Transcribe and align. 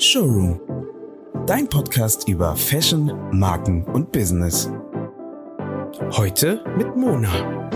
Showroom. 0.00 0.58
Dein 1.46 1.68
Podcast 1.68 2.26
über 2.26 2.56
Fashion, 2.56 3.12
Marken 3.32 3.84
und 3.84 4.10
Business. 4.10 4.72
Heute 6.12 6.64
mit 6.78 6.96
Mona. 6.96 7.68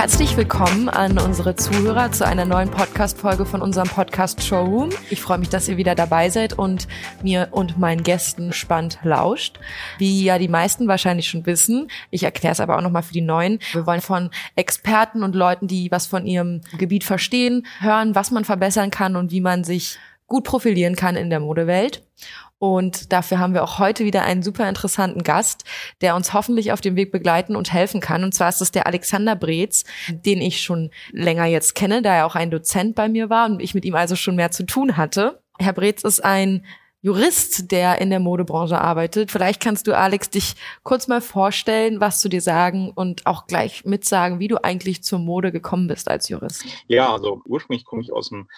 Herzlich 0.00 0.34
willkommen 0.38 0.88
an 0.88 1.18
unsere 1.18 1.56
Zuhörer 1.56 2.10
zu 2.10 2.26
einer 2.26 2.46
neuen 2.46 2.70
Podcast-Folge 2.70 3.44
von 3.44 3.60
unserem 3.60 3.86
Podcast 3.86 4.42
Showroom. 4.42 4.88
Ich 5.10 5.20
freue 5.20 5.36
mich, 5.36 5.50
dass 5.50 5.68
ihr 5.68 5.76
wieder 5.76 5.94
dabei 5.94 6.30
seid 6.30 6.54
und 6.54 6.88
mir 7.22 7.48
und 7.50 7.78
meinen 7.78 8.02
Gästen 8.02 8.54
spannend 8.54 8.98
lauscht. 9.02 9.60
Wie 9.98 10.24
ja 10.24 10.38
die 10.38 10.48
meisten 10.48 10.88
wahrscheinlich 10.88 11.28
schon 11.28 11.44
wissen, 11.44 11.90
ich 12.10 12.22
erkläre 12.22 12.52
es 12.52 12.60
aber 12.60 12.78
auch 12.78 12.80
nochmal 12.80 13.02
für 13.02 13.12
die 13.12 13.20
Neuen. 13.20 13.58
Wir 13.72 13.86
wollen 13.86 14.00
von 14.00 14.30
Experten 14.56 15.22
und 15.22 15.34
Leuten, 15.34 15.66
die 15.66 15.90
was 15.90 16.06
von 16.06 16.24
ihrem 16.24 16.62
Gebiet 16.78 17.04
verstehen, 17.04 17.66
hören, 17.80 18.14
was 18.14 18.30
man 18.30 18.46
verbessern 18.46 18.90
kann 18.90 19.16
und 19.16 19.30
wie 19.32 19.42
man 19.42 19.64
sich 19.64 19.98
gut 20.26 20.44
profilieren 20.44 20.96
kann 20.96 21.14
in 21.14 21.28
der 21.28 21.40
Modewelt. 21.40 22.02
Und 22.60 23.10
dafür 23.10 23.38
haben 23.38 23.54
wir 23.54 23.64
auch 23.64 23.78
heute 23.78 24.04
wieder 24.04 24.22
einen 24.22 24.42
super 24.42 24.68
interessanten 24.68 25.22
Gast, 25.22 25.64
der 26.02 26.14
uns 26.14 26.34
hoffentlich 26.34 26.72
auf 26.72 26.82
dem 26.82 26.94
Weg 26.94 27.10
begleiten 27.10 27.56
und 27.56 27.72
helfen 27.72 28.02
kann. 28.02 28.22
Und 28.22 28.34
zwar 28.34 28.50
ist 28.50 28.60
es 28.60 28.70
der 28.70 28.86
Alexander 28.86 29.34
Breetz, 29.34 29.84
den 30.10 30.42
ich 30.42 30.60
schon 30.60 30.90
länger 31.10 31.46
jetzt 31.46 31.74
kenne, 31.74 32.02
da 32.02 32.14
er 32.14 32.26
auch 32.26 32.34
ein 32.34 32.50
Dozent 32.50 32.94
bei 32.94 33.08
mir 33.08 33.30
war 33.30 33.46
und 33.46 33.62
ich 33.62 33.72
mit 33.72 33.86
ihm 33.86 33.94
also 33.94 34.14
schon 34.14 34.36
mehr 34.36 34.50
zu 34.50 34.66
tun 34.66 34.98
hatte. 34.98 35.40
Herr 35.58 35.72
Breetz 35.72 36.04
ist 36.04 36.22
ein 36.22 36.66
Jurist, 37.02 37.72
der 37.72 37.98
in 38.02 38.10
der 38.10 38.20
Modebranche 38.20 38.78
arbeitet. 38.78 39.30
Vielleicht 39.30 39.62
kannst 39.62 39.86
du, 39.86 39.96
Alex, 39.96 40.28
dich 40.28 40.54
kurz 40.82 41.08
mal 41.08 41.22
vorstellen, 41.22 41.98
was 41.98 42.20
zu 42.20 42.28
dir 42.28 42.42
sagen 42.42 42.92
und 42.94 43.24
auch 43.24 43.46
gleich 43.46 43.86
mitsagen, 43.86 44.38
wie 44.38 44.48
du 44.48 44.62
eigentlich 44.62 45.02
zur 45.02 45.18
Mode 45.18 45.50
gekommen 45.50 45.88
bist 45.88 46.08
als 46.10 46.28
Jurist. 46.28 46.62
Ja, 46.88 47.10
also 47.10 47.40
ursprünglich 47.46 47.86
komme 47.86 48.02
ich 48.02 48.12
aus, 48.12 48.28
dem, 48.28 48.48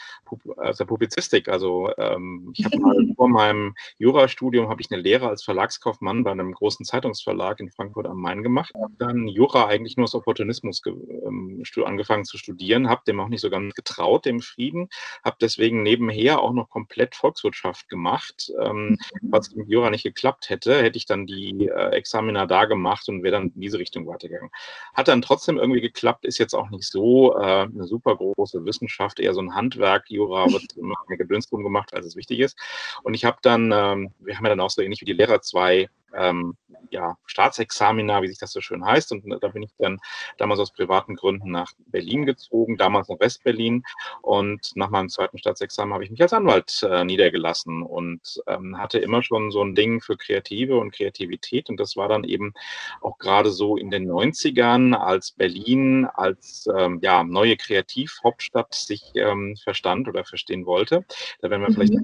aus 0.57 0.77
der 0.77 0.87
Publizistik. 0.87 1.49
Also 1.49 1.91
ähm, 1.99 2.53
ich 2.57 2.65
habe 2.65 2.79
mal 2.79 2.97
vor 3.15 3.29
meinem 3.29 3.77
Jurastudium 3.99 4.69
habe 4.69 4.81
ich 4.81 4.91
eine 4.91 5.01
Lehre 5.01 5.29
als 5.29 5.45
Verlagskaufmann 5.45 6.25
bei 6.25 6.33
einem 6.33 6.53
großen 6.53 6.85
Zeitungsverlag 6.85 7.61
in 7.61 7.71
Frankfurt 7.71 8.09
am 8.09 8.21
Main 8.21 8.43
gemacht. 8.43 8.75
Habe 8.75 8.95
dann 8.99 9.29
Jura 9.29 9.67
eigentlich 9.67 9.97
nur 9.97 10.05
aus 10.05 10.17
Opportunismus 10.17 10.83
ähm, 10.85 11.63
angefangen 11.85 12.25
zu 12.25 12.39
studieren, 12.39 12.89
habe 12.89 13.03
dem 13.07 13.21
auch 13.21 13.29
nicht 13.29 13.41
so 13.41 13.51
ganz 13.51 13.73
getraut, 13.75 14.25
dem 14.25 14.41
Frieden, 14.41 14.89
habe 15.25 15.37
deswegen 15.41 15.85
nebenher 15.85 16.41
auch 16.41 16.53
noch 16.53 16.69
komplett 16.69 17.15
Volkswirtschaft 17.15 17.89
gemacht 17.89 18.32
gemacht. 18.33 18.53
Ähm, 18.61 18.99
was 19.23 19.49
im 19.49 19.69
Jura 19.69 19.91
nicht 19.91 20.05
geklappt 20.05 20.51
hätte, 20.51 20.83
hätte 20.83 20.97
ich 20.97 21.07
dann 21.07 21.27
die 21.27 21.69
äh, 21.69 21.91
Examina 21.91 22.47
da 22.47 22.65
gemacht 22.65 23.09
und 23.09 23.23
wäre 23.23 23.33
dann 23.33 23.53
in 23.55 23.61
diese 23.61 23.79
Richtung 23.79 24.07
weitergegangen. 24.07 24.51
Hat 24.95 25.09
dann 25.09 25.23
trotzdem 25.23 25.59
irgendwie 25.59 25.81
geklappt, 25.81 26.25
ist 26.25 26.39
jetzt 26.39 26.55
auch 26.55 26.71
nicht 26.71 26.85
so 26.85 27.37
äh, 27.37 27.63
eine 27.63 27.87
super 27.87 28.17
große 28.17 28.65
Wissenschaft, 28.65 29.21
eher 29.21 29.35
so 29.35 29.41
ein 29.41 29.55
Handwerk. 29.55 30.11
Jura 30.11 30.51
wird 30.51 30.73
immer 30.77 30.97
mehr 31.09 31.19
Gedöns 31.19 31.49
drum 31.49 31.63
gemacht, 31.63 31.95
als 31.95 32.07
es 32.07 32.17
wichtig 32.17 32.41
ist. 32.41 32.59
Und 33.03 33.15
ich 33.15 33.25
habe 33.25 33.39
dann, 33.43 33.73
ähm, 33.73 34.13
wir 34.19 34.37
haben 34.37 34.45
ja 34.45 34.51
dann 34.51 34.61
auch 34.61 34.71
so 34.71 34.83
ähnlich 34.83 35.01
wie 35.01 35.07
die 35.07 35.13
Lehrer 35.13 35.41
zwei 35.41 35.89
ähm, 36.15 36.57
ja, 36.91 37.17
Staatsexamina, 37.27 38.23
wie 38.23 38.29
sich 38.29 38.39
das 38.39 38.53
so 38.53 38.61
schön 38.61 38.85
heißt. 38.85 39.13
Und 39.13 39.25
da 39.43 39.49
bin 39.49 39.63
ich 39.63 39.71
dann 39.79 39.99
damals 40.39 40.61
aus 40.61 40.73
privaten 40.73 41.17
Gründen 41.17 41.51
nach 41.51 41.73
Berlin 41.87 42.27
gezogen, 42.27 42.77
damals 42.77 43.09
nach 43.09 43.19
Westberlin. 43.19 43.83
Und 44.21 44.73
nach 44.75 44.91
meinem 44.91 45.09
zweiten 45.09 45.39
Staatsexamen 45.39 45.95
habe 45.95 46.05
ich 46.05 46.11
mich 46.11 46.21
als 46.21 46.33
Anwalt 46.33 46.83
äh, 46.83 47.05
niedergelassen 47.05 47.83
und 47.83 48.43
ähm, 48.47 48.79
hatte 48.79 48.99
immer 48.99 49.23
schon 49.23 49.51
so 49.51 49.63
ein 49.63 49.75
Ding 49.75 50.01
für 50.01 50.17
Kreative 50.17 50.77
und 50.77 50.93
Kreativität. 50.93 51.71
Und 51.71 51.81
das 51.81 51.97
war 51.97 52.09
dann 52.09 52.25
eben 52.25 52.53
auch 53.01 53.19
gerade 53.19 53.51
so 53.51 53.77
in 53.77 53.91
den 53.91 54.11
90ern, 54.11 54.95
als 54.95 55.33
Berlin 55.33 56.07
als 56.15 56.69
ähm, 56.77 56.99
ja, 57.03 57.25
neue 57.25 57.57
Kreativhauptstadt 57.57 58.75
sich 58.75 59.13
ähm, 59.15 59.57
verstand 59.63 60.09
oder 60.09 60.25
verstehen 60.25 60.67
wollte. 60.67 61.05
Da 61.41 61.51
werden 61.51 61.63
wir 61.63 61.71
mhm. 61.71 61.75
vielleicht 61.75 61.95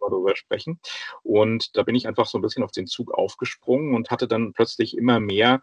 darüber 0.00 0.36
sprechen. 0.36 0.78
Und 1.22 1.76
da 1.76 1.82
bin 1.82 1.94
ich 1.94 2.06
einfach 2.06 2.26
so 2.26 2.38
ein 2.38 2.42
bisschen 2.42 2.62
auf 2.62 2.72
den 2.72 2.86
Zug 2.86 3.12
aufgesprungen 3.12 3.55
gesprungen 3.56 3.94
und 3.94 4.10
hatte 4.10 4.28
dann 4.28 4.52
plötzlich 4.52 4.96
immer 4.96 5.20
mehr 5.20 5.62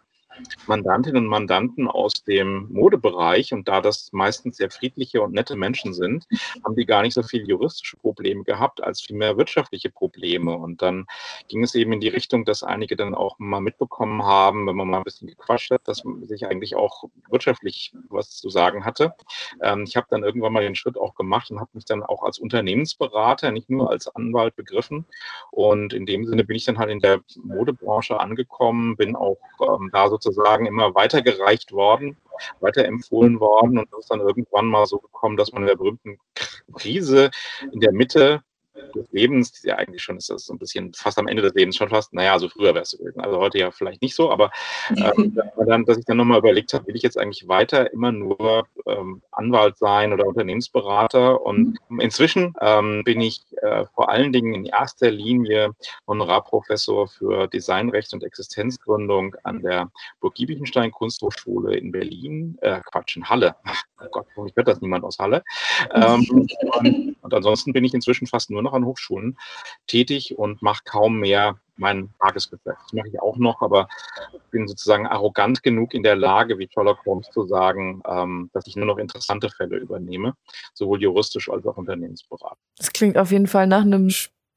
Mandantinnen 0.67 1.23
und 1.23 1.29
Mandanten 1.29 1.87
aus 1.87 2.23
dem 2.23 2.71
Modebereich 2.71 3.53
und 3.53 3.67
da 3.67 3.81
das 3.81 4.11
meistens 4.11 4.57
sehr 4.57 4.69
friedliche 4.69 5.21
und 5.21 5.33
nette 5.33 5.55
Menschen 5.55 5.93
sind, 5.93 6.27
haben 6.63 6.75
die 6.75 6.85
gar 6.85 7.01
nicht 7.01 7.13
so 7.13 7.23
viel 7.23 7.47
juristische 7.47 7.97
Probleme 7.97 8.43
gehabt 8.43 8.81
als 8.81 9.01
vielmehr 9.01 9.37
wirtschaftliche 9.37 9.89
Probleme. 9.89 10.55
Und 10.55 10.81
dann 10.81 11.05
ging 11.47 11.63
es 11.63 11.75
eben 11.75 11.93
in 11.93 11.99
die 11.99 12.09
Richtung, 12.09 12.45
dass 12.45 12.63
einige 12.63 12.95
dann 12.95 13.15
auch 13.15 13.37
mal 13.39 13.61
mitbekommen 13.61 14.23
haben, 14.23 14.67
wenn 14.67 14.75
man 14.75 14.89
mal 14.89 14.97
ein 14.97 15.03
bisschen 15.03 15.27
gequatscht 15.27 15.71
hat, 15.71 15.87
dass 15.87 16.03
man 16.03 16.25
sich 16.27 16.45
eigentlich 16.45 16.75
auch 16.75 17.03
wirtschaftlich 17.29 17.93
was 18.09 18.31
zu 18.37 18.49
sagen 18.49 18.85
hatte. 18.85 19.13
Ähm, 19.61 19.83
ich 19.87 19.95
habe 19.95 20.07
dann 20.09 20.23
irgendwann 20.23 20.53
mal 20.53 20.63
den 20.63 20.75
Schritt 20.75 20.97
auch 20.97 21.15
gemacht 21.15 21.51
und 21.51 21.59
habe 21.59 21.71
mich 21.73 21.85
dann 21.85 22.03
auch 22.03 22.23
als 22.23 22.39
Unternehmensberater, 22.39 23.51
nicht 23.51 23.69
nur 23.69 23.89
als 23.89 24.07
Anwalt 24.07 24.55
begriffen. 24.55 25.05
Und 25.51 25.93
in 25.93 26.05
dem 26.05 26.25
Sinne 26.25 26.43
bin 26.43 26.55
ich 26.55 26.65
dann 26.65 26.79
halt 26.79 26.89
in 26.89 26.99
der 26.99 27.21
Modebranche 27.43 28.19
angekommen, 28.19 28.95
bin 28.95 29.15
auch 29.15 29.37
ähm, 29.61 29.89
da 29.91 30.09
sozusagen 30.09 30.22
sozusagen 30.23 30.65
immer 30.65 30.95
weitergereicht 30.95 31.71
worden, 31.71 32.17
weiterempfohlen 32.59 33.39
worden 33.39 33.77
und 33.79 33.87
es 33.93 33.99
ist 33.99 34.11
dann 34.11 34.21
irgendwann 34.21 34.67
mal 34.67 34.85
so 34.85 34.99
gekommen, 34.99 35.37
dass 35.37 35.51
man 35.51 35.63
in 35.63 35.67
der 35.67 35.75
berühmten 35.75 36.17
Krise 36.73 37.31
in 37.71 37.79
der 37.79 37.91
Mitte 37.91 38.43
des 38.95 39.11
Lebens, 39.11 39.61
ja 39.63 39.75
eigentlich 39.75 40.01
schon 40.01 40.17
ist 40.17 40.29
das 40.29 40.45
so 40.45 40.53
ein 40.53 40.59
bisschen 40.59 40.93
fast 40.93 41.17
am 41.19 41.27
Ende 41.27 41.41
des 41.41 41.53
Lebens 41.53 41.75
schon 41.75 41.89
fast, 41.89 42.13
naja, 42.13 42.37
so 42.39 42.49
früher 42.49 42.73
wäre 42.73 42.83
es 42.83 42.97
gewesen. 42.97 43.21
Also 43.21 43.37
heute 43.37 43.59
ja 43.59 43.71
vielleicht 43.71 44.01
nicht 44.01 44.15
so, 44.15 44.31
aber 44.31 44.51
ähm, 44.95 45.37
dann, 45.65 45.85
dass 45.85 45.97
ich 45.97 46.05
dann 46.05 46.17
nochmal 46.17 46.39
überlegt 46.39 46.73
habe, 46.73 46.87
will 46.87 46.95
ich 46.95 47.03
jetzt 47.03 47.17
eigentlich 47.17 47.47
weiter 47.47 47.91
immer 47.93 48.11
nur 48.11 48.67
ähm, 48.85 49.21
Anwalt 49.31 49.77
sein 49.77 50.13
oder 50.13 50.25
Unternehmensberater? 50.25 51.41
Und 51.41 51.77
mhm. 51.89 51.99
inzwischen 51.99 52.53
ähm, 52.61 53.03
bin 53.03 53.21
ich 53.21 53.41
äh, 53.63 53.85
vor 53.95 54.09
allen 54.09 54.33
Dingen 54.33 54.53
in 54.53 54.65
erster 54.65 55.09
Linie 55.09 55.71
Honorarprofessor 56.05 57.07
für 57.07 57.47
Designrecht 57.47 58.13
und 58.13 58.23
Existenzgründung 58.23 59.35
an 59.43 59.61
der 59.61 59.89
Burg 60.19 60.35
Giebichenstein 60.35 60.91
Kunsthochschule 60.91 61.77
in 61.77 61.91
Berlin, 61.91 62.57
äh, 62.61 62.81
Quatsch, 62.91 63.15
in 63.15 63.29
Halle. 63.29 63.55
Oh 64.01 64.07
Gott, 64.11 64.27
ich 64.45 64.55
hört 64.55 64.67
das 64.67 64.81
niemand 64.81 65.05
aus 65.05 65.17
Halle. 65.17 65.43
Ähm, 65.93 66.27
und, 66.29 66.53
und 67.21 67.33
ansonsten 67.33 67.71
bin 67.71 67.85
ich 67.85 67.93
inzwischen 67.93 68.27
fast 68.27 68.49
nur 68.49 68.61
noch 68.61 68.73
an 68.73 68.85
Hochschulen 68.85 69.37
tätig 69.87 70.37
und 70.37 70.61
mache 70.61 70.83
kaum 70.83 71.19
mehr 71.19 71.57
mein 71.77 72.09
Tagesgeschäft. 72.19 72.77
Das 72.83 72.93
mache 72.93 73.07
ich 73.07 73.19
auch 73.21 73.37
noch, 73.37 73.61
aber 73.61 73.87
bin 74.51 74.67
sozusagen 74.67 75.07
arrogant 75.07 75.63
genug 75.63 75.93
in 75.93 76.03
der 76.03 76.15
Lage, 76.15 76.57
wie 76.59 76.69
Sherlock 76.71 77.05
Holmes 77.05 77.29
zu 77.31 77.45
sagen, 77.45 78.01
ähm, 78.07 78.49
dass 78.53 78.67
ich 78.67 78.75
nur 78.75 78.85
noch 78.85 78.97
interessante 78.97 79.49
Fälle 79.49 79.77
übernehme, 79.77 80.33
sowohl 80.73 81.01
juristisch 81.01 81.49
als 81.49 81.65
auch 81.65 81.77
Unternehmensberatung. 81.77 82.57
Das 82.77 82.93
klingt 82.93 83.17
auf 83.17 83.31
jeden 83.31 83.47
Fall 83.47 83.67
nach 83.67 83.81
einem 83.81 84.09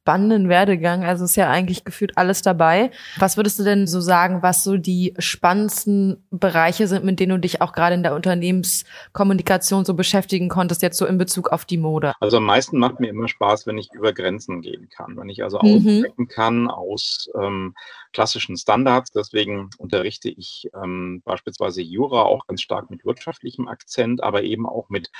spannenden 0.06 0.48
Werdegang. 0.48 1.04
Also 1.04 1.24
ist 1.24 1.34
ja 1.34 1.50
eigentlich 1.50 1.84
gefühlt 1.84 2.16
alles 2.16 2.40
dabei. 2.40 2.92
Was 3.18 3.36
würdest 3.36 3.58
du 3.58 3.64
denn 3.64 3.88
so 3.88 4.00
sagen, 4.00 4.40
was 4.40 4.62
so 4.62 4.76
die 4.76 5.14
spannendsten 5.18 6.24
Bereiche 6.30 6.86
sind, 6.86 7.04
mit 7.04 7.18
denen 7.18 7.30
du 7.30 7.38
dich 7.40 7.60
auch 7.60 7.72
gerade 7.72 7.96
in 7.96 8.04
der 8.04 8.14
Unternehmenskommunikation 8.14 9.84
so 9.84 9.94
beschäftigen 9.94 10.48
konntest, 10.48 10.82
jetzt 10.82 10.98
so 10.98 11.06
in 11.06 11.18
Bezug 11.18 11.48
auf 11.48 11.64
die 11.64 11.76
Mode? 11.76 12.12
Also 12.20 12.36
am 12.36 12.44
meisten 12.44 12.78
macht 12.78 13.00
mir 13.00 13.08
immer 13.08 13.26
Spaß, 13.26 13.66
wenn 13.66 13.78
ich 13.78 13.92
über 13.94 14.12
Grenzen 14.12 14.62
gehen 14.62 14.88
kann, 14.90 15.16
wenn 15.16 15.28
ich 15.28 15.42
also 15.42 15.58
mhm. 15.60 16.06
kann 16.28 16.70
aus 16.70 17.28
ähm, 17.34 17.74
klassischen 18.12 18.56
Standards. 18.56 19.10
Deswegen 19.10 19.70
unterrichte 19.76 20.28
ich 20.28 20.70
ähm, 20.80 21.20
beispielsweise 21.24 21.82
Jura 21.82 22.22
auch 22.22 22.46
ganz 22.46 22.62
stark 22.62 22.90
mit 22.90 23.04
wirtschaftlichem 23.04 23.66
Akzent, 23.66 24.22
aber 24.22 24.44
eben 24.44 24.68
auch 24.68 24.88
mit 24.88 25.10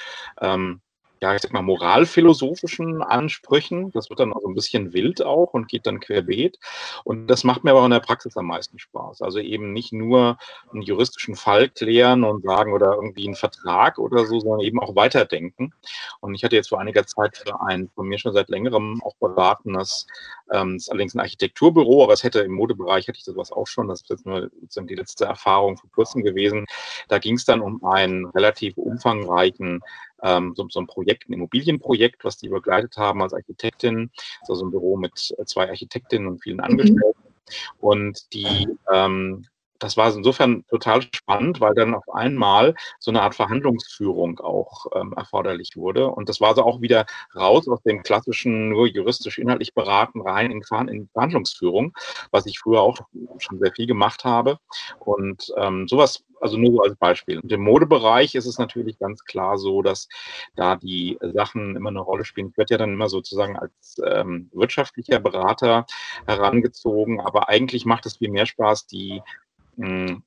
ähm, 0.41 0.81
ja, 1.21 1.34
ich 1.34 1.43
sag 1.43 1.53
mal, 1.53 1.62
moralphilosophischen 1.62 3.03
Ansprüchen. 3.03 3.91
Das 3.93 4.10
wird 4.10 4.21
dann 4.21 4.32
auch 4.32 4.43
so 4.43 4.49
ein 4.49 4.54
bisschen 4.54 4.93
wild 4.93 5.22
auch 5.22 5.54
und 5.54 5.69
geht 5.69 5.87
dann 5.87 6.00
querbeet. 6.00 6.59
Und 7.04 7.28
das 7.28 7.44
macht 7.44 7.65
mir 7.65 7.71
aber 7.71 7.84
in 7.84 7.91
der 7.91 8.00
Praxis 8.00 8.37
am 8.37 8.47
meisten 8.47 8.78
Spaß. 8.78 9.22
Also 9.22 9.38
eben 9.38 9.72
nicht 9.72 9.93
nur 9.93 10.37
einen 10.70 10.82
juristischen 10.82 11.35
Fall 11.35 11.69
klären 11.70 12.25
und 12.25 12.44
sagen 12.44 12.73
oder 12.75 12.94
irgendwie 12.94 13.26
einen 13.26 13.35
Vertrag 13.35 13.99
oder 13.99 14.26
so, 14.26 14.41
sondern 14.41 14.61
eben 14.61 14.79
auch 14.79 14.94
weiterdenken. 14.94 15.73
Und 16.20 16.35
ich 16.35 16.44
hatte 16.44 16.56
jetzt 16.56 16.69
vor 16.69 16.81
einiger 16.81 17.06
Zeit 17.06 17.37
für 17.37 17.61
ein 17.62 17.88
von 17.94 18.06
mir 18.06 18.19
schon 18.19 18.35
seit 18.35 18.50
längerem 18.50 19.00
auch 19.02 19.14
beratenes, 19.17 20.06
ähm, 20.52 20.76
ist 20.76 20.91
allerdings 20.91 21.14
ein 21.14 21.20
Architekturbüro, 21.20 22.05
aber 22.05 22.12
es 22.12 22.23
hätte 22.23 22.41
im 22.41 22.52
Modebereich 22.52 23.08
hätte 23.08 23.19
ich 23.19 23.25
sowas 23.25 23.52
auch 23.52 23.67
schon. 23.67 23.88
Das 23.88 24.02
ist 24.02 24.11
jetzt 24.11 24.26
nur 24.26 24.50
sozusagen 24.61 24.87
die 24.87 24.94
letzte 24.94 25.25
Erfahrung 25.25 25.76
vor 25.79 25.91
kurzem 25.91 26.23
gewesen. 26.23 26.67
Da 27.08 27.19
ging 27.19 27.37
es 27.37 27.44
dann 27.44 27.62
um 27.62 27.85
einen 27.85 28.26
relativ 28.26 28.76
umfangreichen 28.76 29.82
ähm, 30.23 30.55
so, 30.57 30.67
so, 30.69 30.81
ein 30.81 30.87
Projekt, 30.87 31.29
ein 31.29 31.35
Immobilienprojekt, 31.35 32.25
was 32.25 32.37
die 32.39 32.49
begleitet 32.49 32.97
haben 32.97 33.23
als 33.23 33.35
Architektin. 33.35 34.11
Also 34.49 34.65
ein 34.65 34.71
Büro 34.71 34.97
mit 34.97 35.13
zwei 35.17 35.69
Architektinnen 35.69 36.29
und 36.29 36.43
vielen 36.43 36.59
mhm. 36.59 36.65
Angestellten. 36.65 37.23
Mhm. 37.23 37.79
Und 37.81 38.33
die 38.33 38.69
ähm, 38.93 39.47
das 39.78 39.96
war 39.96 40.12
insofern 40.14 40.64
total 40.69 41.02
spannend, 41.02 41.61
weil 41.61 41.75
dann 41.75 41.94
auf 41.94 42.08
einmal 42.12 42.75
so 42.99 43.11
eine 43.11 43.23
Art 43.23 43.34
Verhandlungsführung 43.34 44.40
auch 44.40 44.87
ähm, 44.94 45.12
erforderlich 45.17 45.73
wurde. 45.76 46.08
Und 46.08 46.28
das 46.28 46.40
war 46.40 46.55
so 46.55 46.64
auch 46.64 46.81
wieder 46.81 47.06
raus 47.34 47.69
aus 47.69 47.82
dem 47.82 48.02
klassischen 48.02 48.69
nur 48.69 48.87
juristisch 48.87 49.38
inhaltlich 49.38 49.75
beraten 49.75 50.20
rein 50.20 50.50
in, 50.50 50.62
Verhandlungsführung, 50.62 51.94
was 52.31 52.46
ich 52.46 52.58
früher 52.58 52.81
auch 52.81 52.99
schon 53.38 53.58
sehr 53.58 53.73
viel 53.73 53.87
gemacht 53.87 54.25
habe. 54.25 54.58
Und 54.99 55.52
ähm, 55.56 55.88
sowas 55.88 56.25
also 56.40 56.56
nur 56.56 56.72
so 56.72 56.82
als 56.82 56.96
Beispiel. 56.96 57.40
Und 57.40 57.50
im 57.52 57.62
Modebereich 57.62 58.34
ist 58.34 58.46
es 58.46 58.58
natürlich 58.58 58.99
ganz 58.99 59.25
klar 59.25 59.58
so, 59.58 59.82
dass 59.82 60.08
da 60.55 60.76
die 60.76 61.19
Sachen 61.20 61.76
immer 61.76 61.90
eine 61.90 62.00
Rolle 62.00 62.25
spielen. 62.25 62.49
Ich 62.50 62.58
werde 62.58 62.75
ja 62.75 62.79
dann 62.79 62.93
immer 62.93 63.08
sozusagen 63.08 63.56
als 63.56 64.00
ähm, 64.05 64.50
wirtschaftlicher 64.52 65.20
Berater 65.20 65.87
herangezogen, 66.26 67.20
aber 67.20 67.49
eigentlich 67.49 67.87
macht 67.87 68.06
es 68.06 68.19
viel 68.19 68.31
mehr 68.31 68.46
Spaß, 68.46 68.87
die 68.87 69.22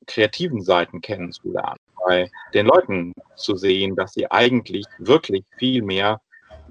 kreativen 0.05 0.61
Seiten 0.61 1.01
kennenzulernen, 1.01 1.79
bei 2.05 2.29
den 2.53 2.67
Leuten 2.67 3.13
zu 3.35 3.55
sehen, 3.55 3.95
dass 3.95 4.13
sie 4.13 4.29
eigentlich 4.29 4.85
wirklich 4.97 5.43
viel 5.57 5.81
mehr 5.81 6.21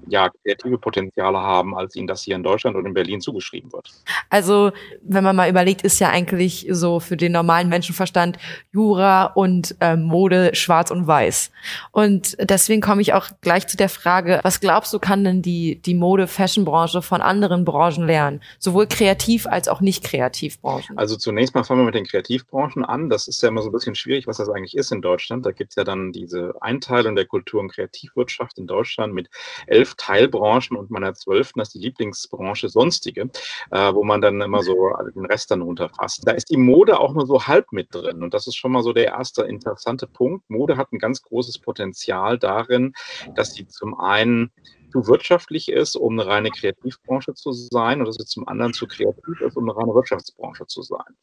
ja, 0.07 0.29
kreative 0.43 0.77
Potenziale 0.77 1.37
haben, 1.37 1.75
als 1.75 1.95
ihnen 1.95 2.07
das 2.07 2.23
hier 2.23 2.35
in 2.35 2.43
Deutschland 2.43 2.75
und 2.75 2.85
in 2.85 2.93
Berlin 2.93 3.21
zugeschrieben 3.21 3.71
wird. 3.71 3.89
Also, 4.29 4.71
wenn 5.01 5.23
man 5.23 5.35
mal 5.35 5.49
überlegt, 5.49 5.81
ist 5.81 5.99
ja 5.99 6.09
eigentlich 6.09 6.67
so 6.69 6.99
für 6.99 7.17
den 7.17 7.31
normalen 7.31 7.69
Menschenverstand 7.69 8.37
Jura 8.71 9.25
und 9.25 9.75
äh, 9.79 9.95
Mode 9.95 10.51
schwarz 10.53 10.91
und 10.91 11.07
weiß. 11.07 11.51
Und 11.91 12.37
deswegen 12.39 12.81
komme 12.81 13.01
ich 13.01 13.13
auch 13.13 13.27
gleich 13.41 13.67
zu 13.67 13.77
der 13.77 13.89
Frage, 13.89 14.39
was 14.43 14.59
glaubst 14.59 14.93
du, 14.93 14.99
kann 14.99 15.23
denn 15.23 15.41
die, 15.41 15.81
die 15.81 15.95
Mode-Fashion-Branche 15.95 17.01
von 17.01 17.21
anderen 17.21 17.65
Branchen 17.65 18.05
lernen? 18.05 18.41
Sowohl 18.59 18.87
kreativ 18.87 19.47
als 19.47 19.67
auch 19.67 19.81
nicht 19.81 20.03
kreativ 20.03 20.59
Branchen. 20.61 20.97
Also 20.97 21.15
zunächst 21.15 21.55
mal 21.55 21.63
fangen 21.63 21.81
wir 21.81 21.85
mit 21.85 21.95
den 21.95 22.05
Kreativbranchen 22.05 22.85
an. 22.85 23.09
Das 23.09 23.27
ist 23.27 23.41
ja 23.41 23.49
immer 23.49 23.61
so 23.61 23.69
ein 23.69 23.73
bisschen 23.73 23.95
schwierig, 23.95 24.27
was 24.27 24.37
das 24.37 24.49
eigentlich 24.49 24.75
ist 24.75 24.91
in 24.91 25.01
Deutschland. 25.01 25.45
Da 25.45 25.51
gibt 25.51 25.71
es 25.71 25.75
ja 25.75 25.83
dann 25.83 26.11
diese 26.11 26.53
Einteilung 26.61 27.15
der 27.15 27.25
Kultur- 27.25 27.61
und 27.61 27.71
Kreativwirtschaft 27.71 28.57
in 28.57 28.67
Deutschland 28.67 29.13
mit 29.13 29.29
elf 29.67 29.88
elf 29.89 29.95
Teilbranchen 29.95 30.77
und 30.77 30.91
meiner 30.91 31.13
zwölften, 31.13 31.59
das 31.59 31.69
ist 31.69 31.75
die 31.75 31.79
Lieblingsbranche 31.79 32.69
Sonstige, 32.69 33.29
äh, 33.71 33.93
wo 33.93 34.03
man 34.03 34.21
dann 34.21 34.41
immer 34.41 34.63
so 34.63 34.91
den 35.15 35.25
Rest 35.25 35.51
dann 35.51 35.61
unterfasst. 35.61 36.21
Da 36.25 36.31
ist 36.31 36.49
die 36.49 36.57
Mode 36.57 36.99
auch 36.99 37.13
nur 37.13 37.25
so 37.25 37.47
halb 37.47 37.71
mit 37.71 37.93
drin 37.93 38.23
und 38.23 38.33
das 38.33 38.47
ist 38.47 38.55
schon 38.55 38.71
mal 38.71 38.83
so 38.83 38.93
der 38.93 39.07
erste 39.07 39.43
interessante 39.43 40.07
Punkt. 40.07 40.49
Mode 40.49 40.77
hat 40.77 40.91
ein 40.91 40.99
ganz 40.99 41.21
großes 41.21 41.59
Potenzial 41.59 42.37
darin, 42.37 42.93
dass 43.35 43.53
sie 43.53 43.67
zum 43.67 43.99
einen 43.99 44.51
zu 44.91 45.07
wirtschaftlich 45.07 45.69
ist, 45.69 45.95
um 45.95 46.19
eine 46.19 46.29
reine 46.29 46.51
Kreativbranche 46.51 47.33
zu 47.33 47.51
sein 47.51 47.99
und 47.99 48.07
dass 48.07 48.19
es 48.19 48.27
zum 48.27 48.47
anderen 48.47 48.73
zu 48.73 48.87
kreativ 48.87 49.41
ist, 49.41 49.55
um 49.57 49.69
eine 49.69 49.77
reine 49.77 49.93
Wirtschaftsbranche 49.93 50.65
zu 50.67 50.81
sein. 50.81 51.15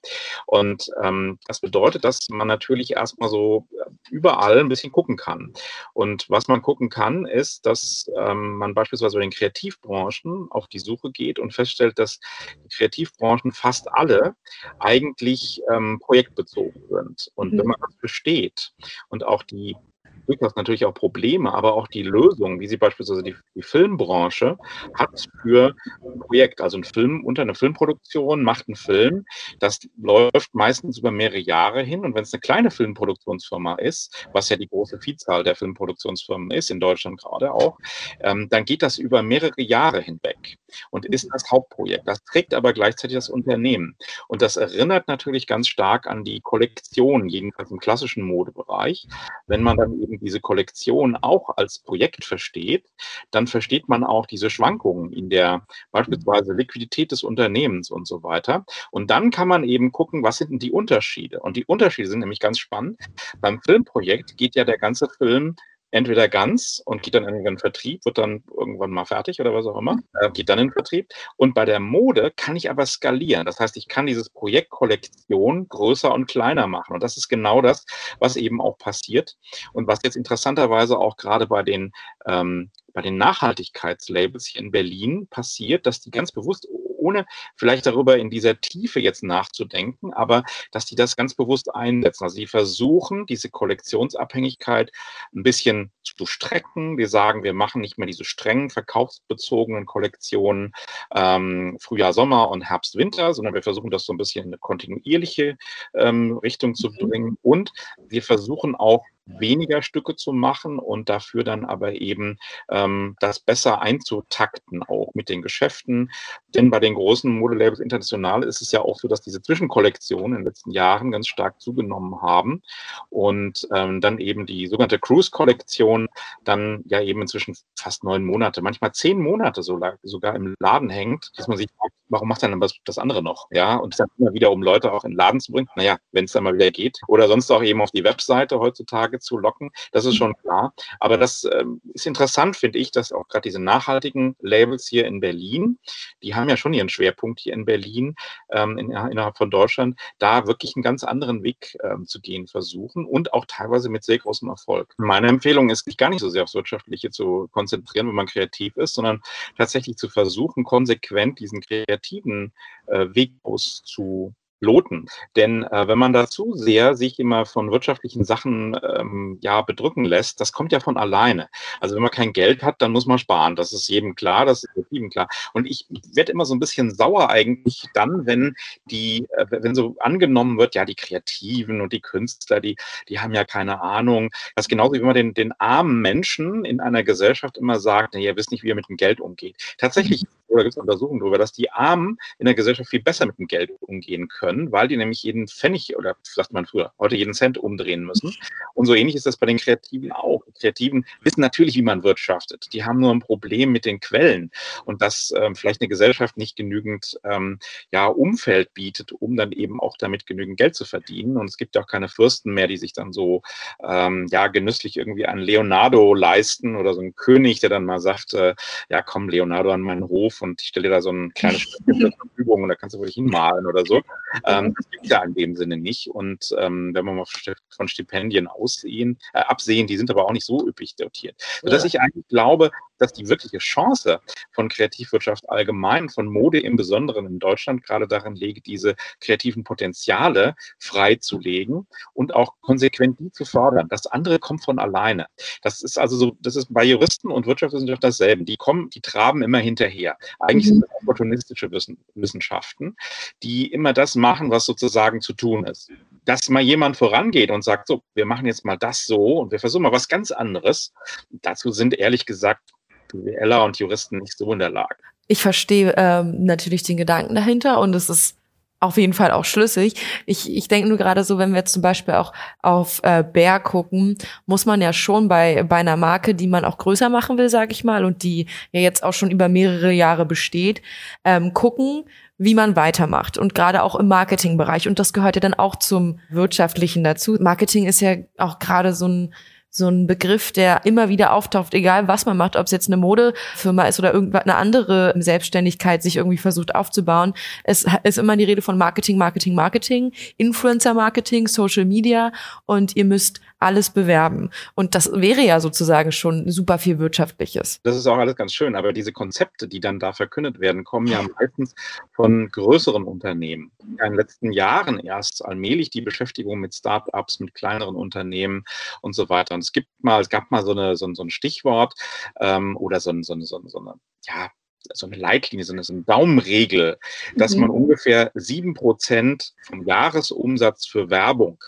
Und 0.47 0.89
ähm, 1.03 1.39
das 1.47 1.61
bedeutet, 1.61 2.05
dass 2.05 2.19
man 2.31 2.49
natürlich 2.49 2.93
erstmal 2.93 3.29
so 3.29 3.67
äh, 3.73 3.91
überall 4.11 4.59
ein 4.59 4.69
bisschen 4.69 4.93
gucken 4.93 5.17
kann. 5.17 5.53
Und 5.93 6.27
was 6.29 6.49
man 6.49 6.63
gucken 6.63 6.89
kann, 6.89 7.27
ist, 7.27 7.67
dass 7.67 8.07
ähm, 8.17 8.57
man 8.57 8.75
beispielsweise 8.75 9.17
bei 9.17 9.23
den 9.23 9.31
Kreativbranchen 9.31 10.49
auf 10.51 10.69
die 10.69 10.79
Suche 10.79 11.11
geht 11.11 11.39
und 11.39 11.55
feststellt, 11.55 11.99
dass 11.99 12.19
die 12.65 12.77
Kreativbranchen 12.77 13.53
fast 13.53 13.89
alle 13.93 14.35
eigentlich 14.79 15.61
ähm, 15.73 15.99
projektbezogen 16.01 16.83
sind. 16.89 17.31
Und 17.35 17.53
mhm. 17.53 17.59
wenn 17.59 17.67
man 17.67 17.81
das 17.81 17.97
besteht 18.01 18.73
und 19.09 19.25
auch 19.25 19.43
die 19.43 19.77
durchaus 20.26 20.56
natürlich 20.56 20.84
auch 20.84 20.94
Probleme, 20.94 21.52
aber 21.52 21.75
auch 21.75 21.88
die 21.88 22.02
Lösung, 22.02 22.61
wie 22.61 22.67
sie 22.67 22.76
beispielsweise 22.76 23.23
die, 23.23 23.34
die 23.55 23.62
Filmbranche 23.62 24.56
hat 24.94 25.26
für 25.43 25.75
ein 26.02 26.19
Projekt. 26.20 26.61
Also 26.61 26.76
ein 26.76 26.84
Film 26.84 27.25
unter 27.25 27.43
einer 27.43 27.55
Filmproduktion 27.55 28.43
macht 28.43 28.69
einen 28.69 28.76
Film, 28.76 29.25
das 29.61 29.81
läuft 30.00 30.55
meistens 30.55 30.99
über 30.99 31.11
mehrere 31.11 31.38
Jahre 31.38 31.82
hin. 31.82 32.05
Und 32.05 32.14
wenn 32.14 32.23
es 32.23 32.32
eine 32.32 32.40
kleine 32.40 32.70
Filmproduktionsfirma 32.70 33.75
ist, 33.75 34.26
was 34.32 34.49
ja 34.49 34.56
die 34.56 34.69
große 34.69 34.99
Vielzahl 35.00 35.44
der 35.44 35.56
Filmproduktionsfirmen 35.56 36.50
ist, 36.50 36.70
in 36.70 36.81
Deutschland 36.81 37.20
gerade 37.20 37.52
auch, 37.52 37.78
ähm, 38.20 38.49
dann 38.50 38.64
geht 38.64 38.82
das 38.82 38.99
über 38.99 39.23
mehrere 39.23 39.62
Jahre 39.62 40.00
hinweg 40.00 40.58
und 40.90 41.06
ist 41.06 41.28
das 41.32 41.50
Hauptprojekt. 41.50 42.06
Das 42.06 42.23
trägt 42.25 42.55
aber 42.55 42.73
gleichzeitig 42.73 43.17
das 43.17 43.28
Unternehmen. 43.28 43.96
Und 44.28 44.43
das 44.43 44.56
erinnert 44.56 45.08
natürlich 45.08 45.46
ganz 45.46 45.69
stark 45.69 46.06
an 46.06 46.25
die 46.25 46.40
Kollektion, 46.40 47.28
jedenfalls 47.28 47.70
im 47.70 47.78
klassischen 47.78 48.25
Modebereich. 48.25 49.06
Wenn 49.46 49.62
man 49.62 49.76
dann 49.76 50.00
eben 50.00 50.16
diese 50.19 50.41
Kollektion 50.41 51.17
auch 51.17 51.57
als 51.57 51.79
Projekt 51.79 52.25
versteht, 52.25 52.87
dann 53.31 53.47
versteht 53.47 53.89
man 53.89 54.05
auch 54.05 54.27
diese 54.27 54.51
Schwankungen 54.51 55.13
in 55.13 55.31
der 55.31 55.67
beispielsweise 55.93 56.53
Liquidität 56.53 57.13
des 57.13 57.23
Unternehmens 57.23 57.91
und 57.91 58.07
so 58.07 58.23
weiter. 58.23 58.65
Und 58.91 59.11
dann 59.11 59.31
kann 59.31 59.49
man 59.49 59.65
eben 59.65 59.93
gucken, 59.93 60.23
was 60.23 60.39
sind 60.39 60.51
denn 60.51 60.59
die 60.59 60.73
Unterschiede? 60.73 61.41
Und 61.41 61.57
die 61.57 61.65
Unterschiede 61.65 62.09
sind 62.09 62.21
nämlich 62.21 62.41
ganz 62.41 62.59
spannend. 62.59 63.01
Beim 63.41 63.61
Filmprojekt 63.63 64.37
geht 64.37 64.55
ja 64.55 64.65
der 64.65 64.79
ganze 64.79 65.09
Film 65.09 65.57
entweder 65.97 66.29
ganz 66.29 66.83
und 66.85 67.03
geht 67.03 67.15
dann 67.15 67.27
in 67.27 67.45
den 67.45 67.59
Vertrieb, 67.59 68.05
wird 68.05 68.19
dann 68.19 68.45
irgendwann 68.57 68.91
mal 68.91 69.07
fertig 69.07 69.41
oder 69.41 69.55
was 69.55 69.67
auch 69.67 69.79
immer, 69.79 69.99
äh, 70.21 70.31
geht 70.31 70.49
dann 70.49 70.59
in 70.59 70.69
den 70.69 70.73
Vertrieb. 70.73 71.09
Und 71.37 71.55
bei 71.55 71.65
der 71.65 71.81
Mode 71.81 72.33
kann 72.37 72.55
ich 72.55 72.71
aber 72.71 72.85
skalieren. 72.85 73.47
Das 73.47 73.59
heißt, 73.59 73.77
ich 73.77 73.89
kann 73.89 74.07
dieses 74.07 74.29
Projekt 74.29 74.71
Kollektion 74.71 75.69
größer 75.69 76.13
und 76.13 76.27
kleiner 76.27 76.67
machen. 76.67 76.93
Und 76.93 77.03
das 77.03 77.17
ist 77.17 77.29
genau 77.29 77.63
das, 77.63 77.87
was 78.21 78.37
eben 78.37 78.61
auch 78.61 78.77
passiert 78.79 79.37
und 79.73 79.87
was 79.87 80.01
jetzt 80.05 80.17
interessanterweise 80.17 80.99
auch 80.99 81.17
gerade 81.17 81.47
bei 81.47 81.63
den 81.63 81.93
ähm, 82.27 82.71
bei 82.93 83.03
den 83.03 83.19
Nachhaltigkeitslabels 83.19 84.47
hier 84.47 84.63
in 84.63 84.71
Berlin 84.71 85.27
passiert, 85.29 85.85
dass 85.85 86.01
die 86.01 86.11
ganz 86.11 86.33
bewusst 86.33 86.67
ohne 86.97 87.27
vielleicht 87.57 87.87
darüber 87.87 88.19
in 88.19 88.31
dieser 88.31 88.61
Tiefe 88.61 89.01
jetzt 89.01 89.23
nachzudenken, 89.23 90.13
aber 90.13 90.45
dass 90.73 90.87
die 90.87 90.97
das 90.97 91.17
ganz 91.17 91.35
bewusst 91.35 91.75
einsetzen. 91.75 92.25
Also 92.25 92.37
sie 92.37 92.47
versuchen, 92.47 93.27
diese 93.27 93.51
Kollektionsabhängigkeit 93.51 94.93
ein 95.35 95.43
bisschen 95.43 95.93
zu 96.03 96.27
strecken. 96.27 96.99
Wir 96.99 97.09
sagen, 97.09 97.43
wir 97.43 97.53
machen 97.53 97.81
nicht 97.81 97.99
mehr 97.99 98.07
diese 98.07 98.25
strengen 98.25 98.71
verkaufsbezogenen 98.71 99.87
Kollektionen 99.87 100.73
ähm, 101.15 101.77
Frühjahr, 101.81 102.13
Sommer 102.13 102.51
und 102.51 102.63
Herbst, 102.63 102.97
Winter, 102.97 103.35
sondern 103.35 103.55
wir 103.55 103.63
versuchen 103.63 103.91
das 103.91 104.05
so 104.05 104.13
ein 104.13 104.19
bisschen 104.19 104.45
in 104.45 104.51
eine 104.51 104.59
kontinuierliche 104.59 105.57
ähm, 105.95 106.39
Richtung 106.39 106.75
zu 106.75 106.91
mhm. 106.91 107.09
bringen. 107.09 107.39
Und 107.43 107.73
wir 108.09 108.23
versuchen 108.23 108.75
auch 108.75 109.05
weniger 109.27 109.83
Stücke 109.83 110.17
zu 110.17 110.33
machen 110.33 110.79
und 110.79 111.09
dafür 111.09 111.45
dann 111.45 111.65
aber 111.65 111.95
eben 111.95 112.39
ähm, 112.71 113.17
das 113.21 113.41
besser 113.41 113.81
einzutakten, 113.83 114.83
auch 114.83 115.13
mit 115.15 115.29
den 115.29 115.43
Geschäften. 115.43 116.11
Denn 116.55 116.71
bei 116.71 116.81
den 116.81 116.86
großen 116.94 117.31
Modelabels 117.38 117.81
international 117.81 118.44
ist 118.44 118.62
es 118.62 118.73
ja 118.73 118.81
auch 118.81 118.99
so, 118.99 119.09
dass 119.09 119.21
diese 119.21 119.43
Zwischenkollektionen 119.43 120.33
in 120.33 120.38
den 120.38 120.44
letzten 120.44 120.71
Jahren 120.71 121.11
ganz 121.11 121.29
stark 121.29 121.61
zugenommen 121.61 122.23
haben 122.23 122.62
und 123.11 123.67
ähm, 123.75 124.00
dann 124.00 124.19
eben 124.19 124.47
die 124.47 124.67
sogenannte 124.67 124.99
Cruise-Kollektion 124.99 126.09
dann 126.44 126.83
ja 126.87 127.00
eben 127.00 127.23
inzwischen 127.23 127.56
fast 127.79 128.05
neun 128.05 128.25
Monate, 128.25 128.62
manchmal 128.62 128.93
zehn 128.93 129.21
Monate 129.21 129.62
sogar 129.62 130.35
im 130.35 130.55
Laden 130.61 130.91
hängt, 130.91 131.31
dass 131.37 131.49
man 131.49 131.56
sich 131.56 131.69
fragt, 131.79 131.94
warum 132.09 132.29
macht 132.29 132.43
dann 132.43 132.61
das 132.85 132.99
andere 132.99 133.23
noch? 133.23 133.49
Ja, 133.50 133.77
und 133.77 133.99
dann 133.99 134.09
immer 134.19 134.33
wieder, 134.33 134.50
um 134.50 134.62
Leute 134.62 134.93
auch 134.93 135.05
in 135.05 135.12
den 135.12 135.17
Laden 135.17 135.41
zu 135.41 135.53
bringen. 135.53 135.69
Naja, 135.77 135.99
wenn 136.12 136.25
es 136.25 136.33
dann 136.33 136.44
mal 136.44 136.55
wieder 136.55 136.71
geht. 136.71 137.00
Oder 137.09 137.29
sonst 137.29 137.50
auch 137.50 137.62
eben 137.62 137.81
auf 137.81 137.91
die 137.91 138.05
Webseite 138.05 138.59
heutzutage 138.59 139.19
zu 139.19 139.38
locken. 139.38 139.71
Das 139.93 140.05
ist 140.05 140.16
schon 140.16 140.37
klar. 140.37 140.73
Aber 141.00 141.19
das 141.19 141.45
ähm, 141.45 141.81
ist 141.95 142.07
interessant, 142.07 142.57
finde 142.57 142.78
ich, 142.78 142.90
dass 142.90 143.12
auch 143.12 143.28
gerade 143.28 143.43
diese 143.43 143.61
nachhaltigen 143.61 144.37
Labels 144.40 144.87
hier 144.87 145.07
in 145.07 145.21
Berlin, 145.21 145.78
die 146.23 146.35
haben 146.35 146.49
ja 146.49 146.57
schon 146.57 146.75
ihren 146.76 146.88
Schwerpunkt 146.88 147.40
hier 147.40 147.54
in 147.54 147.64
Berlin, 147.64 148.14
ähm, 148.50 148.78
in, 148.78 148.90
innerhalb 148.90 149.37
von 149.37 149.50
Deutschland, 149.50 149.99
da 150.18 150.47
wirklich 150.47 150.76
einen 150.76 150.83
ganz 150.83 151.04
anderen 151.04 151.42
Weg 151.42 151.76
ähm, 151.83 152.06
zu 152.06 152.21
gehen 152.21 152.47
versuchen 152.47 153.04
und 153.04 153.33
auch 153.33 153.45
teilweise 153.47 153.88
mit 153.88 154.04
sehr 154.04 154.18
großem 154.18 154.49
Erfolg. 154.49 154.95
Meine 154.99 155.28
Empfehlung 155.28 155.71
ist, 155.71 155.85
sich 155.85 155.97
gar 155.97 156.11
nicht 156.11 156.21
so 156.21 156.28
sehr 156.28 156.42
aufs 156.42 156.54
Wirtschaftliche 156.54 157.11
zu 157.11 157.49
konzentrieren, 157.52 158.09
wenn 158.09 158.14
man 158.14 158.26
kreativ 158.26 158.76
ist, 158.76 158.95
sondern 158.95 159.23
tatsächlich 159.56 159.97
zu 159.97 160.09
versuchen, 160.09 160.64
konsequent 160.64 161.40
diesen 161.40 161.61
kreativen 161.61 161.87
kreativen 161.97 162.52
äh, 162.87 163.14
Weg 163.14 163.33
auszu 163.42 164.35
loten. 164.61 165.07
Denn 165.37 165.65
äh, 165.65 165.87
wenn 165.89 165.99
man 165.99 166.13
da 166.13 166.29
zu 166.29 166.55
sehr 166.55 166.97
sich 166.97 167.19
immer 167.19 167.45
von 167.45 167.71
wirtschaftlichen 167.71 168.25
Sachen 168.25 168.79
ähm, 168.83 169.39
ja 169.41 169.61
bedrücken 169.63 170.05
lässt, 170.05 170.41
das 170.41 170.53
kommt 170.53 170.73
ja 170.73 170.81
von 170.81 170.97
alleine. 170.97 171.49
Also 171.81 171.95
wenn 171.95 172.03
man 172.03 172.11
kein 172.11 172.33
Geld 172.33 172.63
hat, 172.63 172.81
dann 172.81 172.93
muss 172.93 173.07
man 173.07 173.19
sparen. 173.19 173.57
Das 173.57 173.73
ist 173.73 173.89
jedem 173.89 174.15
klar, 174.15 174.47
das 174.47 174.65
ist 174.65 174.87
jedem 174.91 175.11
klar. 175.11 175.29
Und 175.53 175.67
ich 175.67 175.87
werde 176.15 176.33
immer 176.33 176.47
so 176.47 176.55
ein 176.55 176.61
bisschen 176.61 176.95
sauer 176.95 177.31
eigentlich 177.31 177.85
dann, 177.93 178.27
wenn 178.27 178.55
die, 178.87 179.27
äh, 179.37 179.47
wenn 179.51 179.75
so 179.75 179.97
angenommen 180.01 180.59
wird, 180.59 180.75
ja, 180.75 180.85
die 180.85 180.95
Kreativen 180.95 181.81
und 181.81 181.93
die 181.93 182.01
Künstler, 182.01 182.61
die, 182.61 182.77
die 183.09 183.21
haben 183.21 183.35
ja 183.35 183.45
keine 183.45 183.83
Ahnung. 183.83 184.31
Das 184.55 184.65
ist 184.65 184.71
genauso 184.71 184.95
wie 184.95 185.01
man 185.01 185.15
den, 185.15 185.35
den 185.35 185.53
armen 185.59 186.01
Menschen 186.01 186.65
in 186.65 186.81
einer 186.81 187.03
Gesellschaft 187.03 187.59
immer 187.59 187.79
sagt, 187.79 188.15
na, 188.15 188.21
ihr 188.21 188.37
wisst 188.37 188.51
nicht, 188.51 188.63
wie 188.63 188.69
ihr 188.69 188.75
mit 188.75 188.89
dem 188.89 188.97
Geld 188.97 189.21
umgeht. 189.21 189.57
Tatsächlich, 189.79 190.25
oder 190.49 190.63
gibt 190.63 190.75
es 190.75 190.79
Untersuchungen 190.79 191.21
darüber, 191.21 191.39
dass 191.39 191.53
die 191.53 191.71
Armen 191.71 192.19
in 192.39 192.47
der 192.47 192.55
Gesellschaft 192.55 192.89
viel 192.89 193.03
besser 193.03 193.27
mit 193.27 193.39
dem 193.39 193.47
Geld 193.47 193.71
umgehen 193.81 194.29
können 194.29 194.46
können, 194.47 194.71
weil 194.71 194.87
die 194.87 194.97
nämlich 194.97 195.25
jeden 195.25 195.49
Pfennig 195.49 195.97
oder 195.97 196.17
sagt 196.23 196.53
man 196.53 196.67
früher, 196.67 196.93
heute 197.00 197.17
jeden 197.17 197.35
Cent 197.35 197.59
umdrehen 197.59 198.05
müssen. 198.05 198.33
Und 198.75 198.87
so 198.87 198.95
ähnlich 198.95 199.17
ist 199.17 199.26
das 199.26 199.37
bei 199.37 199.47
den 199.47 199.57
Kreativen 199.57 200.12
auch. 200.12 200.45
Die 200.47 200.53
Kreativen 200.53 201.05
wissen 201.23 201.41
natürlich, 201.41 201.75
wie 201.75 201.83
man 201.83 202.05
wirtschaftet. 202.05 202.69
Die 202.73 202.85
haben 202.85 203.00
nur 203.00 203.12
ein 203.12 203.19
Problem 203.19 203.73
mit 203.73 203.85
den 203.85 203.99
Quellen 203.99 204.53
und 204.85 205.03
dass 205.03 205.35
ähm, 205.37 205.57
vielleicht 205.57 205.81
eine 205.81 205.88
Gesellschaft 205.88 206.37
nicht 206.37 206.55
genügend 206.55 207.19
ähm, 207.25 207.59
ja, 207.91 208.07
Umfeld 208.07 208.73
bietet, 208.73 209.11
um 209.12 209.37
dann 209.37 209.50
eben 209.50 209.81
auch 209.81 209.97
damit 209.99 210.26
genügend 210.26 210.59
Geld 210.59 210.76
zu 210.76 210.85
verdienen. 210.85 211.37
Und 211.37 211.47
es 211.47 211.57
gibt 211.57 211.75
ja 211.75 211.83
auch 211.83 211.88
keine 211.88 212.09
Fürsten 212.09 212.55
mehr, 212.55 212.69
die 212.69 212.76
sich 212.76 212.93
dann 212.93 213.12
so 213.12 213.43
ähm, 213.83 214.29
ja 214.31 214.47
genüsslich 214.47 214.97
irgendwie 214.97 215.26
an 215.26 215.38
Leonardo 215.38 216.15
leisten 216.15 216.76
oder 216.76 216.95
so 216.95 217.00
ein 217.00 217.17
König, 217.17 217.59
der 217.59 217.71
dann 217.71 217.85
mal 217.85 218.00
sagt, 218.00 218.35
äh, 218.35 218.55
ja 218.91 219.03
komm 219.03 219.29
Leonardo 219.29 219.71
an 219.73 219.81
meinen 219.81 220.05
Hof 220.05 220.41
und 220.41 220.62
ich 220.62 220.69
stelle 220.69 220.88
dir 220.88 220.95
da 220.95 221.00
so 221.00 221.11
ein 221.11 221.35
kleines 221.35 221.62
Stück 221.62 221.85
zur 222.00 222.12
Verfügung 222.17 222.62
und 222.62 222.69
da 222.69 222.76
kannst 222.76 222.95
du 222.95 223.00
wirklich 223.00 223.17
hinmalen 223.17 223.67
oder 223.67 223.85
so. 223.85 224.03
Ähm, 224.45 224.75
das 224.76 224.90
gibt 224.90 225.07
ja 225.07 225.23
in 225.23 225.35
dem 225.35 225.57
Sinne 225.57 225.76
nicht. 225.76 226.09
Und 226.09 226.55
ähm, 226.59 226.95
wenn 226.95 227.05
man 227.05 227.16
mal 227.16 227.25
von 227.71 227.88
Stipendien 227.88 228.47
aussehen, 228.47 229.19
äh, 229.33 229.40
absehen, 229.40 229.87
die 229.87 229.97
sind 229.97 230.11
aber 230.11 230.25
auch 230.25 230.33
nicht 230.33 230.47
so 230.47 230.66
üppig 230.66 230.97
dotiert. 230.97 231.40
Sodass 231.62 231.83
ja. 231.83 231.87
ich 231.87 232.00
eigentlich 232.00 232.26
glaube, 232.28 232.71
dass 232.99 233.12
die 233.12 233.29
wirkliche 233.29 233.59
Chance 233.59 234.21
von 234.53 234.69
Kreativwirtschaft 234.69 235.49
allgemein, 235.50 236.09
von 236.09 236.26
Mode 236.26 236.61
im 236.61 236.76
Besonderen 236.76 237.26
in 237.26 237.38
Deutschland 237.38 237.85
gerade 237.85 238.09
darin 238.09 238.35
liegt, 238.35 238.67
diese 238.67 238.97
kreativen 239.21 239.65
Potenziale 239.65 240.55
freizulegen 240.79 241.87
und 242.15 242.35
auch 242.35 242.55
konsequent 242.61 243.19
die 243.21 243.31
zu 243.31 243.45
fördern. 243.45 243.88
Das 243.88 244.07
andere 244.07 244.38
kommt 244.38 244.65
von 244.65 244.79
alleine. 244.79 245.26
Das 245.62 245.83
ist 245.83 245.99
also 245.99 246.17
so, 246.17 246.37
das 246.41 246.57
ist 246.57 246.73
bei 246.73 246.85
Juristen 246.85 247.31
und 247.31 247.47
Wirtschaftswissenschaften 247.47 248.09
dasselbe. 248.09 248.45
Die 248.45 248.57
kommen, 248.57 248.91
die 248.91 249.00
traben 249.00 249.43
immer 249.43 249.59
hinterher. 249.59 250.17
Eigentlich 250.41 250.69
sind 250.69 250.83
das 250.83 250.91
opportunistische 251.03 251.71
Wissenschaften, 251.71 252.97
die 253.43 253.73
immer 253.73 253.93
das 253.93 254.15
machen, 254.15 254.50
was 254.50 254.65
sozusagen 254.65 255.21
zu 255.21 255.33
tun 255.33 255.65
ist. 255.67 255.91
Dass 256.25 256.49
mal 256.49 256.62
jemand 256.62 256.97
vorangeht 256.97 257.50
und 257.50 257.62
sagt, 257.62 257.88
so, 257.88 258.03
wir 258.15 258.26
machen 258.26 258.47
jetzt 258.47 258.65
mal 258.65 258.76
das 258.76 259.05
so 259.05 259.38
und 259.38 259.53
wir 259.53 259.61
versuchen 259.61 259.83
mal 259.83 259.93
was 259.93 260.09
ganz 260.09 260.31
anderes. 260.31 260.93
Dazu 261.31 261.71
sind 261.71 261.95
ehrlich 261.95 262.26
gesagt 262.26 262.73
BWLer 263.09 263.65
und 263.65 263.79
Juristen 263.79 264.19
nicht 264.19 264.37
so 264.37 264.53
in 264.53 264.59
der 264.59 264.71
Lage. 264.71 264.97
Ich 265.29 265.43
verstehe 265.43 265.95
ähm, 265.97 266.45
natürlich 266.45 266.83
den 266.83 266.97
Gedanken 266.97 267.35
dahinter 267.35 267.81
und 267.81 267.95
es 267.95 268.09
ist 268.09 268.37
auf 268.79 268.97
jeden 268.99 269.15
Fall 269.15 269.31
auch 269.31 269.45
schlüssig. 269.45 269.95
Ich, 270.27 270.55
ich 270.55 270.69
denke 270.69 270.89
nur 270.89 270.99
gerade 270.99 271.25
so, 271.25 271.39
wenn 271.39 271.51
wir 271.51 271.59
jetzt 271.59 271.73
zum 271.73 271.83
Beispiel 271.83 272.15
auch 272.15 272.33
auf 272.63 273.01
äh, 273.05 273.25
Bär 273.25 273.59
gucken, 273.59 274.19
muss 274.45 274.67
man 274.67 274.83
ja 274.83 274.93
schon 274.93 275.29
bei, 275.29 275.63
bei 275.63 275.77
einer 275.77 275.97
Marke, 275.97 276.35
die 276.35 276.47
man 276.47 276.65
auch 276.65 276.79
größer 276.79 277.09
machen 277.09 277.39
will, 277.39 277.49
sage 277.49 277.73
ich 277.73 277.85
mal, 277.85 278.05
und 278.05 278.23
die 278.23 278.47
ja 278.73 278.81
jetzt 278.81 279.03
auch 279.03 279.15
schon 279.15 279.31
über 279.31 279.49
mehrere 279.49 279.93
Jahre 279.93 280.27
besteht, 280.27 280.83
ähm, 281.25 281.55
gucken, 281.55 282.05
wie 282.39 282.55
man 282.55 282.77
weitermacht 282.77 283.39
und 283.39 283.55
gerade 283.55 283.83
auch 283.83 283.95
im 283.95 284.09
Marketingbereich. 284.09 284.89
Und 284.89 284.99
das 284.99 285.15
gehört 285.15 285.37
ja 285.37 285.41
dann 285.41 285.55
auch 285.55 285.77
zum 285.77 286.21
Wirtschaftlichen 286.29 287.03
dazu. 287.03 287.39
Marketing 287.41 287.87
ist 287.87 288.01
ja 288.01 288.17
auch 288.37 288.59
gerade 288.59 288.93
so 288.93 289.09
ein 289.09 289.35
so 289.76 289.88
ein 289.88 290.06
Begriff, 290.06 290.52
der 290.52 290.85
immer 290.85 291.09
wieder 291.09 291.33
auftaucht, 291.33 291.75
egal 291.75 292.09
was 292.09 292.26
man 292.26 292.37
macht, 292.37 292.56
ob 292.56 292.66
es 292.66 292.73
jetzt 292.73 292.88
eine 292.88 292.97
Modefirma 292.97 293.85
ist 293.85 293.99
oder 293.99 294.12
irgendeine 294.12 294.56
andere 294.56 295.14
Selbstständigkeit 295.18 296.02
sich 296.02 296.16
irgendwie 296.16 296.38
versucht 296.38 296.75
aufzubauen. 296.75 297.35
Es 297.64 297.85
ist 298.02 298.18
immer 298.18 298.37
die 298.37 298.45
Rede 298.45 298.62
von 298.62 298.78
Marketing, 298.78 299.18
Marketing, 299.18 299.54
Marketing, 299.54 300.12
Influencer-Marketing, 300.38 301.47
Social 301.47 301.85
Media 301.85 302.33
und 302.64 302.97
ihr 302.97 303.04
müsst 303.04 303.40
alles 303.59 303.91
bewerben. 303.91 304.51
Und 304.75 304.95
das 304.95 305.11
wäre 305.13 305.41
ja 305.41 305.61
sozusagen 305.61 306.13
schon 306.13 306.51
super 306.51 306.79
viel 306.79 306.99
Wirtschaftliches. 306.99 307.81
Das 307.83 307.97
ist 307.97 308.07
auch 308.07 308.19
alles 308.19 308.37
ganz 308.37 308.53
schön, 308.53 308.77
aber 308.77 308.93
diese 308.93 309.13
Konzepte, 309.13 309.69
die 309.69 309.81
dann 309.81 309.99
da 309.99 310.13
verkündet 310.13 310.61
werden, 310.61 310.85
kommen 310.85 311.07
ja 311.07 311.25
meistens 311.39 311.75
von 312.13 312.49
größeren 312.49 313.05
Unternehmen. 313.05 313.71
In 313.81 313.97
den 313.97 314.15
letzten 314.15 314.53
Jahren 314.53 314.99
erst 314.99 315.45
allmählich 315.45 315.91
die 315.91 316.03
Beschäftigung 316.03 316.61
mit 316.61 316.75
Start-ups, 316.75 317.41
mit 317.41 317.55
kleineren 317.55 317.97
Unternehmen 317.97 318.65
und 319.01 319.15
so 319.15 319.29
weiter. 319.29 319.55
Und 319.55 319.63
es 319.63 319.73
gibt 319.73 319.89
mal, 320.01 320.21
es 320.21 320.29
gab 320.29 320.51
mal 320.51 320.65
so, 320.65 320.73
eine, 320.73 320.97
so, 320.97 321.13
so 321.15 321.23
ein 321.23 321.31
Stichwort 321.31 321.95
ähm, 322.41 322.77
oder 322.77 323.01
so, 323.01 323.13
so, 323.23 323.41
so, 323.41 323.63
so 323.67 323.79
eine, 323.79 323.95
ja, 324.27 324.51
so 324.93 325.07
eine 325.07 325.17
Leitlinie, 325.17 325.65
so 325.65 325.73
eine, 325.73 325.83
so 325.83 325.93
eine 325.93 326.03
Daumenregel, 326.03 326.99
dass 327.37 327.55
mhm. 327.55 327.63
man 327.63 327.71
ungefähr 327.71 328.31
sieben 328.35 328.75
Prozent 328.75 329.55
vom 329.63 329.85
Jahresumsatz 329.85 330.87
für 330.87 331.11
Werbung, 331.11 331.59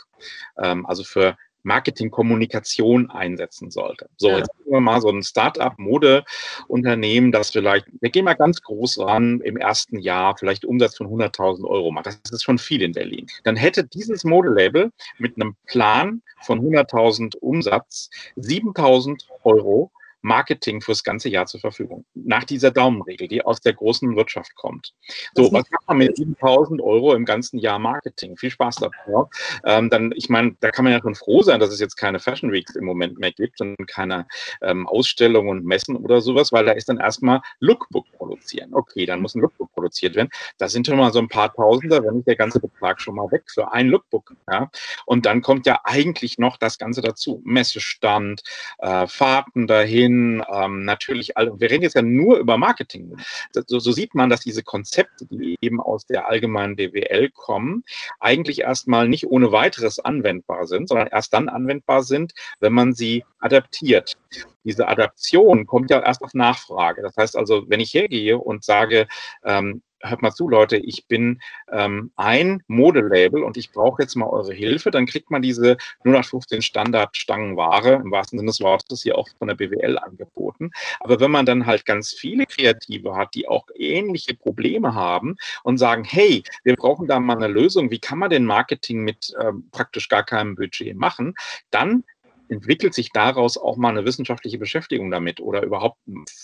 ähm, 0.58 0.86
also 0.86 1.04
für 1.04 1.36
Marketing-Kommunikation 1.62 3.10
einsetzen 3.10 3.70
sollte. 3.70 4.08
So, 4.16 4.28
ja. 4.28 4.38
jetzt 4.38 4.50
nehmen 4.58 4.72
wir 4.72 4.80
mal 4.80 5.00
so 5.00 5.10
ein 5.10 5.22
Start-up-Mode-Unternehmen, 5.22 7.32
das 7.32 7.50
vielleicht, 7.50 7.86
wir 8.00 8.10
gehen 8.10 8.24
mal 8.24 8.34
ganz 8.34 8.62
groß 8.62 9.00
ran, 9.00 9.40
im 9.40 9.56
ersten 9.56 9.98
Jahr 9.98 10.36
vielleicht 10.36 10.64
Umsatz 10.64 10.96
von 10.96 11.08
100.000 11.08 11.64
Euro 11.64 11.90
macht. 11.90 12.06
Das 12.06 12.18
ist 12.30 12.42
schon 12.42 12.58
viel 12.58 12.82
in 12.82 12.92
Berlin. 12.92 13.26
Dann 13.44 13.56
hätte 13.56 13.84
dieses 13.84 14.24
Modelabel 14.24 14.92
mit 15.18 15.36
einem 15.36 15.56
Plan 15.66 16.22
von 16.42 16.60
100.000 16.60 17.36
Umsatz 17.36 18.10
7.000 18.36 19.24
Euro 19.44 19.90
Marketing 20.22 20.80
fürs 20.80 21.04
ganze 21.04 21.28
Jahr 21.28 21.46
zur 21.46 21.60
Verfügung. 21.60 22.04
Nach 22.14 22.44
dieser 22.44 22.70
Daumenregel, 22.70 23.28
die 23.28 23.44
aus 23.44 23.60
der 23.60 23.74
großen 23.74 24.16
Wirtschaft 24.16 24.54
kommt. 24.56 24.94
So, 25.34 25.52
was 25.52 25.70
macht 25.70 25.86
man 25.86 25.98
mit 25.98 26.16
7000 26.16 26.80
Euro 26.80 27.14
im 27.14 27.24
ganzen 27.24 27.58
Jahr 27.58 27.78
Marketing? 27.78 28.36
Viel 28.36 28.50
Spaß 28.50 28.76
dabei. 28.76 29.28
Ähm, 29.64 29.90
dann, 29.90 30.12
ich 30.16 30.28
meine, 30.28 30.56
da 30.60 30.70
kann 30.70 30.84
man 30.84 30.92
ja 30.92 31.00
schon 31.00 31.14
froh 31.14 31.42
sein, 31.42 31.60
dass 31.60 31.70
es 31.70 31.80
jetzt 31.80 31.96
keine 31.96 32.18
Fashion 32.18 32.52
Weeks 32.52 32.74
im 32.74 32.84
Moment 32.84 33.18
mehr 33.18 33.32
gibt 33.32 33.60
und 33.60 33.76
keine 33.86 34.26
ähm, 34.62 34.86
Ausstellungen 34.88 35.50
und 35.50 35.64
Messen 35.64 35.96
oder 35.96 36.20
sowas, 36.20 36.52
weil 36.52 36.64
da 36.64 36.72
ist 36.72 36.88
dann 36.88 36.98
erstmal 36.98 37.40
Lookbook 37.60 38.06
produzieren. 38.12 38.74
Okay, 38.74 39.06
dann 39.06 39.20
muss 39.20 39.34
ein 39.34 39.40
Lookbook 39.40 39.72
produziert 39.72 40.16
werden. 40.16 40.30
Da 40.58 40.68
sind 40.68 40.86
schon 40.86 40.96
mal 40.96 41.12
so 41.12 41.20
ein 41.20 41.28
paar 41.28 41.52
Tausender, 41.52 42.02
wenn 42.04 42.16
nicht 42.16 42.28
der 42.28 42.36
ganze 42.36 42.60
Betrag 42.60 43.00
schon 43.00 43.14
mal 43.14 43.30
weg 43.30 43.44
für 43.46 43.72
ein 43.72 43.88
Lookbook. 43.88 44.34
Ja? 44.50 44.70
Und 45.06 45.26
dann 45.26 45.42
kommt 45.42 45.66
ja 45.66 45.80
eigentlich 45.84 46.38
noch 46.38 46.56
das 46.56 46.78
Ganze 46.78 47.02
dazu. 47.02 47.40
Messestand, 47.44 48.42
äh, 48.78 49.06
Fahrten 49.06 49.66
dahin, 49.66 50.07
hin, 50.08 50.42
ähm, 50.52 50.84
natürlich, 50.84 51.36
alle, 51.36 51.58
wir 51.60 51.70
reden 51.70 51.82
jetzt 51.82 51.94
ja 51.94 52.02
nur 52.02 52.38
über 52.38 52.56
Marketing. 52.56 53.16
So, 53.52 53.78
so, 53.78 53.92
sieht 53.92 54.14
man, 54.14 54.30
dass 54.30 54.40
diese 54.40 54.62
Konzepte, 54.62 55.26
die 55.26 55.56
eben 55.60 55.80
aus 55.80 56.06
der 56.06 56.28
allgemeinen 56.28 56.76
BWL 56.76 57.30
kommen, 57.30 57.84
eigentlich 58.20 58.60
erstmal 58.60 59.08
nicht 59.08 59.26
ohne 59.26 59.52
weiteres 59.52 59.98
anwendbar 59.98 60.66
sind, 60.66 60.88
sondern 60.88 61.08
erst 61.08 61.32
dann 61.32 61.48
anwendbar 61.48 62.02
sind, 62.02 62.32
wenn 62.60 62.72
man 62.72 62.94
sie 62.94 63.24
adaptiert. 63.40 64.16
Diese 64.64 64.88
Adaption 64.88 65.66
kommt 65.66 65.90
ja 65.90 66.00
erst 66.00 66.22
auf 66.22 66.34
Nachfrage. 66.34 67.02
Das 67.02 67.16
heißt 67.16 67.36
also, 67.36 67.68
wenn 67.68 67.80
ich 67.80 67.94
hergehe 67.94 68.38
und 68.38 68.64
sage, 68.64 69.06
ähm, 69.44 69.82
hört 70.00 70.22
mal 70.22 70.32
zu, 70.32 70.48
Leute, 70.48 70.76
ich 70.76 71.06
bin 71.06 71.40
ähm, 71.72 72.10
ein 72.16 72.62
Modelabel 72.66 73.42
und 73.42 73.56
ich 73.56 73.72
brauche 73.72 74.02
jetzt 74.02 74.16
mal 74.16 74.28
eure 74.28 74.52
Hilfe, 74.52 74.90
dann 74.90 75.06
kriegt 75.06 75.30
man 75.30 75.42
diese 75.42 75.76
0815 76.04 76.62
Standard-Stangenware 76.62 77.94
im 77.94 78.10
wahrsten 78.10 78.38
Sinne 78.38 78.50
des 78.50 78.60
Wortes 78.60 79.02
hier 79.02 79.18
auch 79.18 79.28
von 79.38 79.48
der 79.48 79.54
BWL 79.54 79.98
angeboten. 79.98 80.70
Aber 81.00 81.20
wenn 81.20 81.30
man 81.30 81.46
dann 81.46 81.66
halt 81.66 81.84
ganz 81.84 82.12
viele 82.12 82.46
Kreative 82.46 83.16
hat, 83.16 83.34
die 83.34 83.48
auch 83.48 83.66
ähnliche 83.74 84.34
Probleme 84.34 84.94
haben 84.94 85.36
und 85.62 85.78
sagen, 85.78 86.04
hey, 86.04 86.42
wir 86.64 86.76
brauchen 86.76 87.06
da 87.06 87.18
mal 87.20 87.36
eine 87.36 87.48
Lösung, 87.48 87.90
wie 87.90 87.98
kann 87.98 88.18
man 88.18 88.30
denn 88.30 88.44
Marketing 88.44 89.02
mit 89.04 89.34
ähm, 89.40 89.68
praktisch 89.72 90.08
gar 90.08 90.24
keinem 90.24 90.54
Budget 90.54 90.96
machen, 90.96 91.34
dann 91.70 92.04
entwickelt 92.48 92.94
sich 92.94 93.12
daraus 93.12 93.56
auch 93.58 93.76
mal 93.76 93.90
eine 93.90 94.04
wissenschaftliche 94.04 94.58
Beschäftigung 94.58 95.10
damit 95.10 95.40
oder 95.40 95.62
überhaupt, 95.62 95.98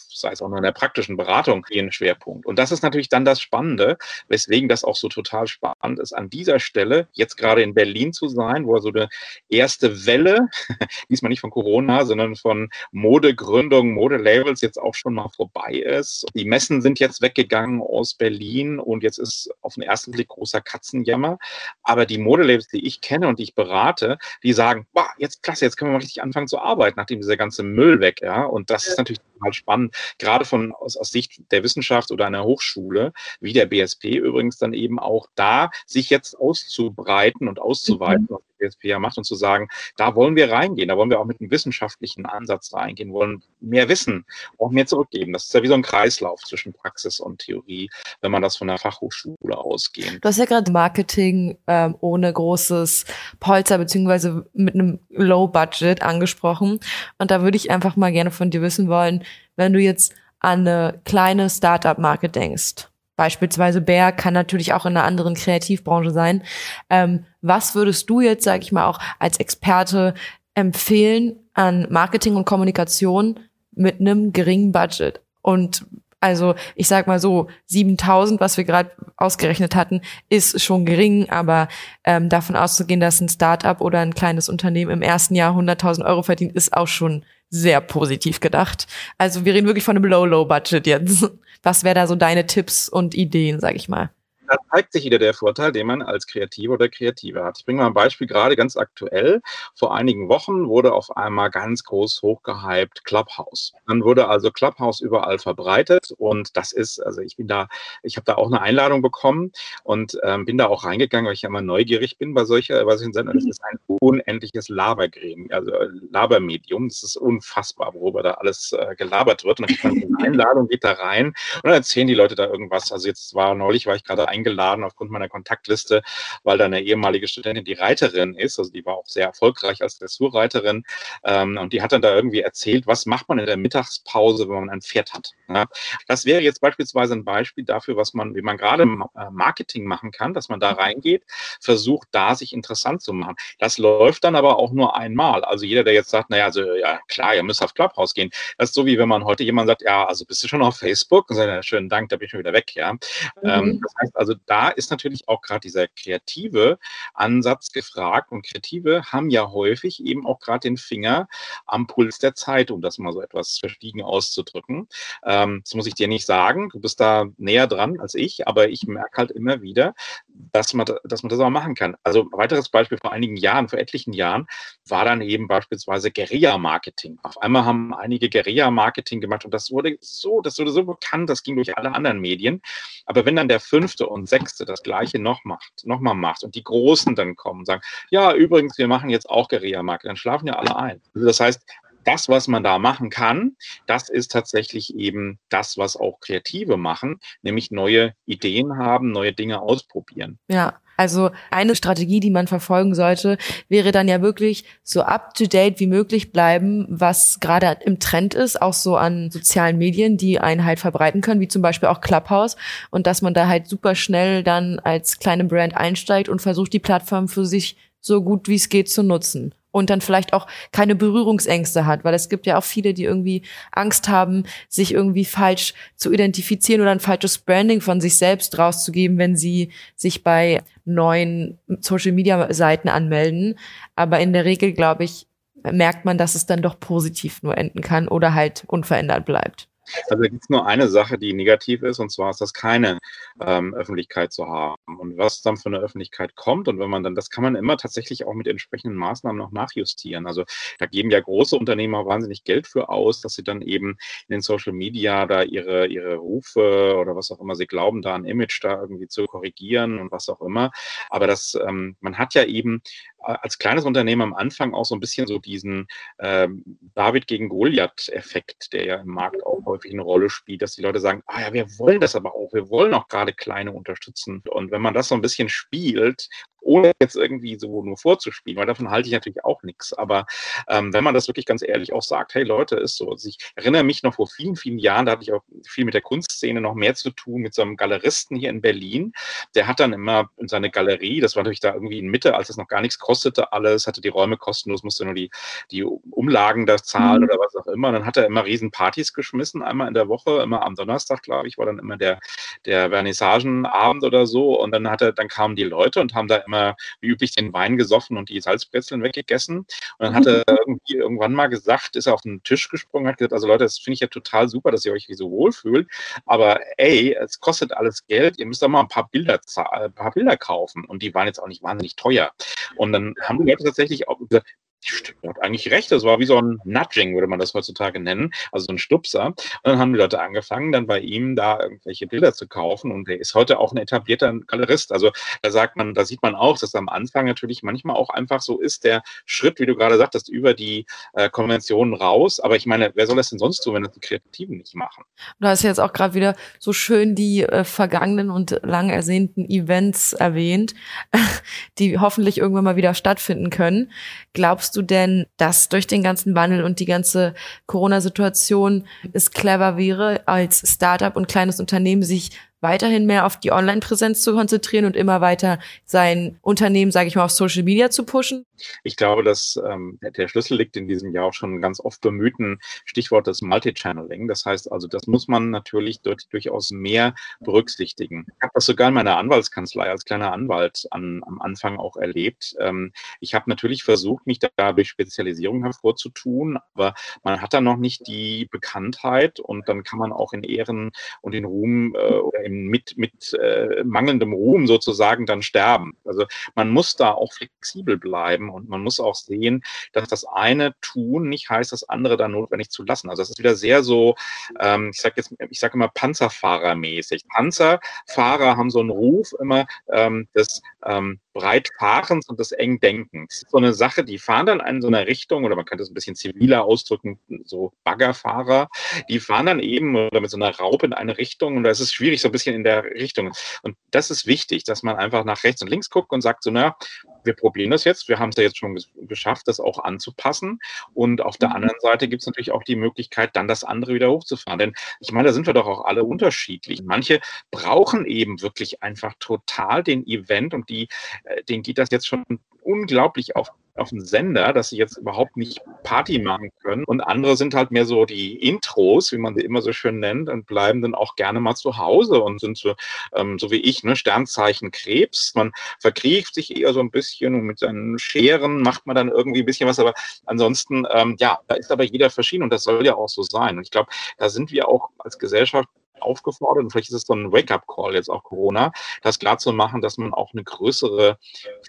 sei 0.08 0.30
es 0.30 0.42
auch 0.42 0.48
nur 0.48 0.58
in 0.58 0.64
der 0.64 0.72
praktischen 0.72 1.16
Beratung, 1.16 1.66
ihren 1.70 1.92
Schwerpunkt. 1.92 2.46
Und 2.46 2.58
das 2.58 2.72
ist 2.72 2.82
natürlich 2.82 3.08
dann 3.08 3.24
das 3.24 3.40
Spannende, 3.40 3.98
weswegen 4.28 4.68
das 4.68 4.84
auch 4.84 4.96
so 4.96 5.08
total 5.08 5.46
spannend 5.46 5.98
ist, 6.00 6.12
an 6.12 6.30
dieser 6.30 6.60
Stelle 6.60 7.08
jetzt 7.12 7.36
gerade 7.36 7.62
in 7.62 7.74
Berlin 7.74 8.12
zu 8.12 8.28
sein, 8.28 8.66
wo 8.66 8.78
so 8.78 8.88
eine 8.88 9.08
erste 9.48 10.06
Welle, 10.06 10.48
diesmal 11.08 11.30
nicht 11.30 11.40
von 11.40 11.50
Corona, 11.50 12.04
sondern 12.04 12.36
von 12.36 12.68
Modegründung, 12.92 13.92
Modelabels 13.92 14.60
jetzt 14.60 14.80
auch 14.80 14.94
schon 14.94 15.14
mal 15.14 15.28
vorbei 15.28 15.72
ist. 15.72 16.26
Die 16.34 16.44
Messen 16.44 16.82
sind 16.82 17.00
jetzt 17.00 17.22
weggegangen 17.22 17.80
aus 17.80 18.14
Berlin 18.14 18.78
und 18.78 19.02
jetzt 19.02 19.18
ist 19.18 19.50
auf 19.62 19.74
den 19.74 19.82
ersten 19.82 20.12
Blick 20.12 20.28
großer 20.28 20.60
Katzenjammer. 20.60 21.38
Aber 21.82 22.06
die 22.06 22.18
Modelabels, 22.18 22.68
die 22.68 22.86
ich 22.86 23.00
kenne 23.00 23.28
und 23.28 23.38
die 23.38 23.44
ich 23.44 23.54
berate, 23.54 24.18
die 24.42 24.52
sagen, 24.52 24.86
boah, 24.92 25.08
jetzt 25.18 25.42
klasse, 25.42 25.64
jetzt 25.64 25.76
können 25.76 25.90
wir 25.90 25.93
mal 25.94 26.00
richtig 26.00 26.22
anfangen 26.22 26.48
zu 26.48 26.58
arbeiten, 26.58 26.96
nachdem 26.98 27.20
dieser 27.20 27.36
ganze 27.36 27.62
Müll 27.62 28.00
weg, 28.00 28.20
ja. 28.22 28.44
Und 28.44 28.70
das 28.70 28.86
ist 28.86 28.98
natürlich 28.98 29.20
total 29.38 29.52
spannend, 29.52 29.96
gerade 30.18 30.44
von 30.44 30.72
aus, 30.72 30.96
aus 30.96 31.10
Sicht 31.10 31.50
der 31.50 31.62
Wissenschaft 31.62 32.10
oder 32.10 32.26
einer 32.26 32.44
Hochschule, 32.44 33.12
wie 33.40 33.52
der 33.52 33.66
BSP 33.66 34.16
übrigens 34.16 34.58
dann 34.58 34.72
eben 34.72 34.98
auch 34.98 35.26
da 35.34 35.70
sich 35.86 36.10
jetzt 36.10 36.38
auszubreiten 36.38 37.48
und 37.48 37.58
auszuweiten, 37.58 38.26
mhm. 38.28 38.38
BSP 38.64 38.84
ja 38.84 38.98
macht 38.98 39.18
und 39.18 39.24
zu 39.24 39.34
sagen, 39.34 39.68
da 39.96 40.14
wollen 40.14 40.36
wir 40.36 40.50
reingehen, 40.50 40.88
da 40.88 40.96
wollen 40.96 41.10
wir 41.10 41.20
auch 41.20 41.24
mit 41.24 41.40
einem 41.40 41.50
wissenschaftlichen 41.50 42.26
Ansatz 42.26 42.72
reingehen, 42.72 43.12
wollen 43.12 43.42
mehr 43.60 43.88
wissen, 43.88 44.24
auch 44.58 44.70
mehr 44.70 44.86
zurückgeben. 44.86 45.32
Das 45.32 45.44
ist 45.44 45.54
ja 45.54 45.62
wie 45.62 45.68
so 45.68 45.74
ein 45.74 45.82
Kreislauf 45.82 46.40
zwischen 46.42 46.72
Praxis 46.72 47.20
und 47.20 47.40
Theorie, 47.40 47.90
wenn 48.20 48.30
man 48.30 48.42
das 48.42 48.56
von 48.56 48.68
der 48.68 48.78
Fachhochschule 48.78 49.56
ausgeht. 49.56 50.18
Du 50.20 50.28
hast 50.28 50.38
ja 50.38 50.44
gerade 50.44 50.70
Marketing 50.70 51.56
ähm, 51.66 51.96
ohne 52.00 52.32
großes 52.32 53.04
Polster 53.40 53.78
beziehungsweise 53.78 54.46
mit 54.52 54.74
einem 54.74 55.00
Low 55.10 55.48
Budget 55.48 56.02
angesprochen 56.02 56.80
und 57.18 57.30
da 57.30 57.42
würde 57.42 57.56
ich 57.56 57.70
einfach 57.70 57.96
mal 57.96 58.12
gerne 58.12 58.30
von 58.30 58.50
dir 58.50 58.62
wissen 58.62 58.88
wollen, 58.88 59.24
wenn 59.56 59.72
du 59.72 59.80
jetzt 59.80 60.14
an 60.40 60.60
eine 60.60 61.00
kleine 61.04 61.48
Startup-Marke 61.48 62.28
denkst 62.28 62.88
beispielsweise 63.16 63.80
Bär 63.80 64.12
kann 64.12 64.34
natürlich 64.34 64.72
auch 64.72 64.86
in 64.86 64.96
einer 64.96 65.06
anderen 65.06 65.34
Kreativbranche 65.34 66.10
sein. 66.10 66.42
Ähm, 66.90 67.24
was 67.42 67.74
würdest 67.74 68.08
du 68.10 68.20
jetzt, 68.20 68.44
sage 68.44 68.62
ich 68.62 68.72
mal, 68.72 68.86
auch 68.86 68.98
als 69.18 69.38
Experte 69.38 70.14
empfehlen 70.54 71.36
an 71.54 71.86
Marketing 71.90 72.36
und 72.36 72.44
Kommunikation 72.44 73.40
mit 73.72 74.00
einem 74.00 74.32
geringen 74.32 74.72
Budget? 74.72 75.20
Und 75.42 75.86
also 76.24 76.54
ich 76.74 76.88
sag 76.88 77.06
mal 77.06 77.20
so, 77.20 77.48
7000, 77.66 78.40
was 78.40 78.56
wir 78.56 78.64
gerade 78.64 78.90
ausgerechnet 79.18 79.74
hatten, 79.74 80.00
ist 80.30 80.58
schon 80.62 80.86
gering, 80.86 81.28
aber 81.28 81.68
ähm, 82.02 82.30
davon 82.30 82.56
auszugehen, 82.56 82.98
dass 82.98 83.20
ein 83.20 83.28
Startup 83.28 83.78
oder 83.82 84.00
ein 84.00 84.14
kleines 84.14 84.48
Unternehmen 84.48 84.90
im 84.90 85.02
ersten 85.02 85.34
Jahr 85.34 85.54
100.000 85.54 86.02
Euro 86.06 86.22
verdient, 86.22 86.54
ist 86.54 86.74
auch 86.74 86.88
schon 86.88 87.24
sehr 87.50 87.82
positiv 87.82 88.40
gedacht. 88.40 88.86
Also 89.18 89.44
wir 89.44 89.52
reden 89.52 89.66
wirklich 89.66 89.84
von 89.84 89.96
einem 89.96 90.06
Low-Low-Budget 90.06 90.86
jetzt. 90.86 91.30
Was 91.64 91.82
wäre 91.82 91.94
da 91.94 92.06
so 92.06 92.14
deine 92.14 92.46
Tipps 92.46 92.88
und 92.88 93.14
Ideen, 93.14 93.58
sag 93.58 93.74
ich 93.74 93.88
mal? 93.88 94.10
Da 94.48 94.56
zeigt 94.70 94.92
sich 94.92 95.04
wieder 95.04 95.18
der 95.18 95.34
Vorteil, 95.34 95.72
den 95.72 95.86
man 95.86 96.02
als 96.02 96.26
Kreative 96.26 96.72
oder 96.72 96.88
Kreative 96.88 97.44
hat. 97.44 97.58
Ich 97.58 97.64
bringe 97.64 97.82
mal 97.82 97.88
ein 97.88 97.94
Beispiel 97.94 98.26
gerade 98.26 98.56
ganz 98.56 98.76
aktuell. 98.76 99.40
Vor 99.74 99.94
einigen 99.94 100.28
Wochen 100.28 100.68
wurde 100.68 100.92
auf 100.92 101.16
einmal 101.16 101.50
ganz 101.50 101.84
groß 101.84 102.22
hochgehypt 102.22 103.04
Clubhouse. 103.04 103.72
Dann 103.86 104.02
wurde 104.02 104.28
also 104.28 104.50
Clubhouse 104.50 105.00
überall 105.00 105.38
verbreitet 105.38 106.12
und 106.16 106.56
das 106.56 106.72
ist, 106.72 106.98
also 107.00 107.20
ich 107.20 107.36
bin 107.36 107.48
da, 107.48 107.68
ich 108.02 108.16
habe 108.16 108.24
da 108.24 108.34
auch 108.36 108.46
eine 108.46 108.60
Einladung 108.60 109.02
bekommen 109.02 109.52
und 109.82 110.18
ähm, 110.22 110.44
bin 110.44 110.58
da 110.58 110.66
auch 110.66 110.84
reingegangen, 110.84 111.26
weil 111.26 111.34
ich 111.34 111.42
ja 111.42 111.48
immer 111.48 111.62
neugierig 111.62 112.18
bin 112.18 112.34
bei 112.34 112.44
solcher, 112.44 112.84
bei 112.84 112.96
solchen 112.96 113.12
Sendungen. 113.12 113.40
Das 113.40 113.48
ist 113.48 113.62
ein 113.64 113.78
unendliches 113.86 114.68
Labergremium, 114.68 115.48
also 115.52 115.72
Labermedium. 116.10 116.88
Das 116.88 117.02
ist 117.02 117.16
unfassbar, 117.16 117.94
worüber 117.94 118.22
da 118.22 118.32
alles 118.32 118.72
äh, 118.72 118.94
gelabert 118.96 119.44
wird. 119.44 119.60
Und 119.60 119.70
dann 119.70 119.76
kriegt 119.76 119.84
man 119.84 120.18
eine 120.18 120.26
Einladung, 120.26 120.68
geht 120.68 120.84
da 120.84 120.92
rein 120.92 121.28
und 121.28 121.64
dann 121.64 121.74
erzählen 121.74 122.06
die 122.06 122.14
Leute 122.14 122.34
da 122.34 122.46
irgendwas. 122.46 122.92
Also 122.92 123.08
jetzt 123.08 123.34
war 123.34 123.54
neulich, 123.54 123.86
war 123.86 123.96
ich 123.96 124.04
gerade 124.04 124.28
eingeladen 124.34 124.84
aufgrund 124.84 125.10
meiner 125.10 125.28
Kontaktliste, 125.28 126.02
weil 126.42 126.58
da 126.58 126.64
eine 126.64 126.82
ehemalige 126.82 127.28
Studentin 127.28 127.64
die 127.64 127.74
Reiterin 127.74 128.34
ist. 128.34 128.58
Also 128.58 128.70
die 128.72 128.84
war 128.84 128.96
auch 128.96 129.06
sehr 129.06 129.26
erfolgreich 129.26 129.82
als 129.82 129.98
Dressurreiterin. 129.98 130.84
Ähm, 131.24 131.56
und 131.56 131.72
die 131.72 131.82
hat 131.82 131.92
dann 131.92 132.02
da 132.02 132.14
irgendwie 132.14 132.40
erzählt, 132.40 132.86
was 132.86 133.06
macht 133.06 133.28
man 133.28 133.38
in 133.38 133.46
der 133.46 133.56
Mittagspause, 133.56 134.48
wenn 134.48 134.56
man 134.66 134.70
ein 134.70 134.82
Pferd 134.82 135.12
hat. 135.12 135.32
Ja, 135.48 135.66
das 136.08 136.24
wäre 136.24 136.40
jetzt 136.40 136.60
beispielsweise 136.60 137.14
ein 137.14 137.24
Beispiel 137.24 137.64
dafür, 137.64 137.96
was 137.96 138.14
man, 138.14 138.34
wie 138.34 138.42
man 138.42 138.56
gerade 138.56 138.82
äh, 138.82 139.30
Marketing 139.30 139.84
machen 139.86 140.10
kann, 140.10 140.34
dass 140.34 140.48
man 140.48 140.60
da 140.60 140.72
reingeht, 140.72 141.24
versucht 141.60 142.08
da 142.10 142.34
sich 142.34 142.52
interessant 142.52 143.02
zu 143.02 143.12
machen. 143.12 143.36
Das 143.58 143.78
läuft 143.78 144.24
dann 144.24 144.36
aber 144.36 144.58
auch 144.58 144.72
nur 144.72 144.96
einmal. 144.96 145.44
Also 145.44 145.64
jeder, 145.64 145.84
der 145.84 145.94
jetzt 145.94 146.10
sagt, 146.10 146.30
naja, 146.30 146.46
also 146.46 146.62
ja 146.74 147.00
klar, 147.08 147.34
ihr 147.34 147.42
müsst 147.42 147.62
auf 147.62 147.74
Clubhouse 147.74 148.14
gehen. 148.14 148.30
Das 148.58 148.70
ist 148.70 148.74
so 148.74 148.86
wie 148.86 148.98
wenn 148.98 149.08
man 149.08 149.24
heute 149.24 149.44
jemand 149.44 149.68
sagt, 149.68 149.82
ja, 149.82 150.04
also 150.06 150.24
bist 150.24 150.42
du 150.42 150.48
schon 150.48 150.62
auf 150.62 150.78
Facebook? 150.78 151.30
Und 151.30 151.36
sagt, 151.36 151.48
ja, 151.48 151.62
schönen 151.62 151.88
Dank, 151.88 152.08
da 152.08 152.16
bin 152.16 152.26
ich 152.26 152.30
schon 152.30 152.40
wieder 152.40 152.52
weg, 152.52 152.74
ja. 152.74 152.94
Ähm, 153.42 153.64
mhm. 153.64 153.80
Das 153.82 153.94
heißt 154.00 154.16
also, 154.16 154.23
da 154.46 154.68
ist 154.70 154.90
natürlich 154.90 155.28
auch 155.28 155.42
gerade 155.42 155.60
dieser 155.60 155.88
kreative 155.88 156.78
Ansatz 157.12 157.70
gefragt 157.70 158.32
und 158.32 158.46
Kreative 158.46 159.02
haben 159.04 159.28
ja 159.28 159.50
häufig 159.50 160.02
eben 160.04 160.26
auch 160.26 160.40
gerade 160.40 160.60
den 160.60 160.78
Finger 160.78 161.28
am 161.66 161.86
Puls 161.86 162.18
der 162.18 162.34
Zeit, 162.34 162.70
um 162.70 162.80
das 162.80 162.98
mal 162.98 163.12
so 163.12 163.20
etwas 163.20 163.58
verschwiegen 163.58 164.02
auszudrücken. 164.02 164.88
Ähm, 165.24 165.60
das 165.64 165.74
muss 165.74 165.86
ich 165.86 165.94
dir 165.94 166.08
nicht 166.08 166.24
sagen, 166.24 166.70
du 166.70 166.80
bist 166.80 167.00
da 167.00 167.26
näher 167.36 167.66
dran 167.66 168.00
als 168.00 168.14
ich, 168.14 168.48
aber 168.48 168.68
ich 168.68 168.86
merke 168.86 169.18
halt 169.18 169.30
immer 169.30 169.60
wieder, 169.60 169.94
dass 170.28 170.74
man, 170.74 170.86
dass 171.04 171.22
man 171.22 171.30
das 171.30 171.40
auch 171.40 171.50
machen 171.50 171.74
kann. 171.74 171.96
Also 172.02 172.22
ein 172.22 172.32
weiteres 172.32 172.68
Beispiel 172.68 172.98
vor 172.98 173.12
einigen 173.12 173.36
Jahren, 173.36 173.68
vor 173.68 173.78
etlichen 173.78 174.12
Jahren, 174.12 174.46
war 174.86 175.04
dann 175.04 175.20
eben 175.20 175.48
beispielsweise 175.48 176.10
Guerilla-Marketing. 176.10 177.18
Auf 177.22 177.40
einmal 177.40 177.64
haben 177.64 177.94
einige 177.94 178.28
Guerilla-Marketing 178.28 179.20
gemacht 179.20 179.44
und 179.44 179.52
das 179.52 179.70
wurde 179.70 179.96
so, 180.00 180.40
das 180.40 180.58
wurde 180.58 180.70
so 180.70 180.84
bekannt, 180.84 181.30
das 181.30 181.42
ging 181.42 181.56
durch 181.56 181.76
alle 181.76 181.94
anderen 181.94 182.20
Medien. 182.20 182.62
Aber 183.06 183.24
wenn 183.24 183.36
dann 183.36 183.48
der 183.48 183.60
fünfte 183.60 184.08
und 184.14 184.28
sechste 184.28 184.64
das 184.64 184.82
gleiche 184.82 185.18
noch 185.18 185.44
macht, 185.44 185.84
nochmal 185.84 186.14
macht 186.14 186.44
und 186.44 186.54
die 186.54 186.62
Großen 186.62 187.16
dann 187.16 187.34
kommen 187.34 187.60
und 187.60 187.66
sagen, 187.66 187.82
ja, 188.10 188.32
übrigens, 188.32 188.78
wir 188.78 188.86
machen 188.86 189.10
jetzt 189.10 189.28
auch 189.28 189.48
Guerilla-Marketing, 189.48 190.10
dann 190.10 190.16
schlafen 190.16 190.46
ja 190.46 190.54
alle 190.54 190.76
ein. 190.76 191.00
Also 191.14 191.26
das 191.26 191.40
heißt, 191.40 191.60
das, 192.04 192.28
was 192.28 192.46
man 192.48 192.62
da 192.62 192.78
machen 192.78 193.10
kann, 193.10 193.56
das 193.86 194.08
ist 194.08 194.30
tatsächlich 194.30 194.94
eben 194.94 195.40
das, 195.48 195.76
was 195.78 195.96
auch 195.96 196.20
Kreative 196.20 196.76
machen, 196.76 197.18
nämlich 197.42 197.70
neue 197.70 198.14
Ideen 198.26 198.78
haben, 198.78 199.10
neue 199.10 199.32
Dinge 199.32 199.60
ausprobieren. 199.60 200.38
Ja. 200.48 200.78
Also 200.96 201.30
eine 201.50 201.76
Strategie, 201.76 202.20
die 202.20 202.30
man 202.30 202.46
verfolgen 202.46 202.94
sollte, 202.94 203.38
wäre 203.68 203.92
dann 203.92 204.08
ja 204.08 204.22
wirklich 204.22 204.64
so 204.82 205.02
up-to-date 205.02 205.80
wie 205.80 205.86
möglich 205.86 206.32
bleiben, 206.32 206.86
was 206.88 207.40
gerade 207.40 207.78
im 207.84 207.98
Trend 207.98 208.34
ist, 208.34 208.60
auch 208.60 208.74
so 208.74 208.96
an 208.96 209.30
sozialen 209.30 209.78
Medien, 209.78 210.16
die 210.16 210.38
einen 210.38 210.64
halt 210.64 210.78
verbreiten 210.78 211.20
können, 211.20 211.40
wie 211.40 211.48
zum 211.48 211.62
Beispiel 211.62 211.88
auch 211.88 212.00
Clubhouse. 212.00 212.56
Und 212.90 213.06
dass 213.06 213.22
man 213.22 213.34
da 213.34 213.48
halt 213.48 213.66
super 213.66 213.94
schnell 213.94 214.42
dann 214.42 214.78
als 214.78 215.18
kleine 215.18 215.44
Brand 215.44 215.76
einsteigt 215.76 216.28
und 216.28 216.42
versucht, 216.42 216.72
die 216.72 216.78
Plattform 216.78 217.28
für 217.28 217.44
sich 217.44 217.76
so 218.00 218.22
gut 218.22 218.48
wie 218.48 218.56
es 218.56 218.68
geht 218.68 218.90
zu 218.90 219.02
nutzen 219.02 219.54
und 219.74 219.90
dann 219.90 220.00
vielleicht 220.00 220.32
auch 220.32 220.46
keine 220.70 220.94
Berührungsängste 220.94 221.84
hat, 221.84 222.04
weil 222.04 222.14
es 222.14 222.28
gibt 222.28 222.46
ja 222.46 222.56
auch 222.56 222.64
viele, 222.64 222.94
die 222.94 223.02
irgendwie 223.02 223.42
Angst 223.72 224.08
haben, 224.08 224.44
sich 224.68 224.94
irgendwie 224.94 225.24
falsch 225.24 225.74
zu 225.96 226.12
identifizieren 226.12 226.80
oder 226.80 226.92
ein 226.92 227.00
falsches 227.00 227.38
Branding 227.38 227.80
von 227.80 228.00
sich 228.00 228.16
selbst 228.16 228.56
rauszugeben, 228.56 229.18
wenn 229.18 229.36
sie 229.36 229.72
sich 229.96 230.22
bei 230.22 230.62
neuen 230.84 231.58
Social 231.80 232.12
Media 232.12 232.52
Seiten 232.54 232.88
anmelden. 232.88 233.58
Aber 233.96 234.20
in 234.20 234.32
der 234.32 234.44
Regel, 234.44 234.72
glaube 234.72 235.02
ich, 235.02 235.26
merkt 235.72 236.04
man, 236.04 236.18
dass 236.18 236.36
es 236.36 236.46
dann 236.46 236.62
doch 236.62 236.78
positiv 236.78 237.42
nur 237.42 237.58
enden 237.58 237.80
kann 237.80 238.06
oder 238.06 238.32
halt 238.32 238.62
unverändert 238.68 239.24
bleibt. 239.26 239.68
Also 240.08 240.22
da 240.22 240.28
gibt 240.28 240.42
es 240.42 240.48
nur 240.48 240.66
eine 240.66 240.88
Sache, 240.88 241.18
die 241.18 241.32
negativ 241.32 241.82
ist, 241.82 241.98
und 241.98 242.10
zwar 242.10 242.30
ist 242.30 242.40
das 242.40 242.52
keine 242.52 242.98
ähm, 243.40 243.74
Öffentlichkeit 243.74 244.32
zu 244.32 244.46
haben. 244.46 244.98
Und 244.98 245.16
was 245.18 245.42
dann 245.42 245.56
für 245.56 245.68
eine 245.68 245.78
Öffentlichkeit 245.78 246.34
kommt, 246.34 246.68
und 246.68 246.78
wenn 246.78 246.90
man 246.90 247.02
dann, 247.02 247.14
das 247.14 247.30
kann 247.30 247.44
man 247.44 247.56
immer 247.56 247.76
tatsächlich 247.76 248.26
auch 248.26 248.34
mit 248.34 248.46
entsprechenden 248.46 248.96
Maßnahmen 248.96 249.38
noch 249.38 249.52
nachjustieren. 249.52 250.26
Also 250.26 250.44
da 250.78 250.86
geben 250.86 251.10
ja 251.10 251.20
große 251.20 251.56
Unternehmer 251.56 252.06
wahnsinnig 252.06 252.44
Geld 252.44 252.66
für 252.66 252.88
aus, 252.88 253.20
dass 253.20 253.34
sie 253.34 253.44
dann 253.44 253.62
eben 253.62 253.96
in 254.28 254.34
den 254.34 254.40
Social 254.40 254.72
Media 254.72 255.26
da 255.26 255.42
ihre, 255.42 255.86
ihre 255.86 256.16
Rufe 256.16 256.96
oder 256.98 257.16
was 257.16 257.30
auch 257.30 257.40
immer 257.40 257.54
sie 257.54 257.66
glauben, 257.66 258.02
da 258.02 258.14
ein 258.14 258.24
Image 258.24 258.62
da 258.62 258.80
irgendwie 258.80 259.08
zu 259.08 259.26
korrigieren 259.26 259.98
und 259.98 260.12
was 260.12 260.28
auch 260.28 260.40
immer. 260.40 260.70
Aber 261.10 261.26
das, 261.26 261.56
ähm, 261.66 261.96
man 262.00 262.18
hat 262.18 262.34
ja 262.34 262.44
eben 262.44 262.82
als 263.24 263.58
kleines 263.58 263.84
Unternehmen 263.84 264.22
am 264.22 264.34
Anfang 264.34 264.74
auch 264.74 264.84
so 264.84 264.94
ein 264.94 265.00
bisschen 265.00 265.26
so 265.26 265.38
diesen 265.38 265.86
ähm, 266.18 266.62
David 266.94 267.26
gegen 267.26 267.48
Goliath-Effekt, 267.48 268.72
der 268.72 268.84
ja 268.84 268.96
im 268.96 269.08
Markt 269.08 269.44
auch 269.44 269.60
häufig 269.74 269.92
eine 269.92 270.02
Rolle 270.02 270.30
spielt, 270.30 270.62
dass 270.62 270.74
die 270.74 270.82
Leute 270.82 271.00
sagen, 271.00 271.22
ah 271.26 271.40
ja, 271.40 271.52
wir 271.52 271.66
wollen 271.78 272.00
das 272.00 272.16
aber 272.16 272.34
auch, 272.34 272.52
wir 272.52 272.70
wollen 272.70 272.94
auch 272.94 273.08
gerade 273.08 273.32
kleine 273.32 273.72
unterstützen. 273.72 274.42
Und 274.48 274.70
wenn 274.70 274.82
man 274.82 274.94
das 274.94 275.08
so 275.08 275.14
ein 275.14 275.20
bisschen 275.20 275.48
spielt 275.48 276.28
ohne 276.64 276.92
jetzt 277.00 277.16
irgendwie 277.16 277.58
so 277.58 277.82
nur 277.82 277.96
vorzuspielen, 277.96 278.58
weil 278.58 278.66
davon 278.66 278.90
halte 278.90 279.06
ich 279.08 279.12
natürlich 279.12 279.44
auch 279.44 279.62
nichts. 279.62 279.92
Aber 279.92 280.26
ähm, 280.68 280.92
wenn 280.92 281.04
man 281.04 281.14
das 281.14 281.28
wirklich 281.28 281.46
ganz 281.46 281.62
ehrlich 281.62 281.92
auch 281.92 282.02
sagt, 282.02 282.34
hey 282.34 282.42
Leute, 282.42 282.76
ist 282.76 282.96
so. 282.96 283.10
Also 283.10 283.28
ich 283.28 283.38
erinnere 283.54 283.84
mich 283.84 284.02
noch 284.02 284.14
vor 284.14 284.26
vielen, 284.26 284.56
vielen 284.56 284.78
Jahren, 284.78 285.06
da 285.06 285.12
hatte 285.12 285.22
ich 285.22 285.32
auch 285.32 285.42
viel 285.66 285.84
mit 285.84 285.94
der 285.94 286.00
Kunstszene 286.00 286.60
noch 286.60 286.74
mehr 286.74 286.94
zu 286.94 287.10
tun, 287.10 287.42
mit 287.42 287.54
so 287.54 287.62
einem 287.62 287.76
Galeristen 287.76 288.36
hier 288.36 288.50
in 288.50 288.60
Berlin. 288.60 289.12
Der 289.54 289.66
hat 289.66 289.80
dann 289.80 289.92
immer 289.92 290.30
in 290.38 290.48
seine 290.48 290.70
Galerie, 290.70 291.20
das 291.20 291.36
war 291.36 291.42
natürlich 291.42 291.60
da 291.60 291.74
irgendwie 291.74 291.98
in 291.98 292.08
Mitte, 292.08 292.34
als 292.34 292.48
es 292.48 292.56
noch 292.56 292.68
gar 292.68 292.80
nichts 292.80 292.98
kostete, 292.98 293.52
alles, 293.52 293.86
hatte 293.86 294.00
die 294.00 294.08
Räume 294.08 294.36
kostenlos, 294.36 294.82
musste 294.82 295.04
nur 295.04 295.14
die, 295.14 295.30
die 295.70 295.84
Umlagen 295.84 296.66
da 296.66 296.78
zahlen 296.78 297.22
mhm. 297.22 297.28
oder 297.28 297.38
was 297.38 297.54
auch 297.56 297.66
immer. 297.66 297.88
Und 297.88 297.94
dann 297.94 298.06
hat 298.06 298.16
er 298.16 298.26
immer 298.26 298.44
Riesenpartys 298.44 299.12
geschmissen, 299.12 299.62
einmal 299.64 299.88
in 299.88 299.94
der 299.94 300.08
Woche, 300.08 300.42
immer 300.42 300.64
am 300.64 300.74
Donnerstag, 300.74 301.22
glaube 301.22 301.48
ich, 301.48 301.58
war 301.58 301.66
dann 301.66 301.78
immer 301.78 301.96
der, 301.96 302.20
der 302.64 302.90
Vernissagenabend 302.90 304.04
oder 304.04 304.26
so. 304.26 304.60
Und 304.60 304.72
dann 304.72 304.88
hatte, 304.88 305.12
dann 305.12 305.28
kamen 305.28 305.56
die 305.56 305.64
Leute 305.64 306.00
und 306.00 306.14
haben 306.14 306.28
da 306.28 306.36
immer 306.36 306.76
wie 307.00 307.08
üblich 307.08 307.34
den 307.34 307.52
Wein 307.52 307.76
gesoffen 307.76 308.16
und 308.16 308.28
die 308.28 308.40
Salzbrezeln 308.40 309.02
weggegessen. 309.02 309.58
Und 309.58 309.68
dann 309.98 310.14
hat 310.14 310.26
er 310.26 310.44
irgendwie 310.48 310.96
irgendwann 310.96 311.32
mal 311.32 311.48
gesagt, 311.48 311.96
ist 311.96 312.06
er 312.06 312.14
auf 312.14 312.22
den 312.22 312.42
Tisch 312.42 312.68
gesprungen, 312.68 313.08
hat 313.08 313.18
gesagt, 313.18 313.32
also 313.32 313.46
Leute, 313.46 313.64
das 313.64 313.78
finde 313.78 313.94
ich 313.94 314.00
ja 314.00 314.08
total 314.08 314.48
super, 314.48 314.70
dass 314.70 314.84
ihr 314.84 314.92
euch 314.92 315.08
wie 315.08 315.14
so 315.14 315.30
wohlfühlt. 315.30 315.88
Aber 316.26 316.60
ey, 316.76 317.14
es 317.14 317.40
kostet 317.40 317.72
alles 317.72 318.06
Geld, 318.06 318.38
ihr 318.38 318.46
müsst 318.46 318.62
doch 318.62 318.68
mal 318.68 318.80
ein 318.80 318.88
paar 318.88 319.08
Bilder, 319.08 319.40
ein 319.56 319.92
paar 319.92 320.12
Bilder 320.12 320.36
kaufen. 320.36 320.84
Und 320.84 321.02
die 321.02 321.14
waren 321.14 321.26
jetzt 321.26 321.38
auch 321.38 321.48
nicht 321.48 321.62
wahnsinnig 321.62 321.96
teuer. 321.96 322.32
Und 322.76 322.92
dann 322.92 323.14
haben 323.22 323.44
die 323.44 323.50
Leute 323.50 323.64
tatsächlich 323.64 324.08
auch 324.08 324.18
gesagt, 324.18 324.46
Stimmt, 324.86 325.18
er 325.22 325.30
hat 325.30 325.42
eigentlich 325.42 325.70
recht. 325.70 325.90
Das 325.90 326.04
war 326.04 326.18
wie 326.18 326.26
so 326.26 326.36
ein 326.36 326.60
Nudging, 326.64 327.14
würde 327.14 327.26
man 327.26 327.38
das 327.38 327.54
heutzutage 327.54 328.00
nennen, 328.00 328.32
also 328.52 328.66
so 328.66 328.72
ein 328.72 328.78
Stupser. 328.78 329.28
Und 329.28 329.40
dann 329.62 329.78
haben 329.78 329.94
die 329.94 329.98
Leute 329.98 330.20
angefangen, 330.20 330.72
dann 330.72 330.86
bei 330.86 331.00
ihm 331.00 331.36
da 331.36 331.58
irgendwelche 331.58 332.06
Bilder 332.06 332.34
zu 332.34 332.46
kaufen. 332.46 332.92
Und 332.92 333.08
er 333.08 333.18
ist 333.18 333.34
heute 333.34 333.58
auch 333.58 333.72
ein 333.72 333.78
etablierter 333.78 334.34
Galerist. 334.46 334.92
Also 334.92 335.10
da 335.40 335.50
sagt 335.50 335.76
man, 335.76 335.94
da 335.94 336.04
sieht 336.04 336.22
man 336.22 336.34
auch, 336.34 336.58
dass 336.58 336.74
am 336.74 336.90
Anfang 336.90 337.24
natürlich 337.24 337.62
manchmal 337.62 337.96
auch 337.96 338.10
einfach 338.10 338.42
so 338.42 338.60
ist, 338.60 338.84
der 338.84 339.02
Schritt, 339.24 339.58
wie 339.58 339.66
du 339.66 339.74
gerade 339.74 339.96
sagtest, 339.96 340.28
über 340.28 340.52
die 340.52 340.84
äh, 341.14 341.30
Konventionen 341.30 341.94
raus. 341.94 342.38
Aber 342.38 342.56
ich 342.56 342.66
meine, 342.66 342.92
wer 342.94 343.06
soll 343.06 343.16
das 343.16 343.30
denn 343.30 343.38
sonst 343.38 343.60
tun, 343.60 343.74
wenn 343.74 343.84
das 343.84 343.92
die 343.92 344.00
Kreativen 344.00 344.58
nicht 344.58 344.74
machen? 344.74 345.04
Du 345.40 345.48
hast 345.48 345.62
jetzt 345.62 345.80
auch 345.80 345.94
gerade 345.94 346.12
wieder 346.12 346.36
so 346.58 346.74
schön 346.74 347.14
die 347.14 347.42
äh, 347.42 347.64
vergangenen 347.64 348.30
und 348.30 348.60
lang 348.62 348.90
ersehnten 348.90 349.48
Events 349.48 350.12
erwähnt, 350.12 350.74
die 351.78 351.98
hoffentlich 351.98 352.36
irgendwann 352.36 352.64
mal 352.64 352.76
wieder 352.76 352.92
stattfinden 352.92 353.48
können. 353.48 353.90
Glaubst 354.34 354.73
du 354.76 354.82
denn, 354.82 355.26
dass 355.36 355.68
durch 355.68 355.86
den 355.86 356.02
ganzen 356.02 356.34
Wandel 356.34 356.64
und 356.64 356.80
die 356.80 356.84
ganze 356.84 357.34
Corona-Situation 357.66 358.86
es 359.12 359.30
clever 359.30 359.76
wäre, 359.76 360.26
als 360.26 360.62
Startup 360.66 361.16
und 361.16 361.28
kleines 361.28 361.60
Unternehmen 361.60 362.02
sich 362.02 362.30
weiterhin 362.64 363.06
mehr 363.06 363.26
auf 363.26 363.38
die 363.38 363.52
Online-Präsenz 363.52 364.22
zu 364.22 364.34
konzentrieren 364.34 364.86
und 364.86 364.96
immer 364.96 365.20
weiter 365.20 365.60
sein 365.84 366.40
Unternehmen, 366.42 366.90
sage 366.90 367.06
ich 367.06 367.14
mal, 367.14 367.24
auf 367.24 367.30
Social 367.30 367.62
Media 367.62 367.90
zu 367.90 368.04
pushen? 368.04 368.44
Ich 368.82 368.96
glaube, 368.96 369.22
dass 369.22 369.60
ähm, 369.64 369.98
der 370.02 370.26
Schlüssel 370.26 370.56
liegt 370.56 370.76
in 370.76 370.88
diesem 370.88 371.12
Jahr 371.12 371.26
auch 371.26 371.34
schon 371.34 371.60
ganz 371.60 371.78
oft 371.78 372.00
bemühten 372.00 372.58
Stichwort 372.84 373.26
des 373.26 373.42
Multichanneling. 373.42 374.26
Das 374.26 374.44
heißt 374.44 374.72
also, 374.72 374.88
das 374.88 375.06
muss 375.06 375.28
man 375.28 375.50
natürlich 375.50 376.00
durch, 376.00 376.26
durchaus 376.28 376.70
mehr 376.72 377.14
berücksichtigen. 377.40 378.26
Ich 378.36 378.42
habe 378.42 378.52
das 378.54 378.66
sogar 378.66 378.88
in 378.88 378.94
meiner 378.94 379.18
Anwaltskanzlei 379.18 379.88
als 379.90 380.04
kleiner 380.04 380.32
Anwalt 380.32 380.86
an, 380.90 381.22
am 381.24 381.40
Anfang 381.40 381.78
auch 381.78 381.96
erlebt. 381.96 382.56
Ähm, 382.58 382.92
ich 383.20 383.34
habe 383.34 383.48
natürlich 383.48 383.84
versucht, 383.84 384.26
mich 384.26 384.38
da 384.38 384.72
durch 384.72 384.88
Spezialisierung 384.88 385.62
hervorzutun, 385.62 386.58
aber 386.74 386.94
man 387.22 387.40
hat 387.40 387.52
da 387.52 387.60
noch 387.60 387.76
nicht 387.76 388.06
die 388.06 388.46
Bekanntheit 388.50 389.40
und 389.40 389.68
dann 389.68 389.82
kann 389.84 389.98
man 389.98 390.12
auch 390.12 390.32
in 390.32 390.42
Ehren 390.42 390.92
und 391.20 391.34
in 391.34 391.44
Ruhm 391.44 391.94
äh, 391.94 392.14
oder 392.14 392.40
in, 392.54 392.66
mit, 392.66 392.96
mit 392.96 393.34
äh, 393.34 393.82
mangelndem 393.84 394.32
Ruhm 394.32 394.66
sozusagen 394.66 395.26
dann 395.26 395.42
sterben. 395.42 395.96
Also 396.04 396.26
man 396.54 396.70
muss 396.70 396.96
da 396.96 397.10
auch 397.10 397.32
flexibel 397.32 397.98
bleiben 397.98 398.50
und 398.50 398.68
man 398.68 398.82
muss 398.82 399.00
auch 399.00 399.14
sehen, 399.14 399.62
dass 399.92 400.08
das 400.08 400.24
eine 400.24 400.74
tun 400.80 401.28
nicht 401.28 401.50
heißt, 401.50 401.72
das 401.72 401.88
andere 401.88 402.16
dann 402.16 402.32
notwendig 402.32 402.70
zu 402.70 402.84
lassen. 402.84 403.10
Also 403.10 403.22
das 403.22 403.30
ist 403.30 403.38
wieder 403.38 403.56
sehr 403.56 403.82
so, 403.82 404.14
ähm, 404.60 404.90
ich 404.94 405.00
sage 405.00 405.14
jetzt, 405.16 405.34
ich 405.50 405.58
sage 405.58 405.74
immer 405.74 405.88
Panzerfahrermäßig. 405.88 407.24
Panzerfahrer 407.28 408.56
haben 408.56 408.70
so 408.70 408.80
einen 408.80 408.90
Ruf 408.90 409.32
immer 409.40 409.66
ähm, 409.92 410.28
des 410.34 410.62
ähm, 410.86 411.20
Breitfahrens 411.32 412.28
und 412.28 412.38
des 412.38 412.52
Engdenkens. 412.52 413.44
So 413.48 413.58
eine 413.58 413.72
Sache, 413.72 414.04
die 414.04 414.18
fahren 414.18 414.46
dann 414.46 414.60
in 414.60 414.80
so 414.80 414.88
einer 414.88 415.06
Richtung, 415.06 415.44
oder 415.44 415.56
man 415.56 415.64
könnte 415.64 415.82
es 415.82 415.90
ein 415.90 415.94
bisschen 415.94 416.16
ziviler 416.16 416.64
ausdrücken, 416.64 417.18
so 417.44 417.72
Baggerfahrer, 417.84 418.68
die 419.08 419.20
fahren 419.20 419.46
dann 419.46 419.60
eben 419.60 419.96
oder 419.96 420.20
mit 420.20 420.30
so 420.30 420.36
einer 420.36 420.54
Raupe 420.56 420.86
in 420.86 420.92
eine 420.92 421.18
Richtung 421.18 421.56
und 421.56 421.64
da 421.64 421.70
ist 421.70 421.80
es 421.80 421.92
schwierig, 421.92 422.20
so 422.20 422.28
ein 422.28 422.32
bisschen 422.32 422.54
in 422.54 422.64
der 422.64 422.84
Richtung. 422.84 423.32
Und 423.62 423.76
das 423.90 424.10
ist 424.10 424.26
wichtig, 424.26 424.64
dass 424.64 424.82
man 424.82 424.96
einfach 424.96 425.24
nach 425.24 425.44
rechts 425.44 425.62
und 425.62 425.68
links 425.68 425.90
guckt 425.90 426.12
und 426.12 426.20
sagt 426.20 426.42
so, 426.42 426.50
na, 426.50 426.76
wir 427.24 427.34
probieren 427.34 427.70
das 427.70 427.84
jetzt. 427.84 428.08
Wir 428.08 428.18
haben 428.18 428.30
es 428.30 428.36
ja 428.36 428.42
jetzt 428.44 428.58
schon 428.58 428.78
geschafft, 429.02 429.48
das 429.48 429.60
auch 429.60 429.82
anzupassen. 429.82 430.58
Und 430.92 431.20
auf 431.20 431.36
der 431.36 431.50
mhm. 431.50 431.56
anderen 431.56 431.80
Seite 431.80 432.08
gibt 432.08 432.22
es 432.22 432.26
natürlich 432.26 432.52
auch 432.52 432.64
die 432.64 432.76
Möglichkeit, 432.76 433.36
dann 433.36 433.48
das 433.48 433.64
andere 433.64 433.94
wieder 433.94 434.10
hochzufahren. 434.10 434.58
Denn 434.58 434.74
ich 435.00 435.12
meine, 435.12 435.28
da 435.28 435.32
sind 435.32 435.46
wir 435.46 435.54
doch 435.54 435.66
auch 435.66 435.84
alle 435.84 436.04
unterschiedlich. 436.04 436.82
Manche 436.82 437.20
brauchen 437.50 438.06
eben 438.06 438.40
wirklich 438.42 438.82
einfach 438.82 439.14
total 439.18 439.82
den 439.82 440.06
Event 440.06 440.54
und 440.54 440.68
die, 440.68 440.88
äh, 441.24 441.42
denen 441.44 441.62
geht 441.62 441.78
das 441.78 441.88
jetzt 441.90 442.06
schon 442.06 442.24
unglaublich 442.62 443.36
auf 443.36 443.50
auf 443.76 443.90
den 443.90 444.04
Sender, 444.04 444.52
dass 444.52 444.68
sie 444.68 444.76
jetzt 444.76 444.96
überhaupt 444.96 445.36
nicht 445.36 445.60
Party 445.82 446.18
machen 446.18 446.50
können. 446.62 446.84
Und 446.84 447.00
andere 447.00 447.36
sind 447.36 447.54
halt 447.54 447.70
mehr 447.70 447.84
so 447.84 448.04
die 448.04 448.36
Intros, 448.36 449.10
wie 449.12 449.18
man 449.18 449.34
sie 449.34 449.42
immer 449.42 449.62
so 449.62 449.72
schön 449.72 449.98
nennt, 449.98 450.28
und 450.28 450.46
bleiben 450.46 450.82
dann 450.82 450.94
auch 450.94 451.16
gerne 451.16 451.40
mal 451.40 451.54
zu 451.54 451.76
Hause 451.76 452.20
und 452.20 452.40
sind 452.40 452.56
so, 452.56 452.74
ähm, 453.14 453.38
so 453.38 453.50
wie 453.50 453.60
ich, 453.60 453.82
ne, 453.82 453.96
Sternzeichen 453.96 454.70
Krebs. 454.70 455.32
Man 455.34 455.52
verkriegt 455.80 456.34
sich 456.34 456.56
eher 456.56 456.72
so 456.72 456.80
ein 456.80 456.90
bisschen 456.90 457.34
und 457.34 457.42
mit 457.42 457.58
seinen 457.58 457.98
Scheren 457.98 458.62
macht 458.62 458.86
man 458.86 458.96
dann 458.96 459.08
irgendwie 459.08 459.40
ein 459.40 459.46
bisschen 459.46 459.68
was. 459.68 459.78
Aber 459.78 459.94
ansonsten, 460.26 460.86
ähm, 460.92 461.16
ja, 461.18 461.40
da 461.48 461.56
ist 461.56 461.72
aber 461.72 461.84
jeder 461.84 462.10
verschieden 462.10 462.44
und 462.44 462.52
das 462.52 462.64
soll 462.64 462.86
ja 462.86 462.94
auch 462.94 463.08
so 463.08 463.22
sein. 463.22 463.56
Und 463.56 463.64
ich 463.64 463.70
glaube, 463.70 463.90
da 464.18 464.28
sind 464.28 464.52
wir 464.52 464.68
auch 464.68 464.90
als 464.98 465.18
Gesellschaft 465.18 465.68
aufgefordert, 466.00 466.64
und 466.64 466.70
vielleicht 466.70 466.90
ist 466.90 466.94
es 466.94 467.02
so 467.02 467.14
ein 467.14 467.32
Wake-up-Call 467.32 467.94
jetzt 467.94 468.10
auch 468.10 468.22
Corona, 468.24 468.72
das 469.02 469.18
klar 469.18 469.38
zu 469.38 469.52
machen, 469.52 469.80
dass 469.80 469.96
man 469.96 470.12
auch 470.12 470.32
eine 470.32 470.44
größere 470.44 471.18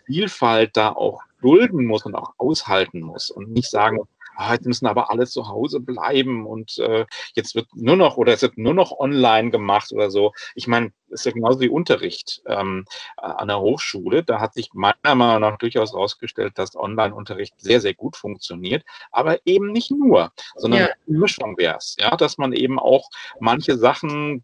Vielfalt 0.06 0.76
da 0.76 0.90
auch 0.90 1.22
dulden 1.42 1.86
muss 1.86 2.06
und 2.06 2.16
auch 2.16 2.34
aushalten 2.38 3.02
muss 3.02 3.30
und 3.30 3.52
nicht 3.52 3.70
sagen, 3.70 4.00
ah, 4.36 4.54
jetzt 4.54 4.66
müssen 4.66 4.88
aber 4.88 5.12
alle 5.12 5.26
zu 5.26 5.48
Hause 5.48 5.80
bleiben 5.80 6.46
und 6.46 6.78
äh, 6.80 7.06
jetzt 7.36 7.56
wird 7.56 7.68
nur 7.74 7.96
noch 7.96 8.18
oder 8.18 8.34
es 8.34 8.42
wird 8.42 8.58
nur 8.58 8.74
noch 8.74 8.92
online 8.92 9.52
gemacht 9.52 9.92
oder 9.94 10.12
so. 10.12 10.34
Ich 10.56 10.68
meine, 10.68 10.92
ist 11.10 11.26
ja 11.26 11.32
genauso 11.32 11.60
wie 11.60 11.70
Unterricht 11.70 12.42
ähm, 12.48 12.86
an 13.18 13.48
der 13.48 13.60
Hochschule. 13.60 14.24
Da 14.24 14.40
hat 14.40 14.54
sich 14.54 14.74
meiner 14.74 15.16
Meinung 15.16 15.42
nach 15.42 15.58
durchaus 15.58 15.94
herausgestellt, 15.94 16.58
dass 16.58 16.76
Online-Unterricht 16.76 17.54
sehr, 17.58 17.82
sehr 17.82 17.94
gut 17.94 18.16
funktioniert, 18.16 18.84
aber 19.12 19.40
eben 19.46 19.72
nicht 19.72 19.92
nur, 19.92 20.32
sondern 20.56 20.82
ja. 20.82 20.88
eine 21.08 21.18
Mischung 21.20 21.58
wäre 21.58 21.78
es. 21.78 21.96
Ja, 22.00 22.16
dass 22.16 22.38
man 22.38 22.54
eben 22.54 22.80
auch 22.80 23.10
manche 23.40 23.78
Sachen 23.78 24.44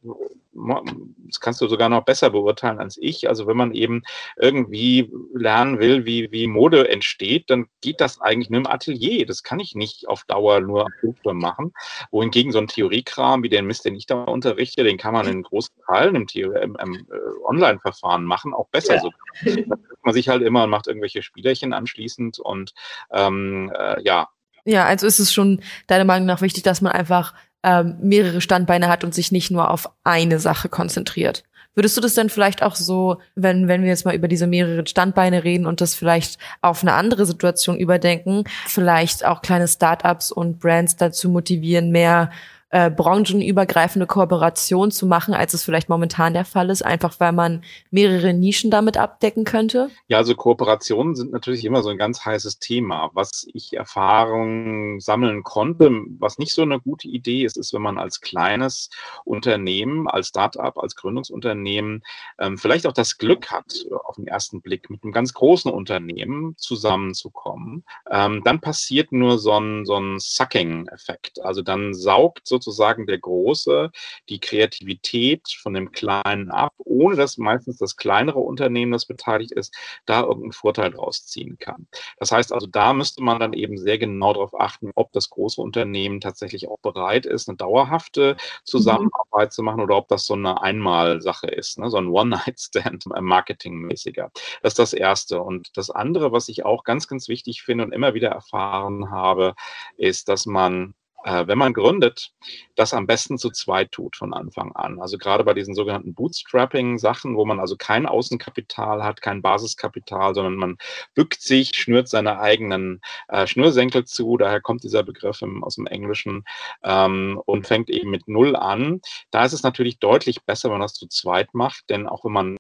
das 0.54 1.40
kannst 1.40 1.62
du 1.62 1.68
sogar 1.68 1.88
noch 1.88 2.04
besser 2.04 2.30
beurteilen 2.30 2.80
als 2.80 2.98
ich. 3.00 3.30
Also 3.30 3.48
wenn 3.48 3.56
man 3.56 3.74
eben 3.74 4.04
irgendwie 4.38 5.10
lernen 5.34 5.80
will, 5.80 6.06
wie, 6.06 6.32
wie 6.32 6.48
Mode 6.48 6.90
entsteht, 6.90 7.50
dann 7.50 7.68
geht 7.80 8.02
das 8.02 8.20
eigentlich 8.20 8.50
nur 8.50 8.60
im 8.60 8.68
Atelier. 8.68 9.26
Das 9.26 9.44
kann 9.44 9.60
ich 9.60 9.76
nicht 9.76 10.10
auf 10.10 10.26
Dauer 10.26 10.60
nur 10.60 10.86
am 10.86 10.92
Bildschirm 11.02 11.38
machen. 11.38 11.74
Wohingegen 12.12 12.52
so 12.52 12.60
ein 12.60 12.68
Theoriekram 12.68 13.44
wie 13.44 13.50
den 13.50 13.66
Mist, 13.66 13.86
den 13.86 13.96
ich 13.96 14.06
da 14.06 14.24
unterrichte, 14.24 14.84
den 14.84 14.98
kann 14.98 15.14
man 15.14 15.28
in 15.28 15.44
großen 15.44 15.74
Teilen 15.86 16.16
im, 16.16 16.28
im, 16.56 16.76
im 16.82 16.94
äh, 16.94 17.46
Online-Verfahren 17.46 18.24
machen, 18.24 18.54
auch 18.54 18.68
besser 18.70 18.96
ja. 18.96 19.02
so. 19.02 19.12
Da 19.46 19.76
man 20.04 20.14
sich 20.14 20.30
halt 20.30 20.42
immer 20.42 20.64
und 20.64 20.70
macht 20.70 20.88
irgendwelche 20.88 21.22
Spielerchen 21.22 21.74
anschließend 21.74 22.40
und 22.40 22.74
ähm, 23.12 23.72
äh, 23.78 24.02
ja. 24.04 24.30
Ja, 24.66 24.86
also 24.86 25.08
ist 25.08 25.20
es 25.20 25.34
schon 25.34 25.62
deiner 25.88 26.06
Meinung 26.06 26.28
nach 26.28 26.42
wichtig, 26.42 26.64
dass 26.64 26.82
man 26.82 26.92
einfach 26.92 27.34
ähm, 27.64 27.98
mehrere 28.02 28.42
Standbeine 28.42 28.88
hat 28.88 29.04
und 29.04 29.14
sich 29.14 29.32
nicht 29.32 29.52
nur 29.52 29.70
auf 29.72 29.90
eine 30.04 30.40
Sache 30.40 30.70
konzentriert. 30.70 31.44
Würdest 31.74 31.96
du 31.96 32.02
das 32.02 32.16
denn 32.16 32.30
vielleicht 32.30 32.64
auch 32.64 32.76
so, 32.76 33.20
wenn, 33.36 33.70
wenn 33.70 33.84
wir 33.84 33.90
jetzt 33.90 34.04
mal 34.04 34.14
über 34.14 34.28
diese 34.28 34.46
mehreren 34.46 34.86
Standbeine 34.88 35.46
reden 35.46 35.66
und 35.66 35.80
das 35.80 35.96
vielleicht 35.96 36.38
auf 36.62 36.82
eine 36.82 36.94
andere 36.94 37.26
Situation 37.26 37.78
überdenken, 37.78 38.44
vielleicht 38.68 39.26
auch 39.26 39.42
kleine 39.42 39.70
Startups 39.70 40.32
und 40.32 40.60
Brands 40.60 40.98
dazu 40.98 41.30
motivieren, 41.30 41.92
mehr 41.92 42.30
äh, 42.72 42.90
branchenübergreifende 42.90 44.08
Kooperation 44.08 44.92
zu 44.92 45.06
machen, 45.06 45.34
als 45.34 45.54
es 45.54 45.64
vielleicht 45.64 45.90
momentan 45.90 46.34
der 46.34 46.46
Fall 46.46 46.70
ist, 46.70 46.84
einfach 46.84 47.20
weil 47.20 47.34
man 47.34 47.64
mehrere 47.92 48.34
Nischen 48.34 48.72
damit 48.72 48.96
abdecken 48.96 49.44
könnte? 49.44 49.90
Ja, 50.08 50.18
also 50.18 50.36
Kooperationen 50.36 51.16
sind 51.16 51.34
natürlich 51.34 51.66
immer 51.66 51.84
so 51.84 51.90
ein 51.90 51.98
ganz 51.98 52.24
heißes 52.24 52.60
Thema. 52.60 53.12
Was 53.14 53.46
ich 53.54 53.74
Erfahrungen 53.74 55.02
sammeln 55.02 55.44
konnte, 55.44 55.92
was 56.18 56.38
nicht 56.38 56.54
so 56.54 56.62
eine 56.62 56.80
gute 56.80 57.10
Idee 57.10 57.44
ist, 57.44 57.58
ist, 57.58 57.74
wenn 57.74 57.82
man 57.82 57.98
als 57.98 58.22
kleines 58.22 58.90
Unternehmen, 59.26 60.08
als 60.08 60.30
Startup, 60.30 60.78
als 60.78 60.96
Gründungsunternehmen 60.96 62.04
ähm, 62.40 62.58
vielleicht 62.58 62.88
auch 62.88 62.94
das 62.94 63.18
Glück 63.18 63.52
hat, 63.52 63.86
auf 64.06 64.16
den 64.16 64.28
ersten 64.28 64.62
Blick 64.62 64.90
mit 64.90 65.04
einem 65.04 65.12
ganz 65.12 65.34
großen 65.34 65.70
Unternehmen 65.70 66.56
zusammenzukommen, 66.58 67.84
ähm, 68.10 68.42
dann 68.46 68.62
passiert 68.62 69.12
nur 69.12 69.40
so 69.40 69.60
ein, 69.60 69.86
so 69.86 69.98
ein 69.98 70.20
Sucking-Effekt. 70.20 71.44
Also 71.44 71.62
dann 71.62 71.94
saugt 71.94 72.48
so 72.48 72.61
sozusagen 72.62 73.08
der 73.08 73.20
Große 73.20 73.92
die 74.30 74.40
Kreativität 74.40 75.48
von 75.62 75.74
dem 75.74 75.92
Kleinen 75.92 76.52
ab, 76.52 76.74
ohne 76.78 77.16
dass 77.16 77.38
meistens 77.38 77.78
das 77.78 77.96
kleinere 77.96 78.40
Unternehmen, 78.40 78.92
das 78.92 79.06
beteiligt 79.06 79.52
ist, 79.52 79.74
da 80.06 80.22
irgendeinen 80.22 80.52
Vorteil 80.52 80.92
draus 80.92 81.26
ziehen 81.26 81.58
kann. 81.60 81.88
Das 82.18 82.32
heißt 82.32 82.54
also, 82.54 82.68
da 82.68 82.94
müsste 82.94 83.24
man 83.24 83.40
dann 83.40 83.54
eben 83.54 83.78
sehr 83.78 83.98
genau 83.98 84.34
darauf 84.34 84.60
achten, 84.60 84.92
ob 84.96 85.12
das 85.12 85.30
große 85.30 85.62
Unternehmen 85.62 86.22
tatsächlich 86.22 86.68
auch 86.68 86.80
bereit 86.80 87.26
ist, 87.26 87.50
eine 87.50 87.58
dauerhafte 87.58 88.38
Zusammenarbeit 88.64 89.50
mhm. 89.50 89.52
zu 89.52 89.64
machen 89.64 89.82
oder 89.82 89.98
ob 89.98 90.08
das 90.08 90.26
so 90.26 90.34
eine 90.34 90.62
Einmalsache 90.62 91.48
ist, 91.48 91.80
ne? 91.80 91.90
so 91.90 91.98
ein 91.98 92.08
One-Night-Stand 92.08 93.06
äh, 93.14 93.22
marketingmäßiger. 93.22 94.32
Das 94.62 94.74
ist 94.74 94.80
das 94.80 94.94
Erste. 94.94 95.42
Und 95.42 95.76
das 95.78 95.90
andere, 95.90 96.32
was 96.32 96.50
ich 96.50 96.66
auch 96.66 96.84
ganz, 96.84 97.08
ganz 97.08 97.28
wichtig 97.28 97.64
finde 97.64 97.84
und 97.86 97.92
immer 97.92 98.14
wieder 98.14 98.30
erfahren 98.30 99.12
habe, 99.12 99.56
ist, 99.98 100.30
dass 100.30 100.46
man 100.46 100.94
äh, 101.24 101.48
wenn 101.48 101.58
man 101.58 101.74
gründet, 101.74 102.32
das 102.76 102.94
am 102.94 103.08
besten 103.08 103.38
zu 103.38 103.50
zweit 103.52 103.92
tut 103.92 104.16
von 104.16 104.34
Anfang 104.34 104.72
an. 104.74 105.00
Also 105.00 105.18
gerade 105.18 105.44
bei 105.44 105.54
diesen 105.54 105.76
sogenannten 105.76 106.14
Bootstrapping-Sachen, 106.14 107.36
wo 107.36 107.46
man 107.46 107.60
also 107.60 107.76
kein 107.78 108.06
Außenkapital 108.06 109.04
hat, 109.04 109.22
kein 109.22 109.42
Basiskapital, 109.42 110.34
sondern 110.34 110.56
man 110.56 110.78
bückt 111.14 111.42
sich, 111.42 111.72
schnürt 111.76 112.08
seine 112.08 112.40
eigenen 112.40 113.02
äh, 113.28 113.48
Schnürsenkel 113.48 114.06
zu, 114.06 114.38
daher 114.38 114.62
kommt 114.62 114.84
dieser 114.84 115.04
Begriff 115.04 115.42
im, 115.42 115.64
aus 115.64 115.76
dem 115.76 115.88
Englischen 115.88 116.44
ähm, 116.84 117.42
und 117.46 117.68
fängt 117.68 117.90
eben 117.90 118.10
mit 118.10 118.28
Null 118.28 118.56
an. 118.56 119.02
Da 119.32 119.46
ist 119.46 119.54
es 119.54 119.64
natürlich 119.64 120.00
deutlich 120.00 120.44
besser, 120.44 120.70
wenn 120.70 120.80
man 120.80 120.82
das 120.82 120.94
zu 120.94 121.08
zweit 121.08 121.54
macht, 121.54 121.90
denn 121.90 122.08
auch 122.08 122.26
wenn 122.26 122.34
man 122.34 122.58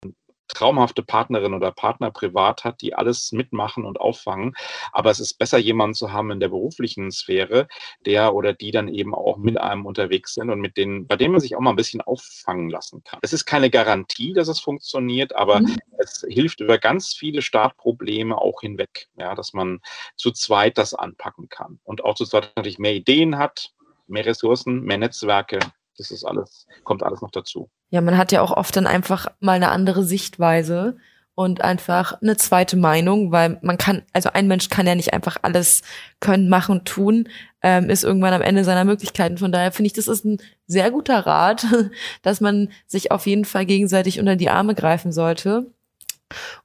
traumhafte 0.54 1.04
Partnerin 1.04 1.54
oder 1.54 1.72
Partner 1.72 2.12
privat 2.12 2.64
hat, 2.64 2.82
die 2.82 2.94
alles 2.94 3.32
mitmachen 3.32 3.86
und 3.86 4.00
auffangen. 4.00 4.54
Aber 4.92 5.10
es 5.10 5.20
ist 5.20 5.38
besser, 5.38 5.58
jemanden 5.58 5.94
zu 5.94 6.12
haben 6.12 6.32
in 6.32 6.40
der 6.40 6.50
beruflichen 6.50 7.12
Sphäre, 7.12 7.68
der 8.06 8.34
oder 8.36 8.54
die 8.54 8.72
dann 8.72 8.88
eben 8.88 9.16
auch 9.16 9.38
mit 9.38 9.60
einem 9.60 9.86
unterwegs 9.86 10.34
sind 10.34 10.50
und 10.50 10.60
mit 10.60 10.78
denen, 10.78 11.08
bei 11.08 11.16
denen 11.16 11.32
man 11.32 11.42
sich 11.42 11.56
auch 11.56 11.62
mal 11.62 11.72
ein 11.72 11.76
bisschen 11.76 12.02
auffangen 12.02 12.70
lassen 12.70 13.04
kann. 13.04 13.20
Es 13.22 13.34
ist 13.34 13.46
keine 13.46 13.70
Garantie, 13.70 14.34
dass 14.34 14.48
es 14.48 14.60
funktioniert, 14.60 15.36
aber 15.36 15.62
mhm. 15.62 15.78
es 15.98 16.26
hilft 16.28 16.60
über 16.62 16.78
ganz 16.78 17.14
viele 17.14 17.42
Startprobleme 17.42 18.38
auch 18.38 18.62
hinweg, 18.62 19.08
ja, 19.18 19.36
dass 19.36 19.54
man 19.54 19.80
zu 20.16 20.32
zweit 20.32 20.78
das 20.78 20.94
anpacken 20.94 21.50
kann 21.50 21.80
und 21.84 22.04
auch 22.04 22.16
zu 22.16 22.26
zweit 22.26 22.54
natürlich 22.56 22.80
mehr 22.80 22.94
Ideen 22.94 23.38
hat, 23.38 23.72
mehr 24.08 24.26
Ressourcen, 24.26 24.82
mehr 24.84 24.98
Netzwerke. 24.98 25.60
Das 25.98 26.12
ist 26.12 26.24
alles, 26.24 26.68
kommt 26.84 27.04
alles 27.04 27.22
noch 27.22 27.32
dazu. 27.32 27.70
Ja, 27.90 28.02
man 28.02 28.18
hat 28.18 28.32
ja 28.32 28.42
auch 28.42 28.52
oft 28.52 28.76
dann 28.76 28.88
einfach 28.88 29.28
mal 29.40 29.54
eine 29.54 29.70
andere 29.70 30.04
Sichtweise 30.04 30.98
und 31.36 31.62
einfach 31.62 32.22
eine 32.22 32.38
zweite 32.38 32.78
Meinung, 32.78 33.32
weil 33.32 33.58
man 33.62 33.78
kann, 33.78 34.04
also 34.14 34.30
ein 34.34 34.48
Mensch 34.48 34.70
kann 34.70 34.88
ja 34.88 34.96
nicht 34.96 35.14
einfach 35.14 35.38
alles 35.42 35.82
können, 36.20 36.50
machen, 36.50 36.84
tun, 36.84 37.30
ähm, 37.62 37.90
ist 37.90 38.04
irgendwann 38.04 38.34
am 38.34 38.42
Ende 38.42 38.64
seiner 38.64 38.86
Möglichkeiten. 38.86 39.38
Von 39.38 39.52
daher 39.52 39.72
finde 39.72 39.88
ich, 39.88 39.94
das 39.94 40.08
ist 40.08 40.26
ein 40.26 40.40
sehr 40.68 40.92
guter 40.92 41.26
Rat, 41.26 41.66
dass 42.22 42.42
man 42.42 42.70
sich 42.86 43.12
auf 43.12 43.26
jeden 43.28 43.46
Fall 43.46 43.66
gegenseitig 43.66 44.20
unter 44.20 44.36
die 44.36 44.50
Arme 44.50 44.76
greifen 44.76 45.12
sollte. 45.12 45.72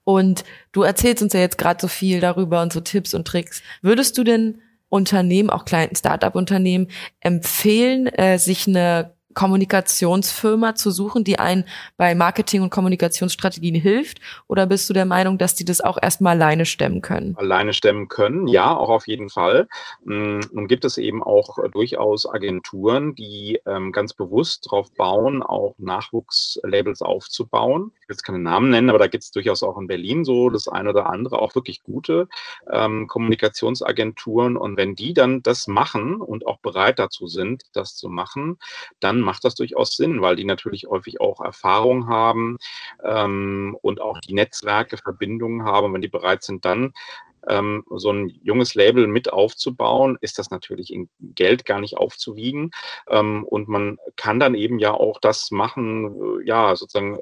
Und 0.03 0.43
du 0.71 0.83
erzählst 0.83 1.23
uns 1.23 1.33
ja 1.33 1.39
jetzt 1.39 1.57
gerade 1.57 1.81
so 1.81 1.87
viel 1.87 2.19
darüber 2.19 2.61
und 2.61 2.71
so 2.71 2.79
Tipps 2.79 3.13
und 3.13 3.27
Tricks. 3.27 3.61
Würdest 3.81 4.17
du 4.17 4.23
denn 4.23 4.61
Unternehmen, 4.89 5.49
auch 5.49 5.65
kleinen 5.65 5.95
Start-up-Unternehmen, 5.95 6.87
empfehlen, 7.19 8.07
äh, 8.07 8.37
sich 8.37 8.67
eine 8.67 9.16
Kommunikationsfirma 9.37 10.73
zu 10.73 10.89
suchen, 10.89 11.23
die 11.23 11.37
einen 11.37 11.63
bei 11.95 12.15
Marketing- 12.15 12.63
und 12.63 12.71
Kommunikationsstrategien 12.71 13.75
hilft? 13.75 14.19
Oder 14.47 14.65
bist 14.65 14.89
du 14.89 14.93
der 14.93 15.05
Meinung, 15.05 15.37
dass 15.37 15.53
die 15.53 15.63
das 15.63 15.79
auch 15.79 15.99
erstmal 16.01 16.35
alleine 16.35 16.65
stemmen 16.65 17.03
können? 17.03 17.35
Alleine 17.37 17.73
stemmen 17.73 18.07
können, 18.07 18.47
ja, 18.47 18.75
auch 18.75 18.89
auf 18.89 19.07
jeden 19.07 19.29
Fall. 19.29 19.67
Mm, 20.05 20.39
nun 20.51 20.67
gibt 20.67 20.85
es 20.85 20.97
eben 20.97 21.21
auch 21.21 21.59
durchaus 21.71 22.27
Agenturen, 22.27 23.13
die 23.13 23.59
ähm, 23.67 23.91
ganz 23.91 24.15
bewusst 24.15 24.65
darauf 24.65 24.91
bauen, 24.93 25.43
auch 25.43 25.75
Nachwuchslabels 25.77 27.03
aufzubauen. 27.03 27.91
Jetzt 28.09 28.23
keine 28.23 28.39
Namen 28.39 28.69
nennen, 28.69 28.89
aber 28.89 28.99
da 28.99 29.07
gibt 29.07 29.23
es 29.23 29.31
durchaus 29.31 29.63
auch 29.63 29.77
in 29.77 29.87
Berlin 29.87 30.23
so 30.23 30.49
das 30.49 30.67
eine 30.67 30.89
oder 30.89 31.09
andere, 31.09 31.39
auch 31.39 31.55
wirklich 31.55 31.83
gute 31.83 32.29
ähm, 32.71 33.07
Kommunikationsagenturen. 33.07 34.55
Und 34.55 34.77
wenn 34.77 34.95
die 34.95 35.13
dann 35.13 35.43
das 35.43 35.67
machen 35.67 36.21
und 36.21 36.47
auch 36.47 36.59
bereit 36.59 36.99
dazu 36.99 37.27
sind, 37.27 37.63
das 37.73 37.95
zu 37.95 38.07
machen, 38.07 38.57
dann 38.99 39.19
macht 39.19 39.43
das 39.43 39.55
durchaus 39.55 39.97
Sinn, 39.97 40.21
weil 40.21 40.37
die 40.37 40.45
natürlich 40.45 40.85
häufig 40.87 41.19
auch 41.19 41.41
Erfahrung 41.41 42.07
haben 42.07 42.57
ähm, 43.03 43.77
und 43.81 43.99
auch 43.99 44.19
die 44.19 44.33
Netzwerke, 44.33 44.97
Verbindungen 44.97 45.63
haben. 45.65 45.87
Und 45.87 45.93
wenn 45.93 46.01
die 46.01 46.07
bereit 46.07 46.43
sind, 46.43 46.63
dann 46.63 46.93
ähm, 47.47 47.83
so 47.89 48.11
ein 48.11 48.29
junges 48.43 48.75
Label 48.75 49.07
mit 49.07 49.31
aufzubauen, 49.31 50.17
ist 50.21 50.39
das 50.39 50.49
natürlich 50.51 50.93
in 50.93 51.09
Geld 51.19 51.65
gar 51.65 51.79
nicht 51.79 51.97
aufzuwiegen. 51.97 52.71
Ähm, 53.09 53.43
und 53.43 53.67
man 53.67 53.97
kann 54.15 54.39
dann 54.39 54.55
eben 54.55 54.79
ja 54.79 54.93
auch 54.93 55.19
das 55.19 55.51
machen, 55.51 56.39
äh, 56.41 56.47
ja, 56.47 56.75
sozusagen. 56.75 57.19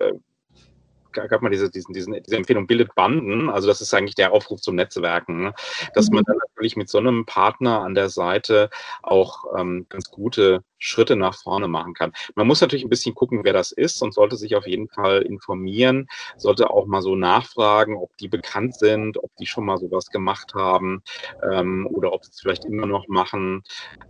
Gab 1.16 1.42
mal 1.42 1.50
diese, 1.50 1.70
diesen, 1.70 1.94
diesen, 1.94 2.22
diese 2.24 2.36
Empfehlung, 2.36 2.68
bildet 2.68 2.94
Banden. 2.96 3.50
Also 3.50 3.68
das 3.68 3.82
ist 3.82 3.94
eigentlich 3.94 4.16
der 4.16 4.34
Aufruf 4.34 4.62
zum 4.62 4.76
Netzwerken, 4.76 5.44
ne? 5.44 5.54
dass 5.94 6.10
man 6.10 6.22
mhm. 6.22 6.26
dann 6.28 6.38
natürlich 6.38 6.76
mit 6.76 6.90
so 6.90 6.98
einem 6.98 7.26
Partner 7.26 7.82
an 7.82 7.96
der 7.96 8.10
Seite 8.10 8.70
auch 9.02 9.46
ähm, 9.58 9.86
ganz 9.90 10.10
gute 10.12 10.64
Schritte 10.78 11.16
nach 11.16 11.36
vorne 11.36 11.68
machen 11.68 11.94
kann. 11.94 12.14
Man 12.36 12.48
muss 12.48 12.62
natürlich 12.62 12.84
ein 12.84 12.90
bisschen 12.90 13.16
gucken, 13.16 13.44
wer 13.44 13.54
das 13.54 13.72
ist 13.72 14.02
und 14.02 14.14
sollte 14.14 14.36
sich 14.36 14.56
auf 14.56 14.68
jeden 14.68 14.88
Fall 14.88 15.22
informieren, 15.24 16.08
sollte 16.38 16.70
auch 16.70 16.86
mal 16.86 17.02
so 17.02 17.16
nachfragen, 17.16 17.98
ob 17.98 18.16
die 18.18 18.28
bekannt 18.28 18.76
sind, 18.76 19.18
ob 19.18 19.36
die 19.38 19.48
schon 19.48 19.66
mal 19.66 19.78
sowas 19.78 20.08
gemacht 20.08 20.54
haben 20.54 21.02
ähm, 21.50 21.88
oder 21.92 22.14
ob 22.14 22.24
sie 22.24 22.32
es 22.32 22.42
vielleicht 22.42 22.66
immer 22.66 22.86
noch 22.86 23.08
machen. 23.08 23.64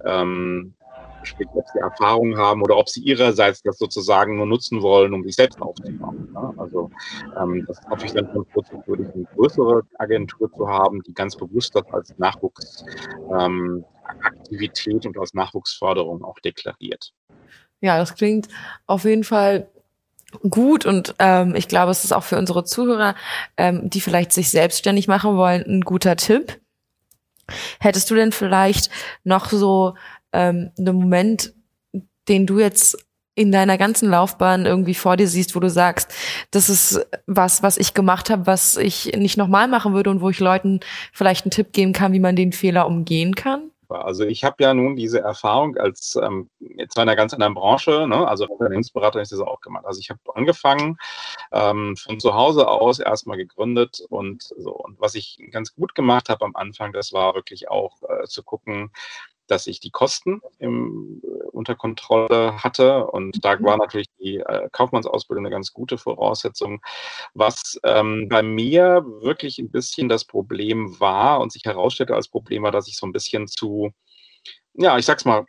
Ähm, 0.03 0.73
sprich, 1.25 1.47
ob 1.53 1.65
sie 1.73 1.79
Erfahrung 1.79 2.37
haben 2.37 2.61
oder 2.61 2.77
ob 2.77 2.89
sie 2.89 3.01
ihrerseits 3.01 3.61
das 3.61 3.77
sozusagen 3.77 4.37
nur 4.37 4.45
nutzen 4.45 4.81
wollen, 4.81 5.13
um 5.13 5.23
sich 5.23 5.35
selbst 5.35 5.61
aufzubauen. 5.61 6.29
Ne? 6.33 6.53
Also 6.57 6.89
ähm, 7.39 7.65
das 7.67 7.79
ist 7.79 7.89
natürlich 7.89 8.13
dann 8.13 8.29
schon 8.31 8.45
vorzugwürdig, 8.45 9.07
eine 9.13 9.25
größere 9.35 9.81
Agentur 9.97 10.51
zu 10.51 10.67
haben, 10.67 11.01
die 11.03 11.13
ganz 11.13 11.35
bewusst 11.35 11.75
das 11.75 11.85
als 11.91 12.17
Nachwuchsaktivität 12.17 15.05
ähm, 15.05 15.09
und 15.09 15.17
als 15.17 15.33
Nachwuchsförderung 15.33 16.23
auch 16.23 16.39
deklariert. 16.39 17.11
Ja, 17.81 17.97
das 17.97 18.15
klingt 18.15 18.47
auf 18.87 19.03
jeden 19.03 19.23
Fall 19.23 19.69
gut 20.49 20.85
und 20.85 21.15
ähm, 21.19 21.55
ich 21.55 21.67
glaube, 21.67 21.91
es 21.91 22.03
ist 22.03 22.13
auch 22.13 22.23
für 22.23 22.37
unsere 22.37 22.63
Zuhörer, 22.63 23.15
ähm, 23.57 23.89
die 23.89 24.01
vielleicht 24.01 24.33
sich 24.33 24.49
selbstständig 24.49 25.07
machen 25.07 25.37
wollen, 25.37 25.63
ein 25.63 25.81
guter 25.81 26.15
Tipp. 26.15 26.59
Hättest 27.79 28.09
du 28.09 28.15
denn 28.15 28.31
vielleicht 28.31 28.89
noch 29.23 29.49
so 29.49 29.95
ähm, 30.35 30.71
einen 30.77 30.95
Moment, 30.95 31.53
den 32.27 32.45
du 32.45 32.59
jetzt 32.59 32.97
in 33.35 33.51
deiner 33.51 33.77
ganzen 33.77 34.09
Laufbahn 34.09 34.65
irgendwie 34.65 34.95
vor 34.95 35.17
dir 35.17 35.27
siehst, 35.27 35.55
wo 35.55 35.59
du 35.59 35.69
sagst, 35.69 36.13
das 36.51 36.69
ist 36.69 37.05
was, 37.27 37.61
was 37.61 37.77
ich 37.77 37.93
gemacht 37.93 38.29
habe, 38.29 38.47
was 38.47 38.77
ich 38.77 39.13
nicht 39.17 39.37
nochmal 39.37 39.67
machen 39.67 39.93
würde 39.93 40.09
und 40.09 40.21
wo 40.21 40.29
ich 40.29 40.39
Leuten 40.39 40.79
vielleicht 41.11 41.45
einen 41.45 41.51
Tipp 41.51 41.73
geben 41.73 41.91
kann, 41.91 42.13
wie 42.13 42.19
man 42.19 42.37
den 42.37 42.53
Fehler 42.53 42.87
umgehen 42.87 43.35
kann? 43.35 43.71
Also 43.89 44.23
ich 44.25 44.43
habe 44.43 44.63
ja 44.63 44.73
nun 44.73 44.95
diese 44.95 45.19
Erfahrung 45.19 45.77
als 45.77 46.17
ähm, 46.21 46.49
jetzt 46.59 46.95
in 46.95 47.01
einer 47.03 47.15
ganz 47.15 47.33
anderen 47.33 47.53
Branche, 47.53 48.07
ne? 48.07 48.27
also 48.27 48.45
als 48.45 48.51
Unternehmensberater 48.51 49.21
ist 49.21 49.31
das 49.31 49.39
auch 49.39 49.61
gemacht. 49.61 49.85
Also 49.85 49.99
ich 49.99 50.09
habe 50.09 50.19
angefangen 50.33 50.97
ähm, 51.51 51.95
von 51.95 52.19
zu 52.19 52.33
Hause 52.33 52.67
aus 52.67 52.99
erstmal 52.99 53.37
gegründet 53.37 54.01
und 54.09 54.43
so. 54.57 54.71
Und 54.71 54.99
was 54.99 55.13
ich 55.13 55.37
ganz 55.51 55.75
gut 55.75 55.93
gemacht 55.93 56.29
habe 56.29 56.45
am 56.45 56.55
Anfang, 56.55 56.93
das 56.93 57.13
war 57.13 57.35
wirklich 57.35 57.69
auch 57.69 58.01
äh, 58.09 58.25
zu 58.25 58.43
gucken, 58.43 58.91
dass 59.47 59.67
ich 59.67 59.79
die 59.79 59.91
Kosten 59.91 60.41
im, 60.59 61.21
äh, 61.23 61.47
unter 61.51 61.75
Kontrolle 61.75 62.63
hatte. 62.63 63.07
Und 63.07 63.43
da 63.43 63.57
mhm. 63.57 63.63
war 63.63 63.77
natürlich 63.77 64.07
die 64.19 64.37
äh, 64.37 64.69
Kaufmannsausbildung 64.71 65.45
eine 65.45 65.53
ganz 65.53 65.73
gute 65.73 65.97
Voraussetzung. 65.97 66.81
Was 67.33 67.79
ähm, 67.83 68.27
bei 68.29 68.43
mir 68.43 69.05
wirklich 69.21 69.59
ein 69.59 69.71
bisschen 69.71 70.09
das 70.09 70.25
Problem 70.25 70.99
war 70.99 71.39
und 71.39 71.51
sich 71.51 71.63
herausstellte 71.65 72.15
als 72.15 72.27
Problem 72.27 72.63
war, 72.63 72.71
dass 72.71 72.87
ich 72.87 72.97
so 72.97 73.05
ein 73.05 73.13
bisschen 73.13 73.47
zu 73.47 73.91
ja, 74.77 74.97
ich 74.97 75.05
sag's 75.05 75.23
mal, 75.23 75.45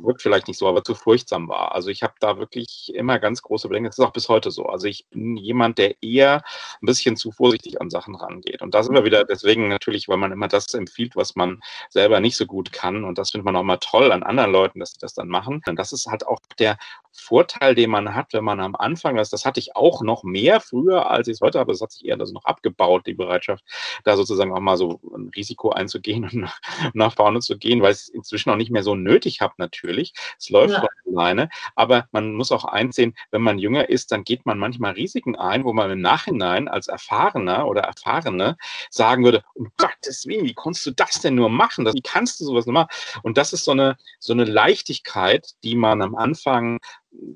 wirkt 0.00 0.22
vielleicht 0.22 0.46
nicht 0.46 0.58
so, 0.58 0.68
aber 0.68 0.84
zu 0.84 0.94
furchtsam 0.94 1.48
war. 1.48 1.74
Also 1.74 1.90
ich 1.90 2.02
habe 2.02 2.14
da 2.20 2.38
wirklich 2.38 2.92
immer 2.94 3.18
ganz 3.18 3.42
große 3.42 3.68
Bedenken. 3.68 3.88
Das 3.88 3.98
ist 3.98 4.04
auch 4.04 4.12
bis 4.12 4.28
heute 4.28 4.50
so. 4.52 4.66
Also 4.66 4.86
ich 4.86 5.06
bin 5.10 5.36
jemand, 5.36 5.78
der 5.78 6.00
eher 6.00 6.42
ein 6.80 6.86
bisschen 6.86 7.16
zu 7.16 7.32
vorsichtig 7.32 7.80
an 7.80 7.90
Sachen 7.90 8.14
rangeht. 8.14 8.62
Und 8.62 8.74
da 8.74 8.82
sind 8.82 8.94
wir 8.94 9.04
wieder 9.04 9.24
deswegen 9.24 9.68
natürlich, 9.68 10.08
weil 10.08 10.16
man 10.16 10.30
immer 10.30 10.46
das 10.46 10.74
empfiehlt, 10.74 11.16
was 11.16 11.34
man 11.34 11.60
selber 11.90 12.20
nicht 12.20 12.36
so 12.36 12.46
gut 12.46 12.72
kann. 12.72 13.04
Und 13.04 13.18
das 13.18 13.30
findet 13.32 13.46
man 13.46 13.56
auch 13.56 13.64
mal 13.64 13.78
toll 13.78 14.12
an 14.12 14.22
anderen 14.22 14.52
Leuten, 14.52 14.78
dass 14.78 14.92
sie 14.92 14.98
das 15.00 15.14
dann 15.14 15.28
machen. 15.28 15.60
Und 15.66 15.76
das 15.76 15.92
ist 15.92 16.06
halt 16.06 16.26
auch 16.26 16.38
der 16.58 16.78
Vorteil, 17.18 17.74
den 17.74 17.90
man 17.90 18.14
hat, 18.14 18.32
wenn 18.32 18.44
man 18.44 18.60
am 18.60 18.76
Anfang 18.76 19.18
ist. 19.18 19.32
Das 19.32 19.44
hatte 19.44 19.60
ich 19.60 19.76
auch 19.76 20.02
noch 20.02 20.22
mehr 20.22 20.60
früher, 20.60 21.10
als 21.10 21.28
ich 21.28 21.34
es 21.34 21.40
heute 21.40 21.58
habe. 21.58 21.72
Das 21.72 21.80
hat 21.80 21.92
sich 21.92 22.04
eher 22.04 22.18
also 22.18 22.32
noch 22.32 22.44
abgebaut, 22.44 23.06
die 23.06 23.14
Bereitschaft, 23.14 23.64
da 24.04 24.16
sozusagen 24.16 24.52
auch 24.52 24.60
mal 24.60 24.76
so 24.76 25.00
ein 25.14 25.30
Risiko 25.34 25.70
einzugehen 25.70 26.24
und 26.32 26.48
nach 26.94 27.14
vorne 27.14 27.40
zu 27.40 27.58
gehen, 27.58 27.82
weil 27.82 27.92
es 27.92 28.08
inzwischen 28.08 28.50
auch 28.50 28.56
nicht 28.56 28.70
mehr 28.70 28.82
so 28.82 28.94
nötig 28.94 29.40
habe 29.40 29.54
natürlich. 29.58 30.14
Es 30.38 30.48
läuft 30.50 30.74
ja. 30.74 30.86
alleine. 31.06 31.48
Aber 31.74 32.06
man 32.12 32.34
muss 32.34 32.52
auch 32.52 32.64
einsehen, 32.64 33.14
wenn 33.30 33.42
man 33.42 33.58
jünger 33.58 33.88
ist, 33.88 34.12
dann 34.12 34.24
geht 34.24 34.46
man 34.46 34.58
manchmal 34.58 34.92
Risiken 34.92 35.36
ein, 35.36 35.64
wo 35.64 35.72
man 35.72 35.90
im 35.90 36.00
Nachhinein 36.00 36.68
als 36.68 36.88
Erfahrener 36.88 37.66
oder 37.66 37.82
Erfahrene 37.82 38.56
sagen 38.90 39.24
würde, 39.24 39.44
um 39.54 39.70
Gottes 39.76 40.26
Willen, 40.26 40.44
wie 40.44 40.54
konntest 40.54 40.86
du 40.86 40.90
das 40.92 41.20
denn 41.20 41.34
nur 41.34 41.48
machen? 41.48 41.86
wie 41.86 42.02
kannst 42.02 42.40
du 42.40 42.44
sowas 42.44 42.66
nur 42.66 42.74
machen? 42.74 42.88
Und 43.22 43.38
das 43.38 43.52
ist 43.52 43.64
so 43.64 43.72
eine, 43.72 43.96
so 44.18 44.32
eine 44.32 44.44
Leichtigkeit, 44.44 45.54
die 45.62 45.74
man 45.74 46.02
am 46.02 46.14
Anfang 46.14 46.78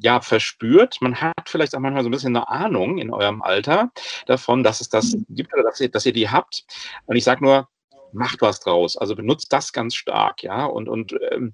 ja, 0.01 0.21
verspürt. 0.21 0.99
Man 1.01 1.21
hat 1.21 1.49
vielleicht 1.49 1.75
auch 1.75 1.81
manchmal 1.81 2.03
so 2.03 2.09
ein 2.09 2.13
bisschen 2.13 2.37
eine 2.37 2.49
Ahnung 2.49 2.99
in 2.99 3.13
eurem 3.13 3.43
Alter 3.43 3.91
davon, 4.27 4.63
dass 4.63 4.81
es 4.81 4.89
das 4.89 5.13
mhm. 5.13 5.27
gibt 5.31 5.53
oder 5.53 5.63
dass 5.63 5.81
ihr, 5.81 5.91
dass 5.91 6.07
ihr 6.07 6.13
die 6.13 6.31
habt. 6.31 6.65
Und 7.07 7.17
ich 7.17 7.25
sage 7.25 7.45
nur, 7.45 7.69
macht 8.13 8.43
was 8.43 8.61
draus. 8.61 8.97
Also 8.97 9.17
benutzt 9.17 9.53
das 9.53 9.73
ganz 9.73 9.95
stark, 9.95 10.43
ja, 10.43 10.65
und, 10.67 10.89
und 10.89 11.17
ähm, 11.31 11.53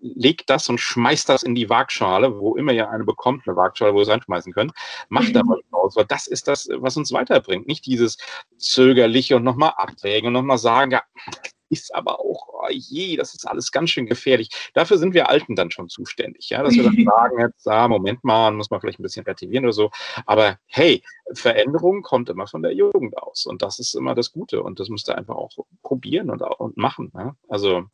legt 0.00 0.50
das 0.50 0.68
und 0.68 0.78
schmeißt 0.78 1.28
das 1.28 1.42
in 1.42 1.54
die 1.54 1.68
Waagschale, 1.68 2.38
wo 2.38 2.56
immer 2.56 2.72
ihr 2.72 2.88
eine 2.88 3.04
bekommt, 3.04 3.46
eine 3.46 3.56
Waagschale, 3.56 3.92
wo 3.94 3.98
ihr 3.98 4.02
es 4.02 4.08
reinschmeißen 4.08 4.52
könnt. 4.52 4.72
Macht 5.08 5.34
da 5.36 5.42
was 5.44 5.60
draus, 5.70 5.96
weil 5.96 6.06
das 6.06 6.26
ist 6.26 6.48
das, 6.48 6.68
was 6.72 6.96
uns 6.96 7.12
weiterbringt. 7.12 7.66
Nicht 7.66 7.86
dieses 7.86 8.18
zögerliche 8.56 9.36
und 9.36 9.44
nochmal 9.44 9.74
abwägen 9.76 10.28
und 10.28 10.32
nochmal 10.32 10.58
sagen, 10.58 10.90
ja, 10.90 11.02
ist 11.68 11.94
aber 11.94 12.20
auch, 12.20 12.48
oh 12.52 12.68
je, 12.70 13.16
das 13.16 13.34
ist 13.34 13.46
alles 13.46 13.72
ganz 13.72 13.90
schön 13.90 14.06
gefährlich. 14.06 14.50
Dafür 14.74 14.98
sind 14.98 15.14
wir 15.14 15.28
Alten 15.28 15.56
dann 15.56 15.70
schon 15.70 15.88
zuständig, 15.88 16.50
ja, 16.50 16.62
dass 16.62 16.74
wir 16.74 16.84
dann 16.84 16.94
sagen, 17.04 17.40
jetzt, 17.40 17.68
ah, 17.68 17.88
Moment 17.88 18.24
mal, 18.24 18.50
muss 18.52 18.70
man 18.70 18.80
vielleicht 18.80 19.00
ein 19.00 19.02
bisschen 19.02 19.24
relativieren 19.24 19.64
oder 19.64 19.72
so. 19.72 19.90
Aber 20.26 20.58
hey, 20.66 21.02
Veränderung 21.32 22.02
kommt 22.02 22.28
immer 22.28 22.46
von 22.46 22.62
der 22.62 22.72
Jugend 22.72 23.16
aus 23.18 23.46
und 23.46 23.62
das 23.62 23.78
ist 23.78 23.94
immer 23.94 24.14
das 24.14 24.32
Gute 24.32 24.62
und 24.62 24.80
das 24.80 24.88
müsst 24.88 25.08
ihr 25.08 25.16
einfach 25.16 25.36
auch 25.36 25.50
probieren 25.82 26.30
und, 26.30 26.42
und 26.42 26.76
machen. 26.76 27.10
Ja? 27.14 27.36
Also 27.48 27.84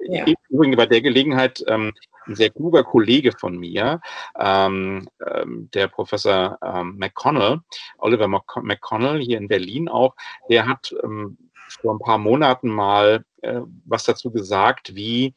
ja. 0.00 0.24
Übrigens 0.48 0.76
bei 0.76 0.86
der 0.86 1.00
Gelegenheit 1.00 1.62
ähm, 1.68 1.92
ein 2.26 2.34
sehr 2.34 2.50
kluger 2.50 2.84
Kollege 2.84 3.32
von 3.32 3.56
mir, 3.56 4.00
ähm, 4.38 5.08
ähm, 5.26 5.70
der 5.72 5.88
Professor 5.88 6.58
ähm, 6.62 6.96
McConnell, 6.98 7.60
Oliver 7.98 8.28
McConnell 8.28 9.20
hier 9.20 9.38
in 9.38 9.48
Berlin 9.48 9.88
auch, 9.88 10.14
der 10.48 10.66
hat 10.66 10.94
ähm, 11.02 11.38
vor 11.72 11.94
ein 11.94 11.98
paar 11.98 12.18
Monaten 12.18 12.68
mal 12.68 13.24
äh, 13.42 13.60
was 13.86 14.04
dazu 14.04 14.30
gesagt, 14.30 14.94
wie 14.94 15.34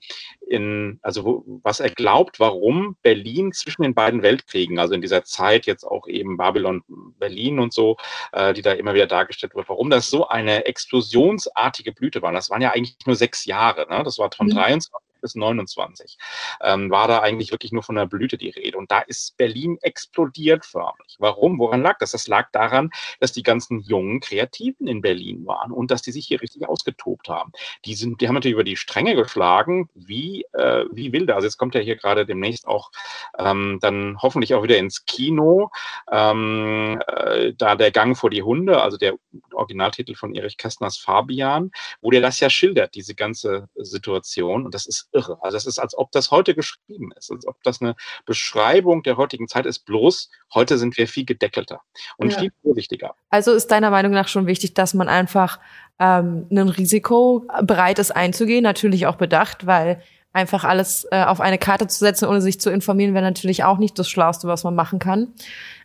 in, 0.47 0.99
also 1.01 1.23
wo, 1.23 1.43
was 1.63 1.79
er 1.79 1.89
glaubt, 1.89 2.39
warum 2.39 2.97
Berlin 3.01 3.53
zwischen 3.53 3.83
den 3.83 3.93
beiden 3.93 4.21
Weltkriegen, 4.21 4.77
also 4.77 4.93
in 4.93 5.01
dieser 5.01 5.23
Zeit 5.23 5.65
jetzt 5.65 5.85
auch 5.85 6.07
eben 6.07 6.35
Babylon, 6.35 6.83
Berlin 7.17 7.59
und 7.59 7.73
so, 7.73 7.95
äh, 8.33 8.53
die 8.53 8.61
da 8.61 8.73
immer 8.73 8.93
wieder 8.93 9.07
dargestellt 9.07 9.55
wird, 9.55 9.69
warum 9.69 9.89
das 9.89 10.09
so 10.09 10.27
eine 10.27 10.65
explosionsartige 10.65 11.93
Blüte 11.93 12.21
war. 12.21 12.33
Das 12.33 12.49
waren 12.49 12.61
ja 12.61 12.71
eigentlich 12.71 12.97
nur 13.05 13.15
sechs 13.15 13.45
Jahre, 13.45 13.87
ne? 13.89 14.03
Das 14.03 14.19
war 14.19 14.29
von 14.31 14.47
mhm. 14.47 14.55
23 14.55 14.91
bis 15.23 15.33
29 15.35 16.17
ähm, 16.61 16.91
war 16.91 17.07
da 17.07 17.19
eigentlich 17.19 17.51
wirklich 17.51 17.71
nur 17.71 17.81
von 17.81 17.95
der 17.95 18.05
Blüte 18.05 18.37
die 18.37 18.49
Rede. 18.49 18.77
Und 18.77 18.91
da 18.91 18.99
ist 18.99 19.35
Berlin 19.37 19.79
explodiert 19.81 20.65
förmlich. 20.65 21.15
Warum? 21.17 21.57
Woran 21.57 21.81
lag 21.81 21.97
das? 21.97 22.11
Das 22.11 22.27
lag 22.27 22.51
daran, 22.51 22.91
dass 23.19 23.31
die 23.31 23.41
ganzen 23.41 23.79
jungen 23.79 24.19
Kreativen 24.19 24.87
in 24.87 25.01
Berlin 25.01 25.45
waren 25.47 25.71
und 25.71 25.89
dass 25.89 26.03
die 26.03 26.11
sich 26.11 26.27
hier 26.27 26.41
richtig 26.41 26.67
ausgetobt 26.67 27.29
haben. 27.29 27.51
Die, 27.85 27.95
sind, 27.95 28.21
die 28.21 28.27
haben 28.27 28.35
natürlich 28.35 28.53
über 28.53 28.63
die 28.63 28.77
Stränge 28.77 29.15
geschlagen, 29.15 29.89
wie, 29.95 30.45
äh, 30.53 30.85
wie 30.91 31.11
wilde. 31.11 31.33
Also 31.33 31.47
jetzt 31.47 31.57
kommt 31.57 31.73
ja 31.73 31.81
hier 31.81 31.95
gerade 31.95 32.25
demnächst 32.25 32.67
auch 32.67 32.91
ähm, 33.39 33.79
dann 33.81 34.17
hoffentlich 34.21 34.53
auch 34.53 34.63
wieder 34.63 34.77
ins 34.77 35.05
Kino. 35.05 35.71
Ähm, 36.11 37.01
äh, 37.07 37.53
da 37.57 37.75
der 37.75 37.91
Gang 37.91 38.17
vor 38.17 38.29
die 38.29 38.43
Hunde, 38.43 38.81
also 38.81 38.97
der 38.97 39.15
Originaltitel 39.53 40.15
von 40.15 40.35
Erich 40.35 40.57
Kästners 40.57 40.97
Fabian, 40.97 41.71
wo 42.01 42.11
der 42.11 42.21
das 42.21 42.39
ja 42.39 42.49
schildert, 42.49 42.95
diese 42.95 43.15
ganze 43.15 43.69
Situation. 43.75 44.65
Und 44.65 44.73
das 44.73 44.85
ist 44.85 45.09
irre. 45.13 45.37
Also 45.41 45.55
das 45.55 45.65
ist, 45.65 45.79
als 45.79 45.97
ob 45.97 46.11
das 46.11 46.31
heute 46.31 46.55
geschrieben 46.55 47.11
ist, 47.17 47.31
als 47.31 47.47
ob 47.47 47.61
das 47.63 47.81
eine 47.81 47.95
Beschreibung 48.25 49.03
der 49.03 49.17
heutigen 49.17 49.47
Zeit 49.47 49.65
ist. 49.65 49.79
Bloß 49.85 50.29
heute 50.53 50.77
sind 50.77 50.97
wir 50.97 51.07
viel 51.07 51.25
gedeckelter 51.25 51.81
und 52.17 52.33
ja. 52.33 52.39
viel 52.39 52.51
vorsichtiger. 52.61 53.15
Also 53.29 53.53
ist 53.53 53.71
deiner 53.71 53.89
Meinung 53.89 54.11
nach 54.11 54.27
schon 54.27 54.47
wichtig, 54.47 54.73
dass 54.73 54.93
man 54.93 55.07
einfach 55.07 55.59
ähm, 55.99 56.47
ein 56.51 56.69
Risiko 56.69 57.45
bereit 57.63 57.99
ist 57.99 58.11
einzugehen, 58.11 58.63
natürlich 58.63 59.07
auch 59.07 59.15
bedacht, 59.15 59.65
weil 59.65 60.01
einfach 60.33 60.63
alles 60.63 61.05
äh, 61.11 61.23
auf 61.23 61.41
eine 61.41 61.59
Karte 61.59 61.87
zu 61.87 61.99
setzen, 61.99 62.27
ohne 62.27 62.41
sich 62.41 62.59
zu 62.59 62.71
informieren, 62.71 63.13
wäre 63.13 63.23
natürlich 63.23 63.63
auch 63.63 63.77
nicht 63.77 63.97
das 63.99 64.09
Schlauste, 64.09 64.47
was 64.47 64.63
man 64.63 64.73
machen 64.73 64.97
kann 64.97 65.33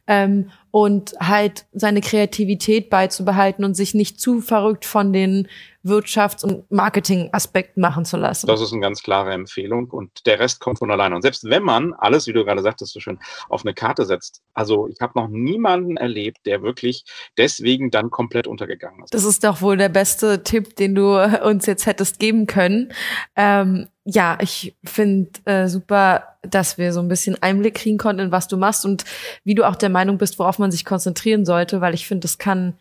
ähm, 0.09 0.51
und 0.71 1.15
halt 1.21 1.67
seine 1.73 2.01
Kreativität 2.01 2.91
beizubehalten 2.91 3.65
und 3.65 3.75
sich 3.75 3.95
nicht 3.95 4.21
zu 4.21 4.41
verrückt 4.41 4.85
von 4.85 5.13
den 5.13 5.49
Wirtschafts- 5.85 6.45
und 6.45 6.71
Marketing-Aspekten 6.71 7.81
machen 7.81 8.05
zu 8.05 8.17
lassen. 8.17 8.47
Das 8.47 8.61
ist 8.61 8.73
eine 8.73 8.81
ganz 8.81 9.03
klare 9.03 9.33
Empfehlung 9.33 9.91
und 9.91 10.27
der 10.27 10.39
Rest 10.39 10.61
kommt 10.61 10.79
von 10.79 10.91
alleine. 10.91 11.15
Und 11.15 11.23
selbst 11.23 11.45
wenn 11.45 11.63
man 11.63 11.95
alles, 11.95 12.27
wie 12.27 12.33
du 12.33 12.45
gerade 12.45 12.63
sagtest, 12.63 12.93
so 12.93 13.01
schön 13.01 13.19
auf 13.49 13.65
eine 13.65 13.75
Karte 13.75 14.05
setzt, 14.05 14.43
also 14.55 14.89
ich 14.89 15.01
habe 15.01 15.19
noch 15.19 15.29
niemanden 15.29 15.97
erlebt, 15.97 16.39
der 16.47 16.63
wirklich 16.63 17.05
deswegen 17.37 17.91
dann 17.91 18.11
komplett 18.11 18.47
untergegangen 18.47 19.05
ist. 19.05 19.15
Das 19.15 19.25
ist 19.25 19.45
doch 19.45 19.63
wohl 19.63 19.77
der 19.77 19.89
beste 19.89 20.43
Tipp, 20.43 20.77
den 20.77 20.95
du 20.95 21.17
uns 21.45 21.67
jetzt 21.67 21.87
hättest 21.87 22.19
geben 22.19 22.47
können. 22.47 22.93
Ähm, 23.37 23.89
ja, 24.11 24.39
ich 24.41 24.75
finde 24.85 25.31
äh, 25.45 25.69
super, 25.69 26.39
dass 26.43 26.79
wir 26.79 26.95
so 26.95 27.01
ein 27.01 27.09
bisschen 27.09 27.37
Einblick 27.43 27.75
kriegen 27.75 27.99
konnten, 27.99 28.23
in 28.23 28.33
was 28.33 28.49
du 28.49 28.57
machst 28.57 28.87
und 28.87 29.05
wie 29.45 29.55
du 29.55 29.69
auch 29.69 29.77
der 29.77 29.91
Meinung 29.91 30.17
bist, 30.17 30.39
worauf 30.39 30.58
man 30.59 30.71
sich 30.71 30.85
konzentrieren 30.85 31.45
sollte, 31.45 31.81
weil 31.81 31.95
ich 31.95 32.07
finde, 32.07 32.23
das 32.23 32.39
kann 32.39 32.75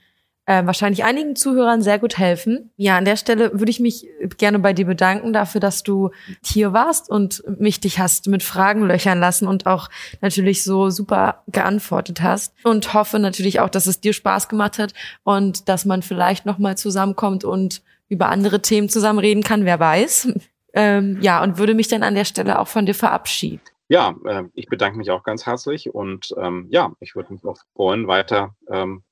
äh, 0.47 0.65
wahrscheinlich 0.65 1.03
einigen 1.03 1.35
Zuhörern 1.35 1.81
sehr 1.81 1.99
gut 1.99 2.17
helfen. 2.17 2.71
Ja, 2.77 2.97
an 2.97 3.05
der 3.05 3.17
Stelle 3.17 3.59
würde 3.59 3.69
ich 3.69 3.81
mich 3.81 4.07
gerne 4.37 4.59
bei 4.59 4.71
dir 4.71 4.85
bedanken 4.85 5.33
dafür, 5.33 5.59
dass 5.59 5.83
du 5.83 6.11
hier 6.43 6.71
warst 6.71 7.09
und 7.09 7.43
mich 7.59 7.81
dich 7.81 7.99
hast 7.99 8.27
mit 8.27 8.43
Fragen 8.43 8.83
löchern 8.83 9.19
lassen 9.19 9.45
und 9.45 9.65
auch 9.65 9.89
natürlich 10.21 10.63
so 10.63 10.89
super 10.89 11.43
geantwortet 11.47 12.21
hast 12.21 12.53
und 12.63 12.93
hoffe 12.93 13.19
natürlich 13.19 13.59
auch, 13.59 13.69
dass 13.69 13.87
es 13.87 13.99
dir 13.99 14.13
Spaß 14.13 14.47
gemacht 14.47 14.79
hat 14.79 14.93
und 15.23 15.67
dass 15.67 15.83
man 15.83 16.01
vielleicht 16.01 16.45
noch 16.45 16.59
mal 16.59 16.77
zusammenkommt 16.77 17.43
und 17.43 17.81
über 18.07 18.29
andere 18.29 18.61
Themen 18.61 18.87
zusammen 18.87 19.19
reden 19.19 19.43
kann, 19.43 19.65
wer 19.65 19.79
weiß. 19.79 20.29
Ähm, 20.73 21.17
ja, 21.21 21.41
und 21.41 21.57
würde 21.57 21.73
mich 21.73 21.87
dann 21.87 22.03
an 22.03 22.13
der 22.13 22.25
Stelle 22.25 22.59
auch 22.59 22.67
von 22.67 22.85
dir 22.85 22.93
verabschieden. 22.93 23.61
Ja, 23.89 24.15
äh, 24.25 24.43
ich 24.53 24.67
bedanke 24.67 24.97
mich 24.97 25.11
auch 25.11 25.23
ganz 25.23 25.45
herzlich 25.45 25.93
und 25.93 26.33
ähm, 26.37 26.67
ja, 26.69 26.91
ich 26.99 27.15
würde 27.15 27.33
mich 27.33 27.43
auch 27.45 27.57
freuen, 27.75 28.07
weiter 28.07 28.55
ähm, 28.69 29.03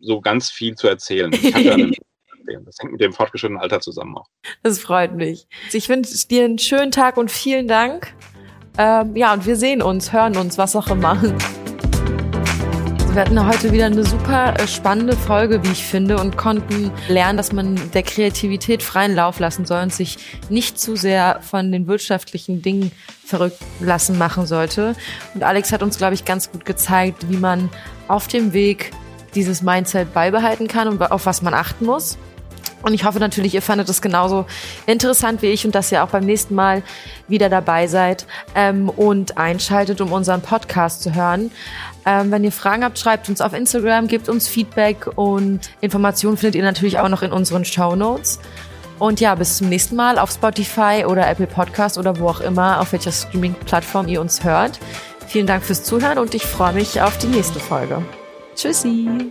so 0.00 0.20
ganz 0.20 0.50
viel 0.50 0.74
zu 0.74 0.88
erzählen. 0.88 1.30
das 1.30 2.78
hängt 2.80 2.92
mit 2.92 3.00
dem 3.00 3.12
fortgeschrittenen 3.12 3.60
Alter 3.60 3.80
zusammen 3.80 4.16
auch. 4.16 4.28
Das 4.62 4.78
freut 4.78 5.14
mich. 5.14 5.46
Ich 5.72 5.88
wünsche 5.88 6.26
dir 6.26 6.44
einen 6.44 6.58
schönen 6.58 6.90
Tag 6.90 7.16
und 7.16 7.30
vielen 7.30 7.68
Dank. 7.68 8.14
Ähm, 8.78 9.16
ja, 9.16 9.34
und 9.34 9.44
wir 9.44 9.56
sehen 9.56 9.82
uns, 9.82 10.12
hören 10.12 10.36
uns, 10.36 10.56
was 10.56 10.76
auch 10.76 10.88
immer. 10.88 11.20
Wir 13.14 13.22
hatten 13.22 13.46
heute 13.46 13.72
wieder 13.72 13.86
eine 13.86 14.04
super 14.04 14.54
äh, 14.60 14.68
spannende 14.68 15.16
Folge, 15.16 15.64
wie 15.64 15.72
ich 15.72 15.82
finde, 15.82 16.18
und 16.18 16.36
konnten 16.36 16.92
lernen, 17.08 17.36
dass 17.36 17.52
man 17.52 17.90
der 17.92 18.02
Kreativität 18.02 18.82
freien 18.82 19.14
Lauf 19.14 19.40
lassen 19.40 19.64
soll 19.64 19.82
und 19.82 19.92
sich 19.92 20.18
nicht 20.50 20.78
zu 20.78 20.94
sehr 20.94 21.40
von 21.40 21.72
den 21.72 21.86
wirtschaftlichen 21.86 22.62
Dingen 22.62 22.92
verrückt 23.24 23.58
lassen 23.80 24.18
machen 24.18 24.46
sollte. 24.46 24.94
Und 25.34 25.42
Alex 25.42 25.72
hat 25.72 25.82
uns, 25.82 25.98
glaube 25.98 26.14
ich, 26.14 26.26
ganz 26.26 26.52
gut 26.52 26.64
gezeigt, 26.64 27.28
wie 27.30 27.38
man 27.38 27.70
auf 28.06 28.28
dem 28.28 28.52
Weg 28.52 28.92
dieses 29.34 29.62
Mindset 29.62 30.12
beibehalten 30.12 30.68
kann 30.68 30.86
und 30.86 31.02
auf 31.10 31.26
was 31.26 31.42
man 31.42 31.54
achten 31.54 31.86
muss. 31.86 32.18
Und 32.82 32.94
ich 32.94 33.04
hoffe 33.04 33.18
natürlich, 33.18 33.54
ihr 33.54 33.62
fandet 33.62 33.88
es 33.88 34.00
genauso 34.00 34.46
interessant 34.86 35.42
wie 35.42 35.48
ich 35.48 35.66
und 35.66 35.74
dass 35.74 35.90
ihr 35.90 36.04
auch 36.04 36.10
beim 36.10 36.24
nächsten 36.24 36.54
Mal 36.54 36.82
wieder 37.26 37.48
dabei 37.48 37.88
seid 37.88 38.26
ähm, 38.54 38.88
und 38.88 39.36
einschaltet, 39.36 40.00
um 40.00 40.12
unseren 40.12 40.42
Podcast 40.42 41.02
zu 41.02 41.14
hören. 41.14 41.50
Ähm, 42.08 42.30
wenn 42.30 42.42
ihr 42.42 42.52
Fragen 42.52 42.84
habt, 42.84 42.98
schreibt 42.98 43.28
uns 43.28 43.42
auf 43.42 43.52
Instagram, 43.52 44.08
gebt 44.08 44.30
uns 44.30 44.48
Feedback 44.48 45.10
und 45.16 45.60
Informationen 45.82 46.38
findet 46.38 46.54
ihr 46.54 46.62
natürlich 46.62 46.98
auch 46.98 47.10
noch 47.10 47.20
in 47.20 47.32
unseren 47.32 47.66
Show 47.66 47.96
Notes. 47.96 48.40
Und 48.98 49.20
ja, 49.20 49.34
bis 49.34 49.58
zum 49.58 49.68
nächsten 49.68 49.94
Mal 49.94 50.18
auf 50.18 50.30
Spotify 50.30 51.04
oder 51.06 51.28
Apple 51.28 51.46
Podcast 51.46 51.98
oder 51.98 52.18
wo 52.18 52.28
auch 52.28 52.40
immer, 52.40 52.80
auf 52.80 52.92
welcher 52.92 53.12
Streaming-Plattform 53.12 54.08
ihr 54.08 54.22
uns 54.22 54.42
hört. 54.42 54.80
Vielen 55.26 55.46
Dank 55.46 55.62
fürs 55.62 55.84
Zuhören 55.84 56.16
und 56.16 56.34
ich 56.34 56.44
freue 56.44 56.72
mich 56.72 57.02
auf 57.02 57.18
die 57.18 57.26
nächste 57.26 57.60
Folge. 57.60 58.02
Tschüssi! 58.56 59.30